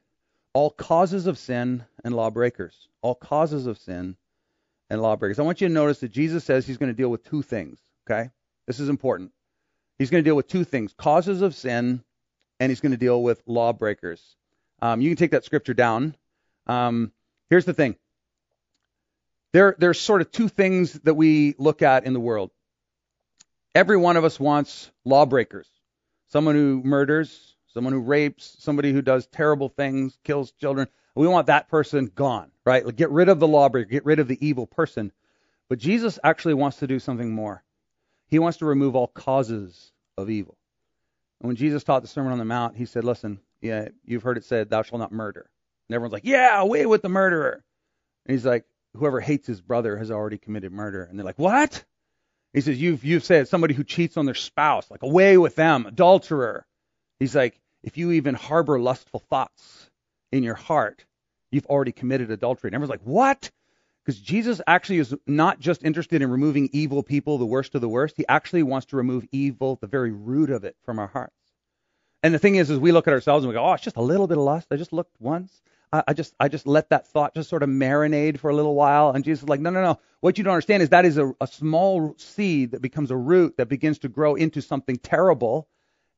All 0.53 0.71
causes 0.71 1.27
of 1.27 1.37
sin 1.37 1.85
and 2.03 2.15
lawbreakers. 2.15 2.87
All 3.03 3.13
causes 3.13 3.67
of 3.67 3.77
sin 3.77 4.17
and 4.93 5.01
lawbreakers. 5.01 5.39
I 5.39 5.43
want 5.43 5.60
you 5.60 5.67
to 5.67 5.73
notice 5.73 5.99
that 5.99 6.12
Jesus 6.12 6.43
says 6.43 6.65
he's 6.65 6.77
going 6.77 6.91
to 6.91 6.95
deal 6.95 7.10
with 7.10 7.23
two 7.23 7.41
things, 7.41 7.79
okay? 8.08 8.29
This 8.67 8.79
is 8.79 8.89
important. 8.89 9.32
He's 9.97 10.10
going 10.10 10.23
to 10.23 10.27
deal 10.27 10.36
with 10.36 10.47
two 10.47 10.63
things 10.63 10.93
causes 10.93 11.41
of 11.41 11.56
sin, 11.56 12.03
and 12.60 12.71
he's 12.71 12.79
going 12.79 12.91
to 12.91 12.97
deal 12.97 13.21
with 13.21 13.41
lawbreakers. 13.45 14.36
Um, 14.82 15.01
you 15.01 15.10
can 15.10 15.17
take 15.17 15.32
that 15.32 15.43
scripture 15.43 15.73
down. 15.73 16.15
Um, 16.67 17.12
here's 17.49 17.65
the 17.65 17.73
thing 17.73 17.95
there, 19.51 19.75
there's 19.77 19.99
sort 19.99 20.21
of 20.21 20.32
two 20.32 20.47
things 20.47 20.93
that 21.01 21.15
we 21.15 21.56
look 21.58 21.82
at 21.82 22.06
in 22.06 22.13
the 22.13 22.19
world. 22.19 22.51
Every 23.75 23.97
one 23.97 24.15
of 24.15 24.23
us 24.23 24.39
wants 24.39 24.91
lawbreakers 25.03 25.67
someone 26.34 26.56
who 26.56 26.82
murders, 26.84 27.52
someone 27.73 27.93
who 27.93 28.01
rapes, 28.01 28.55
somebody 28.59 28.91
who 28.91 29.01
does 29.01 29.27
terrible 29.27 29.69
things, 29.69 30.17
kills 30.23 30.51
children. 30.51 30.88
We 31.15 31.27
want 31.27 31.47
that 31.47 31.69
person 31.69 32.12
gone, 32.13 32.51
right? 32.65 32.86
Like 32.86 32.95
get 32.95 33.12
rid 33.12 33.29
of 33.29 33.39
the 33.39 33.47
lawbreaker, 33.47 33.89
get 33.89 34.05
rid 34.05 34.19
of 34.19 34.27
the 34.27 34.45
evil 34.45 34.67
person. 34.67 35.12
But 35.69 35.79
Jesus 35.79 36.19
actually 36.23 36.55
wants 36.55 36.77
to 36.77 36.88
do 36.88 36.99
something 36.99 37.31
more. 37.31 37.63
He 38.27 38.39
wants 38.39 38.59
to 38.59 38.65
remove 38.65 38.95
all 38.95 39.07
causes 39.07 39.91
of 40.17 40.29
evil. 40.29 40.57
And 41.39 41.47
when 41.47 41.55
Jesus 41.55 41.83
taught 41.83 42.01
the 42.01 42.07
Sermon 42.07 42.31
on 42.31 42.39
the 42.39 42.45
Mount, 42.45 42.75
he 42.77 42.86
said, 42.86 43.03
Listen, 43.03 43.39
yeah, 43.62 43.89
you've 44.05 44.23
heard 44.23 44.38
it 44.38 44.45
said, 44.45 44.69
Thou 44.69 44.81
shalt 44.81 44.99
not 44.99 45.12
murder. 45.12 45.49
And 45.88 45.95
everyone's 45.95 46.13
like, 46.13 46.25
Yeah, 46.25 46.59
away 46.59 46.86
with 46.86 47.01
the 47.01 47.09
murderer. 47.09 47.63
And 48.25 48.33
he's 48.33 48.45
like, 48.45 48.65
Whoever 48.95 49.19
hates 49.19 49.47
his 49.47 49.62
brother 49.62 49.97
has 49.97 50.12
already 50.12 50.38
committed 50.38 50.71
murder. 50.71 51.03
And 51.03 51.17
they're 51.17 51.25
like, 51.25 51.39
What? 51.39 51.83
He 52.53 52.62
says, 52.62 52.79
You've 52.79 53.03
you've 53.03 53.23
said 53.23 53.47
somebody 53.47 53.73
who 53.73 53.83
cheats 53.83 54.17
on 54.17 54.25
their 54.25 54.36
spouse, 54.36 54.89
like 54.89 55.03
away 55.03 55.38
with 55.38 55.55
them, 55.55 55.86
adulterer. 55.86 56.65
He's 57.19 57.36
like, 57.36 57.59
if 57.84 57.98
you 57.98 58.12
even 58.12 58.36
harbor 58.36 58.80
lustful 58.80 59.19
thoughts 59.19 59.89
in 60.32 60.43
your 60.43 60.56
heart, 60.56 61.06
you've 61.52 61.65
already 61.67 61.91
committed 61.91 62.32
adultery. 62.32 62.69
And 62.69 62.76
everyone's 62.76 62.89
like, 62.89 63.08
What? 63.08 63.52
Because 64.04 64.19
Jesus 64.19 64.60
actually 64.67 65.00
is 65.00 65.15
not 65.26 65.60
just 65.60 65.84
interested 65.84 66.22
in 66.22 66.30
removing 66.30 66.69
evil 66.74 67.04
people, 67.04 67.38
the 67.38 67.46
worst 67.46 67.74
of 67.74 67.82
the 67.82 67.88
worst. 67.88 68.17
He 68.17 68.26
actually 68.28 68.63
wants 68.63 68.88
to 68.88 68.98
remove 68.98 69.26
evil, 69.32 69.78
the 69.80 69.88
very 69.88 70.12
root 70.12 70.50
of 70.50 70.65
it, 70.65 70.76
from 70.84 71.00
our 71.00 71.08
hearts. 71.08 71.34
And 72.22 72.34
the 72.34 72.39
thing 72.39 72.56
is, 72.56 72.69
is 72.69 72.80
we 72.80 72.91
look 72.91 73.08
at 73.08 73.13
ourselves 73.13 73.46
and 73.46 73.50
we 73.50 73.54
go, 73.54 73.65
oh, 73.65 73.74
it's 73.74 73.84
just 73.84 73.96
a 73.96 74.02
little 74.02 74.28
bit 74.28 74.38
of 74.38 74.43
lust. 74.43 74.67
I 74.72 74.76
just 74.76 74.91
looked 74.91 75.15
once. 75.22 75.62
I, 75.91 76.04
I 76.08 76.13
just, 76.13 76.34
I 76.39 76.50
just 76.50 76.67
let 76.67 76.89
that 76.89 77.08
thought 77.08 77.34
just 77.34 77.50
sort 77.50 77.63
of 77.63 77.69
marinate 77.69 78.39
for 78.39 78.50
a 78.50 78.56
little 78.56 78.76
while. 78.76 79.12
And 79.12 79.24
Jesus 79.24 79.43
is 79.43 79.50
like, 79.50 79.62
no, 79.62 79.69
no, 79.69 79.82
no. 79.82 80.00
What 80.22 80.38
you 80.38 80.43
don't 80.43 80.54
understand 80.54 80.84
is 80.84 80.89
that 80.89 81.06
is 81.06 81.17
a, 81.17 81.34
a 81.39 81.48
small 81.48 82.15
seed 82.17 82.72
that 82.72 82.82
becomes 82.82 83.12
a 83.12 83.17
root 83.17 83.56
that 83.58 83.67
begins 83.67 84.00
to 84.00 84.10
grow 84.10 84.36
into 84.36 84.62
something 84.62 84.98
terrible. 84.98 85.67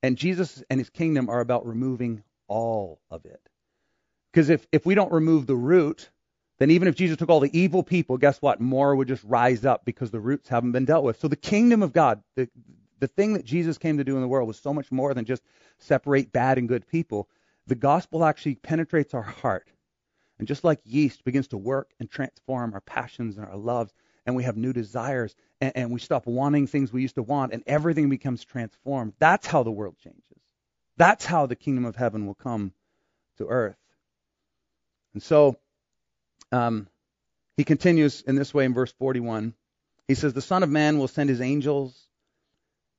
And 0.03 0.17
Jesus 0.17 0.63
and 0.69 0.79
his 0.79 0.89
kingdom 0.89 1.29
are 1.29 1.39
about 1.39 1.65
removing 1.65 2.23
all 2.47 2.99
of 3.10 3.25
it. 3.25 3.41
Because 4.31 4.49
if, 4.49 4.67
if 4.71 4.86
we 4.86 4.95
don't 4.95 5.12
remove 5.12 5.47
the 5.47 5.55
root, 5.55 6.10
then 6.60 6.71
even 6.71 6.88
if 6.88 6.95
Jesus 6.95 7.17
took 7.17 7.29
all 7.29 7.39
the 7.39 7.58
evil 7.58 7.84
people, 7.84 8.17
guess 8.17 8.41
what? 8.41 8.62
More 8.62 8.95
would 8.95 9.08
just 9.08 9.23
rise 9.23 9.65
up 9.65 9.86
because 9.86 10.12
the 10.12 10.19
roots 10.19 10.49
haven't 10.49 10.73
been 10.73 10.86
dealt 10.86 11.03
with. 11.03 11.19
So 11.19 11.27
the 11.27 11.36
kingdom 11.36 11.81
of 11.81 11.93
God, 11.93 12.21
the, 12.36 12.49
the 12.99 13.08
thing 13.08 13.34
that 13.34 13.45
Jesus 13.45 13.77
came 13.77 13.97
to 13.97 14.03
do 14.03 14.15
in 14.15 14.21
the 14.21 14.27
world 14.27 14.47
was 14.47 14.60
so 14.60 14.73
much 14.73 14.91
more 14.91 15.13
than 15.13 15.25
just 15.25 15.43
separate 15.79 16.31
bad 16.31 16.58
and 16.58 16.67
good 16.67 16.88
people. 16.88 17.29
The 17.67 17.75
gospel 17.75 18.23
actually 18.23 18.55
penetrates 18.55 19.13
our 19.13 19.21
heart. 19.21 19.69
And 20.38 20.47
just 20.47 20.63
like 20.63 20.79
yeast 20.84 21.23
begins 21.23 21.47
to 21.49 21.58
work 21.58 21.91
and 21.99 22.10
transform 22.10 22.73
our 22.73 22.81
passions 22.81 23.38
and 23.38 23.45
our 23.45 23.55
loves, 23.55 23.93
and 24.25 24.36
we 24.36 24.43
have 24.43 24.58
new 24.58 24.73
desires, 24.73 25.36
and, 25.61 25.71
and 25.75 25.91
we 25.91 25.99
stop 25.99 26.25
wanting 26.27 26.67
things 26.67 26.91
we 26.91 27.01
used 27.01 27.15
to 27.15 27.23
want, 27.23 27.53
and 27.53 27.63
everything 27.67 28.09
becomes 28.09 28.43
transformed. 28.43 29.13
That's 29.19 29.47
how 29.47 29.63
the 29.63 29.71
world 29.71 29.95
changes. 30.03 30.21
That's 30.97 31.25
how 31.25 31.45
the 31.45 31.55
kingdom 31.55 31.85
of 31.85 31.95
heaven 31.95 32.25
will 32.25 32.35
come 32.35 32.71
to 33.37 33.47
earth. 33.47 33.77
And 35.13 35.23
so, 35.23 35.57
um, 36.51 36.87
he 37.57 37.63
continues 37.63 38.21
in 38.21 38.35
this 38.35 38.53
way 38.53 38.65
in 38.65 38.73
verse 38.73 38.91
41. 38.93 39.53
He 40.07 40.15
says, 40.15 40.33
The 40.33 40.41
Son 40.41 40.63
of 40.63 40.69
Man 40.69 40.99
will 40.99 41.07
send 41.07 41.29
his 41.29 41.41
angels, 41.41 42.07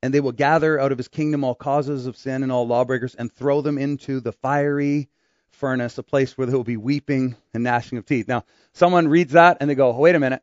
and 0.03 0.13
they 0.13 0.21
will 0.21 0.33
gather 0.33 0.81
out 0.81 0.93
of 0.93 0.99
his 0.99 1.09
kingdom 1.09 1.45
all 1.45 1.55
causes 1.55 2.07
of 2.07 2.17
sin 2.17 2.43
and 2.43 2.51
all 2.51 2.67
lawbreakers 2.67 3.15
and 3.15 3.33
throw 3.33 3.61
them 3.61 3.79
into 3.79 4.21
the 4.21 4.33
fiery 4.33 5.09
furnace, 5.51 5.99
a 5.99 6.03
place 6.03 6.37
where 6.37 6.47
there 6.47 6.57
will 6.57 6.65
be 6.65 6.77
weeping 6.77 7.35
and 7.55 7.65
gnashing 7.65 7.99
of 7.99 8.07
teeth. 8.07 8.29
Now, 8.29 8.45
someone 8.73 9.09
reads 9.09 9.33
that 9.33 9.59
and 9.61 9.71
they 9.71 9.75
go, 9.75 9.97
wait 9.97 10.15
a 10.15 10.21
minute. 10.21 10.43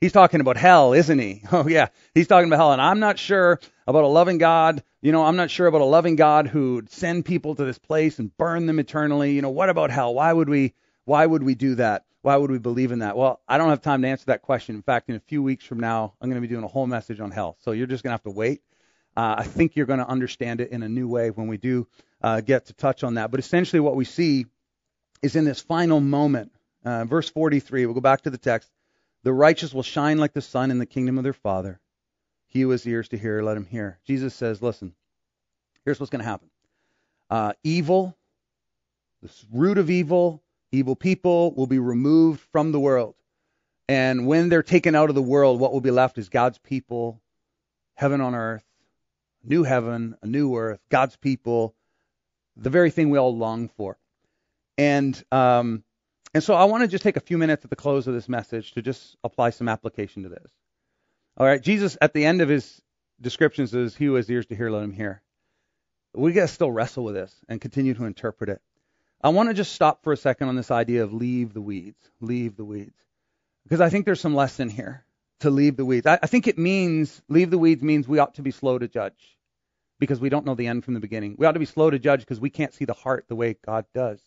He's 0.00 0.12
talking 0.12 0.40
about 0.40 0.56
hell, 0.56 0.92
isn't 0.92 1.18
he? 1.18 1.42
Oh, 1.52 1.66
yeah. 1.66 1.88
He's 2.14 2.26
talking 2.26 2.48
about 2.48 2.56
hell. 2.56 2.72
And 2.72 2.82
I'm 2.82 3.00
not 3.00 3.18
sure 3.18 3.60
about 3.86 4.04
a 4.04 4.08
loving 4.08 4.38
God. 4.38 4.82
You 5.00 5.12
know, 5.12 5.24
I'm 5.24 5.36
not 5.36 5.50
sure 5.50 5.66
about 5.66 5.80
a 5.80 5.86
loving 5.86 6.16
God 6.16 6.46
who'd 6.46 6.90
send 6.90 7.24
people 7.24 7.54
to 7.54 7.64
this 7.64 7.78
place 7.78 8.18
and 8.18 8.36
burn 8.36 8.66
them 8.66 8.78
eternally. 8.78 9.32
You 9.32 9.42
know, 9.42 9.50
what 9.50 9.70
about 9.70 9.90
hell? 9.90 10.14
Why 10.14 10.32
would 10.32 10.48
we, 10.48 10.74
why 11.04 11.24
would 11.24 11.42
we 11.42 11.54
do 11.54 11.76
that? 11.76 12.04
Why 12.22 12.36
would 12.36 12.50
we 12.50 12.58
believe 12.58 12.92
in 12.92 12.98
that? 12.98 13.16
Well, 13.16 13.40
I 13.46 13.56
don't 13.56 13.68
have 13.68 13.82
time 13.82 14.02
to 14.02 14.08
answer 14.08 14.26
that 14.26 14.42
question. 14.42 14.74
In 14.74 14.82
fact, 14.82 15.08
in 15.08 15.14
a 15.14 15.20
few 15.20 15.42
weeks 15.42 15.64
from 15.64 15.80
now, 15.80 16.14
I'm 16.20 16.28
going 16.28 16.42
to 16.42 16.46
be 16.46 16.52
doing 16.52 16.64
a 16.64 16.68
whole 16.68 16.86
message 16.86 17.20
on 17.20 17.30
hell. 17.30 17.56
So 17.60 17.70
you're 17.70 17.86
just 17.86 18.02
going 18.02 18.10
to 18.10 18.14
have 18.14 18.24
to 18.24 18.30
wait. 18.30 18.62
Uh, 19.16 19.36
I 19.38 19.44
think 19.44 19.76
you're 19.76 19.86
going 19.86 20.00
to 20.00 20.08
understand 20.08 20.60
it 20.60 20.72
in 20.72 20.82
a 20.82 20.88
new 20.88 21.08
way 21.08 21.30
when 21.30 21.46
we 21.46 21.56
do 21.56 21.86
uh, 22.20 22.40
get 22.40 22.66
to 22.66 22.74
touch 22.74 23.04
on 23.04 23.14
that. 23.14 23.30
But 23.30 23.40
essentially, 23.40 23.80
what 23.80 23.94
we 23.94 24.04
see 24.04 24.46
is 25.22 25.36
in 25.36 25.44
this 25.44 25.60
final 25.60 26.00
moment, 26.00 26.52
uh, 26.84 27.04
verse 27.04 27.30
43. 27.30 27.86
We'll 27.86 27.94
go 27.94 28.00
back 28.00 28.22
to 28.22 28.30
the 28.30 28.38
text. 28.38 28.70
The 29.26 29.32
righteous 29.32 29.74
will 29.74 29.82
shine 29.82 30.18
like 30.18 30.32
the 30.32 30.40
sun 30.40 30.70
in 30.70 30.78
the 30.78 30.86
kingdom 30.86 31.18
of 31.18 31.24
their 31.24 31.32
Father. 31.32 31.80
He 32.46 32.60
who 32.60 32.70
has 32.70 32.86
ears 32.86 33.08
to 33.08 33.18
hear, 33.18 33.42
let 33.42 33.56
him 33.56 33.66
hear. 33.66 33.98
Jesus 34.06 34.34
says, 34.34 34.62
listen, 34.62 34.94
here's 35.84 35.98
what's 35.98 36.10
going 36.10 36.22
to 36.22 36.30
happen. 36.30 36.48
Uh, 37.28 37.52
evil, 37.64 38.16
the 39.22 39.30
root 39.52 39.78
of 39.78 39.90
evil, 39.90 40.42
Evil 40.72 40.96
people 40.96 41.54
will 41.54 41.66
be 41.66 41.78
removed 41.78 42.40
from 42.52 42.72
the 42.72 42.80
world. 42.80 43.14
And 43.88 44.26
when 44.26 44.48
they're 44.48 44.62
taken 44.62 44.94
out 44.94 45.08
of 45.08 45.14
the 45.14 45.22
world, 45.22 45.60
what 45.60 45.72
will 45.72 45.80
be 45.80 45.90
left 45.90 46.18
is 46.18 46.28
God's 46.28 46.58
people, 46.58 47.20
heaven 47.94 48.20
on 48.20 48.34
earth, 48.34 48.64
new 49.44 49.62
heaven, 49.62 50.16
a 50.22 50.26
new 50.26 50.56
earth, 50.56 50.80
God's 50.88 51.16
people, 51.16 51.74
the 52.56 52.70
very 52.70 52.90
thing 52.90 53.10
we 53.10 53.18
all 53.18 53.36
long 53.36 53.68
for. 53.68 53.96
And 54.76 55.22
um, 55.30 55.84
and 56.34 56.42
so 56.42 56.54
I 56.54 56.64
want 56.64 56.82
to 56.82 56.88
just 56.88 57.04
take 57.04 57.16
a 57.16 57.20
few 57.20 57.38
minutes 57.38 57.64
at 57.64 57.70
the 57.70 57.76
close 57.76 58.06
of 58.06 58.14
this 58.14 58.28
message 58.28 58.72
to 58.72 58.82
just 58.82 59.16
apply 59.24 59.50
some 59.50 59.68
application 59.68 60.22
to 60.24 60.28
this. 60.28 60.50
All 61.36 61.46
right, 61.46 61.62
Jesus 61.62 61.96
at 62.00 62.12
the 62.12 62.24
end 62.24 62.40
of 62.40 62.48
his 62.48 62.80
descriptions 63.20 63.70
says, 63.70 63.94
"He 63.94 64.06
who 64.06 64.14
has 64.14 64.30
ears 64.30 64.46
to 64.46 64.56
hear, 64.56 64.70
let 64.70 64.84
him 64.84 64.92
hear." 64.92 65.22
We 66.14 66.32
got 66.32 66.42
to 66.42 66.48
still 66.48 66.72
wrestle 66.72 67.04
with 67.04 67.14
this 67.14 67.34
and 67.48 67.60
continue 67.60 67.94
to 67.94 68.04
interpret 68.04 68.48
it. 68.48 68.62
I 69.22 69.30
want 69.30 69.48
to 69.48 69.54
just 69.54 69.72
stop 69.72 70.02
for 70.02 70.12
a 70.12 70.16
second 70.16 70.48
on 70.48 70.56
this 70.56 70.70
idea 70.70 71.02
of 71.04 71.12
leave 71.12 71.52
the 71.52 71.60
weeds, 71.60 72.10
leave 72.20 72.56
the 72.56 72.64
weeds, 72.64 72.96
because 73.64 73.80
I 73.80 73.90
think 73.90 74.04
there's 74.04 74.20
some 74.20 74.34
lesson 74.34 74.68
here 74.68 75.04
to 75.40 75.50
leave 75.50 75.76
the 75.76 75.84
weeds. 75.84 76.06
I, 76.06 76.18
I 76.22 76.26
think 76.26 76.46
it 76.46 76.58
means 76.58 77.22
leave 77.28 77.50
the 77.50 77.58
weeds 77.58 77.82
means 77.82 78.08
we 78.08 78.18
ought 78.18 78.34
to 78.34 78.42
be 78.42 78.50
slow 78.50 78.78
to 78.78 78.88
judge 78.88 79.36
because 79.98 80.20
we 80.20 80.28
don't 80.28 80.46
know 80.46 80.54
the 80.54 80.66
end 80.66 80.84
from 80.84 80.94
the 80.94 81.00
beginning. 81.00 81.36
We 81.38 81.46
ought 81.46 81.52
to 81.52 81.58
be 81.58 81.66
slow 81.66 81.90
to 81.90 81.98
judge 81.98 82.20
because 82.20 82.40
we 82.40 82.50
can't 82.50 82.74
see 82.74 82.84
the 82.84 82.94
heart 82.94 83.26
the 83.28 83.36
way 83.36 83.56
God 83.64 83.86
does. 83.94 84.20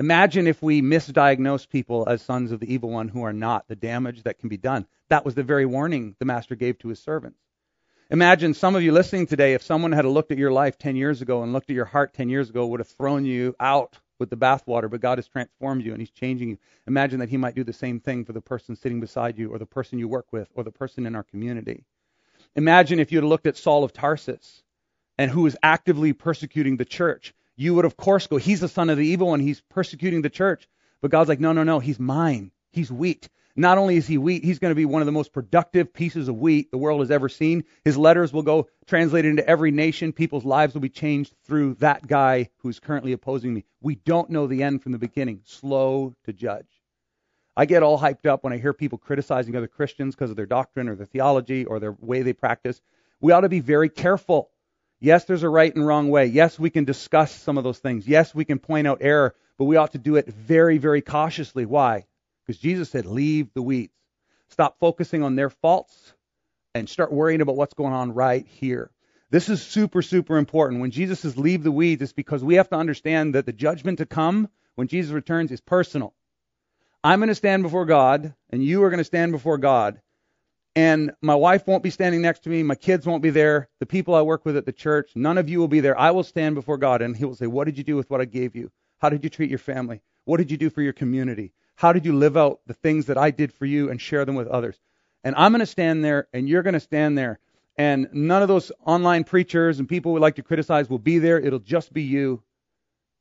Imagine 0.00 0.46
if 0.46 0.62
we 0.62 0.82
misdiagnose 0.82 1.68
people 1.68 2.08
as 2.08 2.22
sons 2.22 2.50
of 2.50 2.60
the 2.60 2.72
evil 2.72 2.90
one 2.90 3.08
who 3.08 3.22
are 3.22 3.32
not, 3.32 3.68
the 3.68 3.76
damage 3.76 4.22
that 4.22 4.38
can 4.38 4.48
be 4.48 4.56
done. 4.56 4.86
That 5.08 5.24
was 5.24 5.34
the 5.34 5.42
very 5.42 5.66
warning 5.66 6.16
the 6.18 6.24
master 6.24 6.54
gave 6.54 6.78
to 6.78 6.88
his 6.88 7.00
servants. 7.00 7.38
Imagine 8.10 8.52
some 8.52 8.74
of 8.74 8.82
you 8.82 8.92
listening 8.92 9.26
today, 9.26 9.54
if 9.54 9.62
someone 9.62 9.92
had 9.92 10.04
looked 10.04 10.32
at 10.32 10.38
your 10.38 10.52
life 10.52 10.76
10 10.78 10.96
years 10.96 11.22
ago 11.22 11.42
and 11.42 11.52
looked 11.52 11.70
at 11.70 11.76
your 11.76 11.84
heart 11.84 12.12
10 12.12 12.28
years 12.28 12.50
ago, 12.50 12.66
would 12.66 12.80
have 12.80 12.88
thrown 12.88 13.24
you 13.24 13.54
out 13.58 13.98
with 14.18 14.30
the 14.30 14.36
bathwater, 14.36 14.90
but 14.90 15.00
God 15.00 15.18
has 15.18 15.28
transformed 15.28 15.84
you 15.84 15.92
and 15.92 16.00
He's 16.00 16.10
changing 16.10 16.50
you. 16.50 16.58
Imagine 16.86 17.20
that 17.20 17.28
He 17.28 17.36
might 17.36 17.54
do 17.54 17.64
the 17.64 17.72
same 17.72 18.00
thing 18.00 18.24
for 18.24 18.32
the 18.32 18.40
person 18.40 18.76
sitting 18.76 19.00
beside 19.00 19.38
you, 19.38 19.52
or 19.52 19.58
the 19.58 19.66
person 19.66 19.98
you 19.98 20.08
work 20.08 20.26
with, 20.30 20.48
or 20.54 20.62
the 20.62 20.70
person 20.70 21.06
in 21.06 21.16
our 21.16 21.22
community. 21.22 21.84
Imagine 22.54 23.00
if 23.00 23.12
you 23.12 23.18
had 23.18 23.24
looked 23.24 23.46
at 23.46 23.56
Saul 23.56 23.82
of 23.82 23.92
Tarsus 23.92 24.62
and 25.16 25.30
who 25.30 25.42
was 25.42 25.56
actively 25.62 26.12
persecuting 26.12 26.76
the 26.76 26.84
church. 26.84 27.34
You 27.62 27.74
would, 27.74 27.84
of 27.84 27.96
course, 27.96 28.26
go, 28.26 28.38
He's 28.38 28.60
the 28.60 28.68
son 28.68 28.90
of 28.90 28.98
the 28.98 29.06
evil 29.06 29.28
one. 29.28 29.40
He's 29.40 29.60
persecuting 29.60 30.22
the 30.22 30.30
church. 30.30 30.68
But 31.00 31.12
God's 31.12 31.28
like, 31.28 31.40
No, 31.40 31.52
no, 31.52 31.62
no. 31.62 31.78
He's 31.78 32.00
mine. 32.00 32.50
He's 32.72 32.90
wheat. 32.90 33.28
Not 33.54 33.78
only 33.78 33.96
is 33.96 34.06
he 34.06 34.16
wheat, 34.16 34.44
he's 34.44 34.58
going 34.58 34.70
to 34.70 34.76
be 34.76 34.86
one 34.86 35.02
of 35.02 35.06
the 35.06 35.12
most 35.12 35.32
productive 35.32 35.92
pieces 35.92 36.26
of 36.26 36.38
wheat 36.38 36.70
the 36.70 36.78
world 36.78 37.00
has 37.00 37.10
ever 37.10 37.28
seen. 37.28 37.64
His 37.84 37.98
letters 37.98 38.32
will 38.32 38.42
go 38.42 38.68
translated 38.86 39.28
into 39.28 39.46
every 39.46 39.70
nation. 39.70 40.12
People's 40.12 40.44
lives 40.44 40.72
will 40.72 40.80
be 40.80 40.88
changed 40.88 41.34
through 41.44 41.74
that 41.74 42.06
guy 42.06 42.48
who's 42.58 42.80
currently 42.80 43.12
opposing 43.12 43.52
me. 43.52 43.64
We 43.82 43.96
don't 43.96 44.30
know 44.30 44.46
the 44.46 44.62
end 44.62 44.82
from 44.82 44.92
the 44.92 44.98
beginning. 44.98 45.42
Slow 45.44 46.14
to 46.24 46.32
judge. 46.32 46.66
I 47.54 47.66
get 47.66 47.82
all 47.82 48.00
hyped 48.00 48.26
up 48.26 48.42
when 48.42 48.54
I 48.54 48.58
hear 48.58 48.72
people 48.72 48.96
criticizing 48.96 49.54
other 49.54 49.68
Christians 49.68 50.14
because 50.14 50.30
of 50.30 50.36
their 50.36 50.46
doctrine 50.46 50.88
or 50.88 50.96
their 50.96 51.06
theology 51.06 51.66
or 51.66 51.78
their 51.78 51.92
way 52.00 52.22
they 52.22 52.32
practice. 52.32 52.80
We 53.20 53.32
ought 53.32 53.42
to 53.42 53.50
be 53.50 53.60
very 53.60 53.90
careful. 53.90 54.48
Yes, 55.02 55.24
there's 55.24 55.42
a 55.42 55.48
right 55.48 55.74
and 55.74 55.84
wrong 55.84 56.10
way. 56.10 56.26
Yes, 56.26 56.60
we 56.60 56.70
can 56.70 56.84
discuss 56.84 57.32
some 57.32 57.58
of 57.58 57.64
those 57.64 57.80
things. 57.80 58.06
Yes, 58.06 58.32
we 58.32 58.44
can 58.44 58.60
point 58.60 58.86
out 58.86 58.98
error, 59.00 59.34
but 59.58 59.64
we 59.64 59.74
ought 59.74 59.92
to 59.92 59.98
do 59.98 60.14
it 60.14 60.28
very, 60.28 60.78
very 60.78 61.02
cautiously. 61.02 61.66
Why? 61.66 62.06
Because 62.46 62.60
Jesus 62.60 62.88
said, 62.88 63.04
leave 63.04 63.52
the 63.52 63.62
weeds. 63.62 63.92
Stop 64.50 64.78
focusing 64.78 65.24
on 65.24 65.34
their 65.34 65.50
faults 65.50 66.14
and 66.72 66.88
start 66.88 67.12
worrying 67.12 67.40
about 67.40 67.56
what's 67.56 67.74
going 67.74 67.92
on 67.92 68.14
right 68.14 68.46
here. 68.46 68.92
This 69.28 69.48
is 69.48 69.60
super, 69.60 70.02
super 70.02 70.38
important. 70.38 70.80
When 70.80 70.92
Jesus 70.92 71.18
says 71.18 71.36
leave 71.36 71.64
the 71.64 71.72
weeds, 71.72 72.00
it's 72.00 72.12
because 72.12 72.44
we 72.44 72.54
have 72.54 72.68
to 72.68 72.76
understand 72.76 73.34
that 73.34 73.44
the 73.44 73.52
judgment 73.52 73.98
to 73.98 74.06
come 74.06 74.48
when 74.76 74.86
Jesus 74.86 75.10
returns 75.10 75.50
is 75.50 75.60
personal. 75.60 76.14
I'm 77.02 77.18
going 77.18 77.28
to 77.28 77.34
stand 77.34 77.64
before 77.64 77.86
God, 77.86 78.34
and 78.50 78.62
you 78.62 78.84
are 78.84 78.90
going 78.90 78.98
to 78.98 79.04
stand 79.04 79.32
before 79.32 79.58
God. 79.58 80.00
And 80.74 81.12
my 81.20 81.34
wife 81.34 81.66
won't 81.66 81.82
be 81.82 81.90
standing 81.90 82.22
next 82.22 82.40
to 82.44 82.50
me. 82.50 82.62
My 82.62 82.74
kids 82.74 83.06
won't 83.06 83.22
be 83.22 83.30
there. 83.30 83.68
The 83.78 83.86
people 83.86 84.14
I 84.14 84.22
work 84.22 84.46
with 84.46 84.56
at 84.56 84.64
the 84.64 84.72
church, 84.72 85.10
none 85.14 85.36
of 85.36 85.48
you 85.48 85.58
will 85.58 85.68
be 85.68 85.80
there. 85.80 85.98
I 85.98 86.12
will 86.12 86.24
stand 86.24 86.54
before 86.54 86.78
God, 86.78 87.02
and 87.02 87.14
He 87.14 87.24
will 87.24 87.34
say, 87.34 87.46
What 87.46 87.64
did 87.64 87.76
you 87.76 87.84
do 87.84 87.96
with 87.96 88.08
what 88.08 88.22
I 88.22 88.24
gave 88.24 88.56
you? 88.56 88.70
How 88.98 89.10
did 89.10 89.22
you 89.22 89.30
treat 89.30 89.50
your 89.50 89.58
family? 89.58 90.00
What 90.24 90.38
did 90.38 90.50
you 90.50 90.56
do 90.56 90.70
for 90.70 90.80
your 90.80 90.94
community? 90.94 91.52
How 91.74 91.92
did 91.92 92.06
you 92.06 92.14
live 92.14 92.36
out 92.36 92.60
the 92.66 92.74
things 92.74 93.06
that 93.06 93.18
I 93.18 93.30
did 93.30 93.52
for 93.52 93.66
you 93.66 93.90
and 93.90 94.00
share 94.00 94.24
them 94.24 94.34
with 94.34 94.48
others? 94.48 94.80
And 95.24 95.34
I'm 95.36 95.52
going 95.52 95.60
to 95.60 95.66
stand 95.66 96.04
there, 96.04 96.28
and 96.32 96.48
you're 96.48 96.62
going 96.62 96.74
to 96.74 96.80
stand 96.80 97.18
there. 97.18 97.38
And 97.76 98.08
none 98.12 98.42
of 98.42 98.48
those 98.48 98.72
online 98.84 99.24
preachers 99.24 99.78
and 99.78 99.88
people 99.88 100.12
we 100.12 100.20
like 100.20 100.36
to 100.36 100.42
criticize 100.42 100.88
will 100.88 100.98
be 100.98 101.18
there. 101.18 101.40
It'll 101.40 101.58
just 101.58 101.92
be 101.92 102.02
you. 102.02 102.42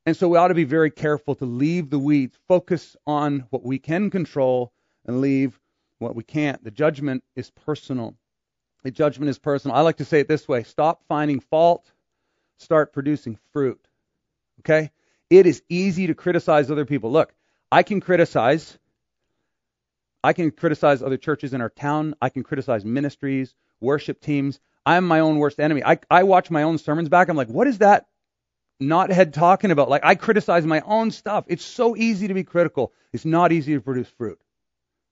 And 0.06 0.18
so 0.18 0.28
we 0.28 0.38
ought 0.38 0.50
to 0.50 0.54
be 0.54 0.64
very 0.64 0.90
careful 0.90 1.36
to 1.36 1.46
leave 1.46 1.90
the 1.90 2.00
weeds, 2.00 2.38
focus 2.48 2.96
on 3.06 3.46
what 3.50 3.64
we 3.64 3.78
can 3.78 4.10
control, 4.10 4.74
and 5.06 5.22
leave 5.22 5.60
what 6.02 6.16
we 6.16 6.24
can't. 6.24 6.64
The 6.64 6.72
judgment 6.72 7.24
is 7.36 7.52
personal. 7.52 8.16
The 8.84 8.92
judgment 8.92 9.30
is 9.30 9.38
personal. 9.38 9.78
I 9.78 9.82
like 9.82 9.98
to 9.98 10.06
say 10.06 10.20
it 10.20 10.28
this 10.28 10.48
way 10.48 10.64
stop 10.64 11.04
finding 11.08 11.40
fault, 11.40 11.90
start 12.58 12.92
producing 12.92 13.38
fruit. 13.54 13.80
Okay? 14.60 14.92
It 15.30 15.46
is 15.46 15.62
easy 15.70 16.08
to 16.08 16.16
criticize 16.16 16.70
other 16.70 16.86
people. 16.86 17.12
Look, 17.12 17.34
I 17.72 17.84
can 17.84 18.02
criticize. 18.02 18.78
I 20.24 20.34
can 20.34 20.52
criticize 20.52 21.02
other 21.02 21.18
churches 21.18 21.54
in 21.54 21.62
our 21.62 21.70
town. 21.70 22.16
I 22.22 22.30
can 22.30 22.44
criticize 22.44 22.84
ministries, 22.84 23.56
worship 23.80 24.20
teams. 24.22 24.60
I'm 24.86 25.08
my 25.08 25.20
own 25.20 25.38
worst 25.38 25.60
enemy. 25.60 25.84
I, 25.84 26.00
I 26.10 26.24
watch 26.24 26.52
my 26.52 26.64
own 26.64 26.78
sermons 26.78 27.10
back. 27.10 27.30
I'm 27.30 27.38
like, 27.38 27.48
what 27.48 27.68
is 27.68 27.80
that 27.80 28.08
knothead 28.82 29.34
talking 29.34 29.72
about? 29.72 29.90
Like, 29.90 30.04
I 30.04 30.16
criticize 30.16 30.66
my 30.66 30.82
own 30.82 31.12
stuff. 31.12 31.46
It's 31.48 31.64
so 31.64 31.96
easy 31.96 32.28
to 32.28 32.34
be 32.34 32.44
critical. 32.44 32.92
It's 33.14 33.26
not 33.26 33.52
easy 33.52 33.74
to 33.76 33.82
produce 33.82 34.10
fruit. 34.10 34.40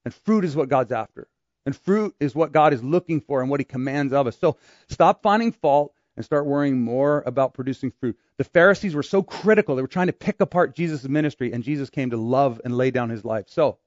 And 0.05 0.13
fruit 0.13 0.45
is 0.45 0.55
what 0.55 0.69
God's 0.69 0.91
after. 0.91 1.27
And 1.65 1.75
fruit 1.75 2.15
is 2.19 2.33
what 2.33 2.51
God 2.51 2.73
is 2.73 2.83
looking 2.83 3.21
for 3.21 3.41
and 3.41 3.49
what 3.49 3.59
He 3.59 3.63
commands 3.63 4.13
of 4.13 4.27
us. 4.27 4.37
So 4.37 4.57
stop 4.87 5.21
finding 5.21 5.51
fault 5.51 5.93
and 6.15 6.25
start 6.25 6.45
worrying 6.45 6.81
more 6.81 7.23
about 7.25 7.53
producing 7.53 7.91
fruit. 7.91 8.17
The 8.37 8.43
Pharisees 8.43 8.95
were 8.95 9.03
so 9.03 9.23
critical. 9.23 9.75
They 9.75 9.81
were 9.81 9.87
trying 9.87 10.07
to 10.07 10.13
pick 10.13 10.41
apart 10.41 10.75
Jesus' 10.75 11.03
ministry, 11.03 11.53
and 11.53 11.63
Jesus 11.63 11.89
came 11.89 12.09
to 12.09 12.17
love 12.17 12.59
and 12.63 12.75
lay 12.75 12.91
down 12.91 13.09
His 13.09 13.23
life. 13.23 13.45
So 13.49 13.77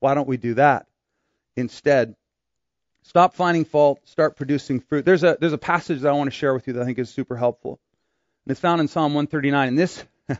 why 0.00 0.14
don't 0.14 0.28
we 0.28 0.36
do 0.36 0.54
that? 0.54 0.86
Instead, 1.56 2.16
stop 3.02 3.34
finding 3.34 3.64
fault, 3.64 4.00
start 4.04 4.36
producing 4.36 4.80
fruit. 4.80 5.04
There's 5.04 5.24
a, 5.24 5.36
there's 5.40 5.52
a 5.52 5.58
passage 5.58 6.00
that 6.00 6.08
I 6.08 6.12
want 6.12 6.28
to 6.28 6.36
share 6.36 6.54
with 6.54 6.66
you 6.66 6.74
that 6.74 6.82
I 6.82 6.84
think 6.84 6.98
is 6.98 7.10
super 7.10 7.36
helpful. 7.36 7.80
And 8.44 8.52
it's 8.52 8.60
found 8.60 8.80
in 8.80 8.88
Psalm 8.88 9.14
139. 9.14 9.68
And 9.68 9.78
this, 9.78 10.04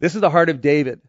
this 0.00 0.14
is 0.14 0.20
the 0.20 0.30
heart 0.30 0.48
of 0.48 0.60
David. 0.60 1.00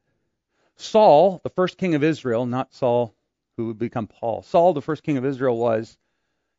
Saul, 0.75 1.41
the 1.43 1.49
first 1.49 1.77
king 1.77 1.95
of 1.95 2.03
Israel, 2.03 2.45
not 2.45 2.73
Saul 2.73 3.13
who 3.59 3.67
would 3.67 3.77
become 3.77 4.07
Paul. 4.07 4.41
Saul, 4.41 4.71
the 4.71 4.81
first 4.81 5.03
king 5.03 5.17
of 5.17 5.25
Israel, 5.25 5.57
was 5.57 5.97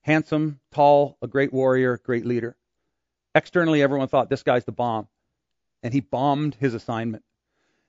handsome, 0.02 0.60
tall, 0.70 1.16
a 1.22 1.26
great 1.26 1.50
warrior, 1.50 1.96
great 1.96 2.26
leader. 2.26 2.58
Externally, 3.34 3.82
everyone 3.82 4.08
thought 4.08 4.28
this 4.28 4.42
guy's 4.42 4.66
the 4.66 4.72
bomb. 4.72 5.08
And 5.82 5.94
he 5.94 6.00
bombed 6.00 6.56
his 6.56 6.74
assignment. 6.74 7.24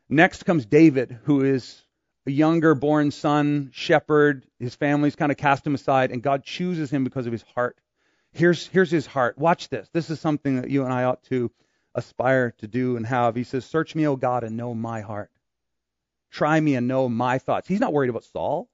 Next 0.08 0.46
comes 0.46 0.66
David, 0.66 1.20
who 1.26 1.44
is 1.44 1.84
a 2.26 2.32
younger 2.32 2.74
born 2.74 3.12
son, 3.12 3.72
shepherd. 3.74 4.46
His 4.60 4.76
family's 4.76 5.18
kind 5.18 5.30
of 5.30 5.38
cast 5.38 5.68
him 5.68 5.76
aside, 5.76 6.12
and 6.12 6.24
God 6.24 6.46
chooses 6.46 6.90
him 6.90 7.04
because 7.04 7.26
of 7.26 7.34
his 7.34 7.44
heart. 7.54 7.78
Here's, 8.32 8.66
here's 8.68 8.92
his 8.92 9.06
heart. 9.06 9.38
Watch 9.38 9.68
this. 9.68 9.90
This 9.92 10.10
is 10.10 10.22
something 10.22 10.62
that 10.62 10.70
you 10.70 10.86
and 10.86 10.94
I 10.94 11.04
ought 11.04 11.24
to 11.24 11.52
aspire 11.94 12.52
to 12.60 12.68
do 12.68 12.96
and 12.96 13.06
have. 13.06 13.36
He 13.36 13.44
says, 13.44 13.66
Search 13.66 13.94
me, 13.94 14.08
O 14.08 14.16
God, 14.16 14.46
and 14.46 14.56
know 14.56 14.74
my 14.74 15.02
heart. 15.02 15.32
Try 16.30 16.58
me 16.62 16.76
and 16.76 16.88
know 16.88 17.10
my 17.10 17.40
thoughts. 17.40 17.68
He's 17.68 17.82
not 17.82 17.92
worried 17.92 18.10
about 18.10 18.24
Saul. 18.24 18.70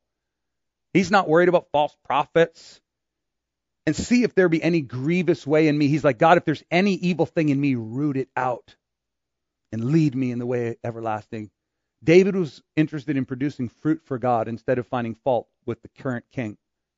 He's 0.94 1.12
not 1.12 1.28
worried 1.28 1.50
about 1.50 1.68
false 1.72 1.96
prophets. 2.06 2.82
And 3.86 3.96
see 3.96 4.24
if 4.24 4.36
there 4.36 4.50
be 4.50 4.62
any 4.62 4.82
grievous 4.82 5.48
way 5.48 5.70
in 5.70 5.78
me. 5.78 5.88
He's 5.88 6.04
like, 6.04 6.18
God, 6.18 6.38
if 6.38 6.44
there's 6.44 6.64
any 6.70 6.94
evil 6.96 7.26
thing 7.26 7.48
in 7.48 7.60
me, 7.60 7.76
root 7.76 8.18
it 8.18 8.28
out 8.36 8.76
and 9.72 9.92
lead 9.92 10.14
me 10.14 10.32
in 10.32 10.40
the 10.40 10.46
way 10.46 10.76
everlasting. 10.84 11.50
David 12.04 12.36
was 12.36 12.62
interested 12.76 13.16
in 13.16 13.24
producing 13.24 13.70
fruit 13.70 14.02
for 14.04 14.18
God 14.18 14.50
instead 14.50 14.78
of 14.78 14.88
finding 14.88 15.16
fault 15.16 15.48
with 15.66 15.82
the 15.82 15.88
current 15.88 16.26
king. 16.34 16.58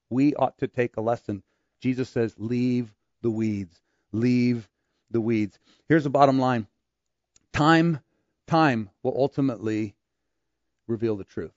We 0.10 0.34
ought 0.34 0.58
to 0.60 0.68
take 0.68 0.98
a 0.98 1.02
lesson. 1.02 1.44
Jesus 1.80 2.10
says, 2.10 2.34
leave 2.38 2.92
the 3.22 3.30
weeds. 3.30 3.80
Leave 4.12 4.68
the 5.12 5.22
weeds. 5.22 5.60
Here's 5.88 6.04
the 6.04 6.10
bottom 6.10 6.40
line. 6.40 6.66
Time, 7.54 8.00
time 8.48 8.90
will 9.04 9.16
ultimately 9.16 9.96
reveal 10.88 11.16
the 11.16 11.24
truth. 11.24 11.54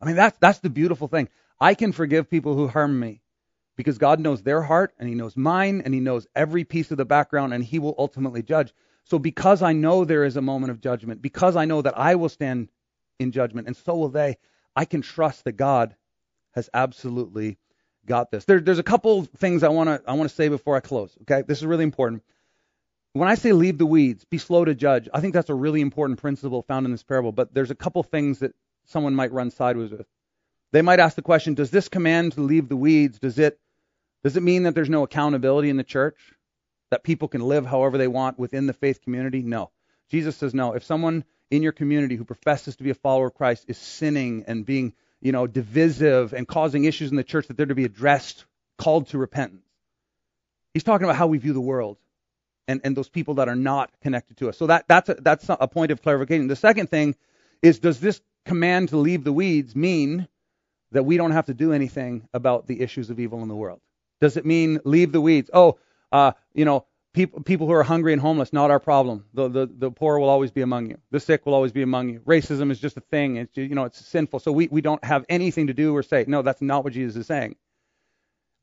I 0.00 0.06
mean, 0.06 0.16
that's, 0.16 0.38
that's 0.38 0.58
the 0.60 0.70
beautiful 0.70 1.08
thing. 1.08 1.28
I 1.62 1.74
can 1.74 1.92
forgive 1.92 2.28
people 2.28 2.56
who 2.56 2.66
harm 2.66 2.98
me 2.98 3.22
because 3.76 3.96
God 3.96 4.18
knows 4.18 4.42
their 4.42 4.62
heart 4.62 4.92
and 4.98 5.08
He 5.08 5.14
knows 5.14 5.36
mine 5.36 5.80
and 5.84 5.94
He 5.94 6.00
knows 6.00 6.26
every 6.34 6.64
piece 6.64 6.90
of 6.90 6.96
the 6.96 7.04
background 7.04 7.54
and 7.54 7.62
He 7.62 7.78
will 7.78 7.94
ultimately 7.96 8.42
judge. 8.42 8.74
So 9.04 9.20
because 9.20 9.62
I 9.62 9.72
know 9.72 10.04
there 10.04 10.24
is 10.24 10.36
a 10.36 10.42
moment 10.42 10.72
of 10.72 10.80
judgment, 10.80 11.22
because 11.22 11.54
I 11.54 11.66
know 11.66 11.80
that 11.80 11.96
I 11.96 12.16
will 12.16 12.28
stand 12.28 12.68
in 13.20 13.30
judgment 13.30 13.68
and 13.68 13.76
so 13.76 13.96
will 13.96 14.08
they, 14.08 14.38
I 14.74 14.84
can 14.86 15.02
trust 15.02 15.44
that 15.44 15.52
God 15.52 15.94
has 16.50 16.68
absolutely 16.74 17.58
got 18.06 18.32
this. 18.32 18.44
There, 18.44 18.58
there's 18.58 18.80
a 18.80 18.82
couple 18.82 19.22
things 19.22 19.62
I 19.62 19.68
want 19.68 19.88
to 19.88 20.02
I 20.04 20.14
want 20.14 20.28
to 20.28 20.34
say 20.34 20.48
before 20.48 20.74
I 20.74 20.80
close. 20.80 21.16
Okay, 21.22 21.44
this 21.46 21.58
is 21.58 21.64
really 21.64 21.84
important. 21.84 22.24
When 23.12 23.28
I 23.28 23.36
say 23.36 23.52
leave 23.52 23.78
the 23.78 23.86
weeds, 23.86 24.24
be 24.24 24.38
slow 24.38 24.64
to 24.64 24.74
judge, 24.74 25.08
I 25.14 25.20
think 25.20 25.32
that's 25.32 25.48
a 25.48 25.54
really 25.54 25.80
important 25.80 26.18
principle 26.18 26.62
found 26.62 26.86
in 26.86 26.92
this 26.92 27.04
parable. 27.04 27.30
But 27.30 27.54
there's 27.54 27.70
a 27.70 27.76
couple 27.76 28.02
things 28.02 28.40
that 28.40 28.52
someone 28.86 29.14
might 29.14 29.30
run 29.30 29.52
sideways 29.52 29.92
with. 29.92 30.08
They 30.72 30.82
might 30.82 31.00
ask 31.00 31.16
the 31.16 31.22
question, 31.22 31.54
does 31.54 31.70
this 31.70 31.88
command 31.88 32.32
to 32.32 32.40
leave 32.40 32.68
the 32.68 32.76
weeds, 32.76 33.18
does 33.18 33.38
it 33.38 33.58
does 34.22 34.36
it 34.36 34.42
mean 34.42 34.62
that 34.64 34.74
there's 34.74 34.88
no 34.88 35.02
accountability 35.02 35.68
in 35.68 35.76
the 35.76 35.84
church? 35.84 36.18
That 36.90 37.02
people 37.02 37.28
can 37.28 37.40
live 37.40 37.66
however 37.66 37.98
they 37.98 38.08
want 38.08 38.38
within 38.38 38.66
the 38.66 38.72
faith 38.72 39.02
community? 39.02 39.42
No. 39.42 39.70
Jesus 40.10 40.36
says 40.36 40.54
no. 40.54 40.74
If 40.74 40.84
someone 40.84 41.24
in 41.50 41.62
your 41.62 41.72
community 41.72 42.16
who 42.16 42.24
professes 42.24 42.76
to 42.76 42.84
be 42.84 42.90
a 42.90 42.94
follower 42.94 43.26
of 43.26 43.34
Christ 43.34 43.64
is 43.68 43.78
sinning 43.78 44.44
and 44.46 44.64
being, 44.64 44.92
you 45.20 45.32
know, 45.32 45.46
divisive 45.46 46.32
and 46.32 46.46
causing 46.46 46.84
issues 46.84 47.10
in 47.10 47.16
the 47.16 47.24
church 47.24 47.48
that 47.48 47.56
they're 47.56 47.66
to 47.66 47.74
be 47.74 47.84
addressed, 47.84 48.44
called 48.78 49.08
to 49.08 49.18
repentance. 49.18 49.66
He's 50.72 50.84
talking 50.84 51.04
about 51.04 51.16
how 51.16 51.26
we 51.26 51.38
view 51.38 51.52
the 51.52 51.60
world 51.60 51.98
and, 52.68 52.80
and 52.84 52.96
those 52.96 53.08
people 53.08 53.34
that 53.34 53.48
are 53.48 53.56
not 53.56 53.90
connected 54.02 54.36
to 54.38 54.48
us. 54.48 54.56
So 54.56 54.68
that, 54.68 54.86
that's, 54.86 55.08
a, 55.08 55.14
that's 55.14 55.46
a 55.48 55.68
point 55.68 55.90
of 55.90 56.00
clarification. 56.00 56.46
The 56.46 56.56
second 56.56 56.90
thing 56.90 57.16
is 57.60 57.80
does 57.80 57.98
this 57.98 58.20
command 58.44 58.90
to 58.90 58.96
leave 58.96 59.24
the 59.24 59.32
weeds 59.32 59.74
mean 59.74 60.28
that 60.92 61.04
we 61.04 61.16
don't 61.16 61.32
have 61.32 61.46
to 61.46 61.54
do 61.54 61.72
anything 61.72 62.28
about 62.32 62.66
the 62.66 62.80
issues 62.80 63.10
of 63.10 63.20
evil 63.20 63.42
in 63.42 63.48
the 63.48 63.56
world? 63.56 63.80
Does 64.20 64.36
it 64.36 64.46
mean 64.46 64.80
leave 64.84 65.12
the 65.12 65.20
weeds? 65.20 65.50
Oh, 65.52 65.78
uh, 66.12 66.32
you 66.54 66.64
know, 66.64 66.86
people 67.12 67.42
people 67.42 67.66
who 67.66 67.72
are 67.72 67.82
hungry 67.82 68.12
and 68.12 68.22
homeless, 68.22 68.52
not 68.52 68.70
our 68.70 68.80
problem. 68.80 69.24
The, 69.34 69.48
the 69.48 69.66
the 69.66 69.90
poor 69.90 70.18
will 70.18 70.28
always 70.28 70.50
be 70.50 70.62
among 70.62 70.90
you. 70.90 70.98
The 71.10 71.20
sick 71.20 71.44
will 71.44 71.54
always 71.54 71.72
be 71.72 71.82
among 71.82 72.10
you. 72.10 72.20
Racism 72.20 72.70
is 72.70 72.78
just 72.78 72.96
a 72.96 73.00
thing. 73.00 73.36
It's 73.36 73.56
you 73.56 73.74
know, 73.74 73.84
it's 73.84 74.04
sinful. 74.06 74.40
So 74.40 74.52
we, 74.52 74.68
we 74.68 74.80
don't 74.80 75.04
have 75.04 75.24
anything 75.28 75.66
to 75.68 75.74
do 75.74 75.96
or 75.96 76.02
say. 76.02 76.24
No, 76.26 76.42
that's 76.42 76.62
not 76.62 76.84
what 76.84 76.92
Jesus 76.92 77.16
is 77.16 77.26
saying. 77.26 77.56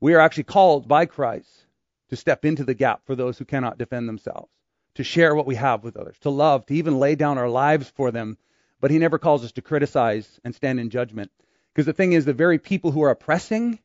We 0.00 0.14
are 0.14 0.20
actually 0.20 0.44
called 0.44 0.88
by 0.88 1.06
Christ 1.06 1.66
to 2.08 2.16
step 2.16 2.44
into 2.44 2.64
the 2.64 2.74
gap 2.74 3.02
for 3.06 3.14
those 3.14 3.38
who 3.38 3.44
cannot 3.44 3.78
defend 3.78 4.08
themselves, 4.08 4.50
to 4.94 5.04
share 5.04 5.34
what 5.34 5.46
we 5.46 5.54
have 5.54 5.84
with 5.84 5.96
others, 5.96 6.16
to 6.20 6.30
love, 6.30 6.66
to 6.66 6.74
even 6.74 6.98
lay 6.98 7.14
down 7.14 7.38
our 7.38 7.48
lives 7.48 7.88
for 7.90 8.10
them. 8.10 8.38
But 8.80 8.90
he 8.90 8.98
never 8.98 9.18
calls 9.18 9.44
us 9.44 9.52
to 9.52 9.62
criticize 9.62 10.40
and 10.42 10.54
stand 10.54 10.80
in 10.80 10.88
judgment. 10.88 11.30
Because 11.74 11.86
the 11.86 11.92
thing 11.92 12.12
is, 12.12 12.24
the 12.24 12.32
very 12.32 12.58
people 12.58 12.90
who 12.90 13.02
are 13.02 13.10
oppressing, 13.10 13.78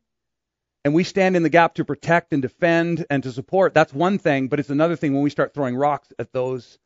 and 0.83 0.93
we 0.93 1.03
stand 1.03 1.35
in 1.35 1.43
the 1.43 1.49
gap 1.49 1.75
to 1.75 1.85
protect 1.85 2.33
and 2.33 2.41
defend 2.41 3.05
and 3.09 3.23
to 3.23 3.31
support, 3.31 3.73
that's 3.73 3.93
one 3.93 4.17
thing, 4.17 4.47
but 4.47 4.59
it's 4.59 4.69
another 4.69 4.95
thing 4.95 5.13
when 5.13 5.23
we 5.23 5.29
start 5.29 5.53
throwing 5.53 5.75
rocks 5.75 6.09
at 6.19 6.31
those 6.31 6.79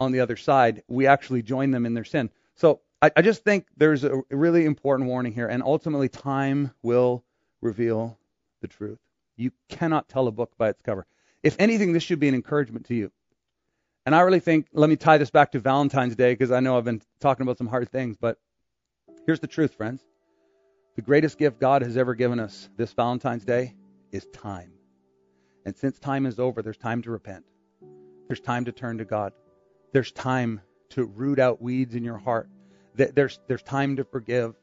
on 0.00 0.12
the 0.12 0.20
other 0.20 0.36
side. 0.36 0.82
We 0.88 1.06
actually 1.06 1.42
join 1.42 1.70
them 1.70 1.86
in 1.86 1.94
their 1.94 2.04
sin. 2.04 2.30
So 2.56 2.80
I, 3.02 3.10
I 3.16 3.22
just 3.22 3.44
think 3.44 3.66
there's 3.76 4.04
a 4.04 4.22
really 4.30 4.64
important 4.64 5.08
warning 5.08 5.32
here, 5.32 5.46
and 5.46 5.62
ultimately, 5.62 6.08
time 6.08 6.72
will 6.82 7.24
reveal 7.60 8.18
the 8.60 8.68
truth. 8.68 8.98
You 9.36 9.50
cannot 9.68 10.08
tell 10.08 10.28
a 10.28 10.32
book 10.32 10.52
by 10.56 10.70
its 10.70 10.82
cover. 10.82 11.06
If 11.42 11.56
anything, 11.58 11.92
this 11.92 12.02
should 12.02 12.20
be 12.20 12.28
an 12.28 12.34
encouragement 12.34 12.86
to 12.86 12.94
you. 12.94 13.10
And 14.06 14.14
I 14.14 14.20
really 14.20 14.40
think, 14.40 14.68
let 14.72 14.88
me 14.88 14.96
tie 14.96 15.18
this 15.18 15.30
back 15.30 15.52
to 15.52 15.58
Valentine's 15.58 16.14
Day 16.14 16.32
because 16.32 16.50
I 16.50 16.60
know 16.60 16.76
I've 16.76 16.84
been 16.84 17.02
talking 17.20 17.42
about 17.42 17.58
some 17.58 17.66
hard 17.66 17.90
things, 17.90 18.16
but 18.18 18.38
here's 19.26 19.40
the 19.40 19.46
truth, 19.46 19.74
friends. 19.74 20.02
The 20.96 21.02
greatest 21.02 21.38
gift 21.38 21.60
God 21.60 21.82
has 21.82 21.96
ever 21.96 22.14
given 22.14 22.38
us 22.38 22.68
this 22.76 22.92
Valentine's 22.92 23.44
Day 23.44 23.74
is 24.12 24.26
time. 24.32 24.72
And 25.64 25.76
since 25.76 25.98
time 25.98 26.26
is 26.26 26.38
over, 26.38 26.62
there's 26.62 26.76
time 26.76 27.02
to 27.02 27.10
repent. 27.10 27.44
There's 28.28 28.40
time 28.40 28.64
to 28.66 28.72
turn 28.72 28.98
to 28.98 29.04
God. 29.04 29.32
There's 29.92 30.12
time 30.12 30.60
to 30.90 31.04
root 31.04 31.38
out 31.38 31.60
weeds 31.60 31.94
in 31.94 32.04
your 32.04 32.18
heart. 32.18 32.48
There's, 32.94 33.40
there's 33.48 33.62
time 33.62 33.96
to 33.96 34.04
forgive. 34.04 34.54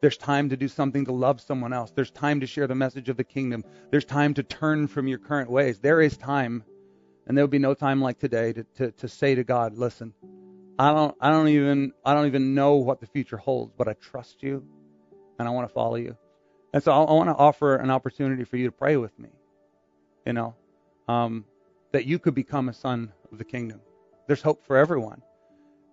There's 0.00 0.16
time 0.16 0.48
to 0.50 0.56
do 0.56 0.68
something 0.68 1.04
to 1.06 1.12
love 1.12 1.40
someone 1.40 1.72
else. 1.72 1.90
There's 1.90 2.10
time 2.10 2.40
to 2.40 2.46
share 2.46 2.66
the 2.66 2.74
message 2.74 3.08
of 3.08 3.16
the 3.16 3.24
kingdom. 3.24 3.64
There's 3.90 4.04
time 4.04 4.34
to 4.34 4.42
turn 4.42 4.86
from 4.86 5.08
your 5.08 5.18
current 5.18 5.50
ways. 5.50 5.78
There 5.78 6.00
is 6.00 6.16
time, 6.16 6.64
and 7.26 7.36
there 7.36 7.44
will 7.44 7.50
be 7.50 7.58
no 7.58 7.74
time 7.74 8.00
like 8.00 8.18
today 8.18 8.52
to, 8.52 8.64
to, 8.76 8.90
to 8.92 9.08
say 9.08 9.34
to 9.34 9.44
God, 9.44 9.76
listen, 9.76 10.14
I 10.80 10.94
don't, 10.94 11.14
I 11.20 11.28
don't 11.28 11.48
even, 11.48 11.92
I 12.06 12.14
don't 12.14 12.26
even 12.26 12.54
know 12.54 12.76
what 12.76 13.00
the 13.00 13.06
future 13.06 13.36
holds, 13.36 13.70
but 13.76 13.86
I 13.86 13.92
trust 13.92 14.42
you, 14.42 14.64
and 15.38 15.46
I 15.46 15.50
want 15.50 15.68
to 15.68 15.74
follow 15.74 15.96
you. 15.96 16.16
And 16.72 16.82
so 16.82 16.90
I, 16.90 17.02
I 17.02 17.12
want 17.12 17.28
to 17.28 17.34
offer 17.34 17.76
an 17.76 17.90
opportunity 17.90 18.44
for 18.44 18.56
you 18.56 18.64
to 18.64 18.72
pray 18.72 18.96
with 18.96 19.18
me. 19.18 19.28
You 20.24 20.32
know, 20.32 20.54
um, 21.06 21.44
that 21.92 22.06
you 22.06 22.18
could 22.18 22.34
become 22.34 22.70
a 22.70 22.72
son 22.72 23.12
of 23.30 23.36
the 23.36 23.44
kingdom. 23.44 23.82
There's 24.26 24.40
hope 24.40 24.64
for 24.64 24.78
everyone. 24.78 25.20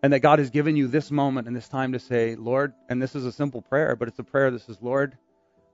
And 0.03 0.13
that 0.13 0.19
God 0.21 0.39
has 0.39 0.51
given 0.51 0.77
you 0.77 0.87
this 0.87 1.11
moment 1.11 1.47
and 1.47 1.55
this 1.55 1.67
time 1.67 1.91
to 1.91 1.99
say, 1.99 2.35
Lord, 2.35 2.71
and 2.87 3.01
this 3.01 3.13
is 3.13 3.25
a 3.25 3.31
simple 3.31 3.61
prayer, 3.61 3.97
but 3.97 4.07
it's 4.07 4.19
a 4.19 4.23
prayer 4.23 4.51
that 4.51 4.61
says, 4.61 4.77
Lord, 4.81 5.17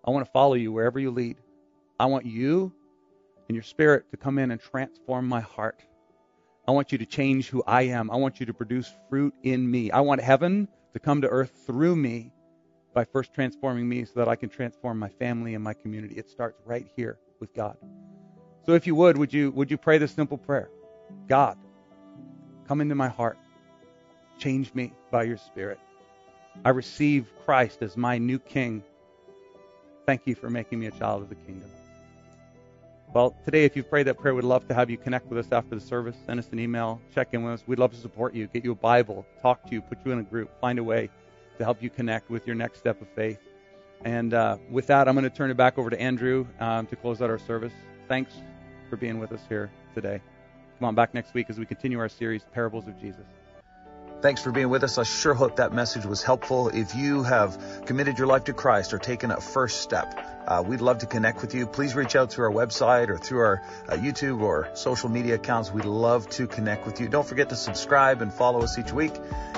I 0.03 0.09
want 0.09 0.26
to 0.26 0.32
follow 0.32 0.55
you 0.55 0.72
wherever 0.72 0.97
you 0.99 1.11
lead. 1.11 1.38
I 1.99 2.07
want 2.07 2.26
you 2.26 2.74
and 3.47 3.55
your 3.55 3.64
spirit 3.64 4.09
to 4.09 4.18
come 4.18 4.39
in 4.39 4.49
and 4.49 4.59
transform 4.59 5.28
my 5.28 5.41
heart. 5.41 5.84
I 6.68 6.72
want 6.72 6.91
you 6.91 6.97
to 6.99 7.05
change 7.05 7.49
who 7.49 7.64
I 7.68 7.84
am. 7.84 8.09
I 8.09 8.16
want 8.16 8.39
you 8.39 8.45
to 8.45 8.53
produce 8.53 8.91
fruit 9.09 9.34
in 9.43 9.70
me. 9.70 9.91
I 9.91 9.99
want 10.01 10.22
heaven 10.22 10.68
to 10.93 10.99
come 10.99 11.22
to 11.22 11.28
earth 11.28 11.51
through 11.66 11.95
me 11.95 12.32
by 12.93 13.03
first 13.03 13.34
transforming 13.34 13.88
me 13.89 14.05
so 14.05 14.14
that 14.16 14.28
I 14.30 14.36
can 14.36 14.49
transform 14.49 14.99
my 14.99 15.09
family 15.09 15.55
and 15.55 15.64
my 15.64 15.74
community. 15.74 16.16
It 16.16 16.30
starts 16.30 16.61
right 16.66 16.88
here 16.95 17.18
with 17.39 17.53
God. 17.53 17.78
So 18.66 18.74
if 18.74 18.88
you 18.88 18.95
would, 18.95 19.18
would 19.18 19.34
you 19.34 19.51
would 19.51 19.70
you 19.70 19.78
pray 19.78 19.97
this 19.97 20.14
simple 20.14 20.38
prayer? 20.38 20.70
God, 21.28 21.57
come 22.68 22.80
into 22.80 22.95
my 22.95 23.09
heart. 23.09 23.38
Change 24.39 24.74
me 24.74 24.93
by 25.11 25.24
your 25.24 25.38
spirit. 25.38 25.80
I 26.64 26.70
receive 26.70 27.28
Christ 27.45 27.82
as 27.82 27.97
my 27.97 28.18
new 28.20 28.39
king. 28.39 28.84
Thank 30.05 30.22
you 30.26 30.36
for 30.36 30.49
making 30.49 30.80
me 30.80 30.88
a 30.88 30.91
child 30.91 31.24
of 31.24 31.30
the 31.30 31.36
kingdom. 31.36 31.73
Well, 33.14 33.36
today, 33.45 33.64
if 33.64 33.76
you've 33.76 33.91
prayed 33.91 34.07
that 34.07 34.18
prayer, 34.18 34.34
we'd 34.34 34.43
love 34.43 34.68
to 34.70 34.74
have 34.74 34.89
you 34.89 34.97
connect 34.97 35.28
with 35.28 35.38
us 35.38 35.51
after 35.51 35.76
the 35.76 35.82
service. 35.82 36.16
Send 36.26 36.39
us 36.39 36.49
an 36.51 36.57
email, 36.57 36.99
check 37.14 37.28
in 37.34 37.43
with 37.43 37.53
us. 37.53 37.64
We'd 37.68 37.78
love 37.78 37.91
to 37.91 37.97
support 37.97 38.34
you, 38.34 38.47
get 38.47 38.66
you 38.66 38.72
a 38.72 38.76
Bible, 38.76 39.24
talk 39.43 39.64
to 39.68 39.72
you, 39.72 39.82
put 39.82 39.99
you 40.03 40.14
in 40.14 40.20
a 40.20 40.24
group, 40.24 40.49
find 40.59 40.80
a 40.80 40.84
way 40.84 41.11
to 41.59 41.64
help 41.64 41.84
you 41.84 41.91
connect 41.91 42.32
with 42.32 42.47
your 42.47 42.55
next 42.55 42.80
step 42.80 42.99
of 43.03 43.07
faith. 43.09 43.38
And 44.03 44.34
uh, 44.34 44.57
with 44.68 44.88
that, 44.88 45.07
I'm 45.07 45.14
going 45.14 45.30
to 45.30 45.30
turn 45.30 45.51
it 45.51 45.57
back 45.57 45.78
over 45.78 45.91
to 45.91 46.01
Andrew 46.01 46.47
um, 46.59 46.88
to 46.88 46.95
close 46.95 47.22
out 47.22 47.30
our 47.30 47.38
service. 47.38 47.74
Thanks 48.07 48.34
for 48.89 48.97
being 48.97 49.20
with 49.20 49.32
us 49.32 49.41
here 49.47 49.70
today. 49.93 50.20
Come 50.80 50.88
on 50.88 50.95
back 50.95 51.14
next 51.14 51.36
week 51.36 51.51
as 51.51 51.59
we 51.59 51.68
continue 51.68 51.99
our 51.99 52.09
series, 52.09 52.45
Parables 52.51 52.88
of 52.88 52.99
Jesus. 52.99 53.28
Thanks 54.24 54.42
for 54.42 54.54
being 54.54 54.70
with 54.70 54.86
us. 54.86 54.98
I 54.98 55.04
sure 55.04 55.34
hope 55.34 55.58
that 55.58 55.74
message 55.74 56.06
was 56.06 56.24
helpful. 56.24 56.70
If 56.70 56.96
you 56.96 57.24
have 57.24 57.84
committed 57.86 58.18
your 58.18 58.26
life 58.26 58.46
to 58.46 58.54
Christ 58.54 58.94
or 58.94 58.98
taken 58.98 59.32
a 59.32 59.42
first 59.42 59.82
step, 59.82 60.18
uh, 60.48 60.64
we'd 60.66 60.80
love 60.80 61.00
to 61.00 61.06
connect 61.06 61.42
with 61.42 61.54
you. 61.54 61.68
Please 61.68 61.94
reach 61.94 62.16
out 62.16 62.32
through 62.32 62.46
our 62.46 62.52
website 62.54 63.10
or 63.10 63.18
through 63.18 63.40
our 63.40 63.62
uh, 63.90 63.96
YouTube 63.96 64.40
or 64.40 64.70
social 64.76 65.10
media 65.10 65.36
accounts. 65.36 65.74
We'd 65.74 65.84
love 65.84 66.30
to 66.30 66.48
connect 66.48 66.86
with 66.86 67.02
you. 67.02 67.10
Don't 67.10 67.28
forget 67.28 67.50
to 67.50 67.58
subscribe 67.58 68.22
and 68.22 68.34
follow 68.34 68.62
us 68.62 68.80
each 68.80 68.94
week 68.94 69.12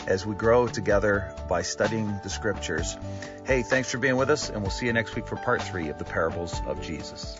as 0.07 0.25
we 0.25 0.33
grow 0.33 0.65
together 0.67 1.31
by 1.47 1.61
studying 1.61 2.19
the 2.23 2.29
scriptures. 2.31 2.97
Hey, 3.45 3.61
thanks 3.61 3.91
for 3.91 3.99
being 3.99 4.15
with 4.15 4.31
us, 4.31 4.49
and 4.49 4.63
we'll 4.63 4.71
see 4.71 4.87
you 4.87 4.93
next 4.93 5.13
week 5.13 5.27
for 5.27 5.35
part 5.35 5.61
three 5.61 5.89
of 5.89 5.99
the 5.99 6.05
parables 6.05 6.59
of 6.65 6.81
Jesus. 6.81 7.39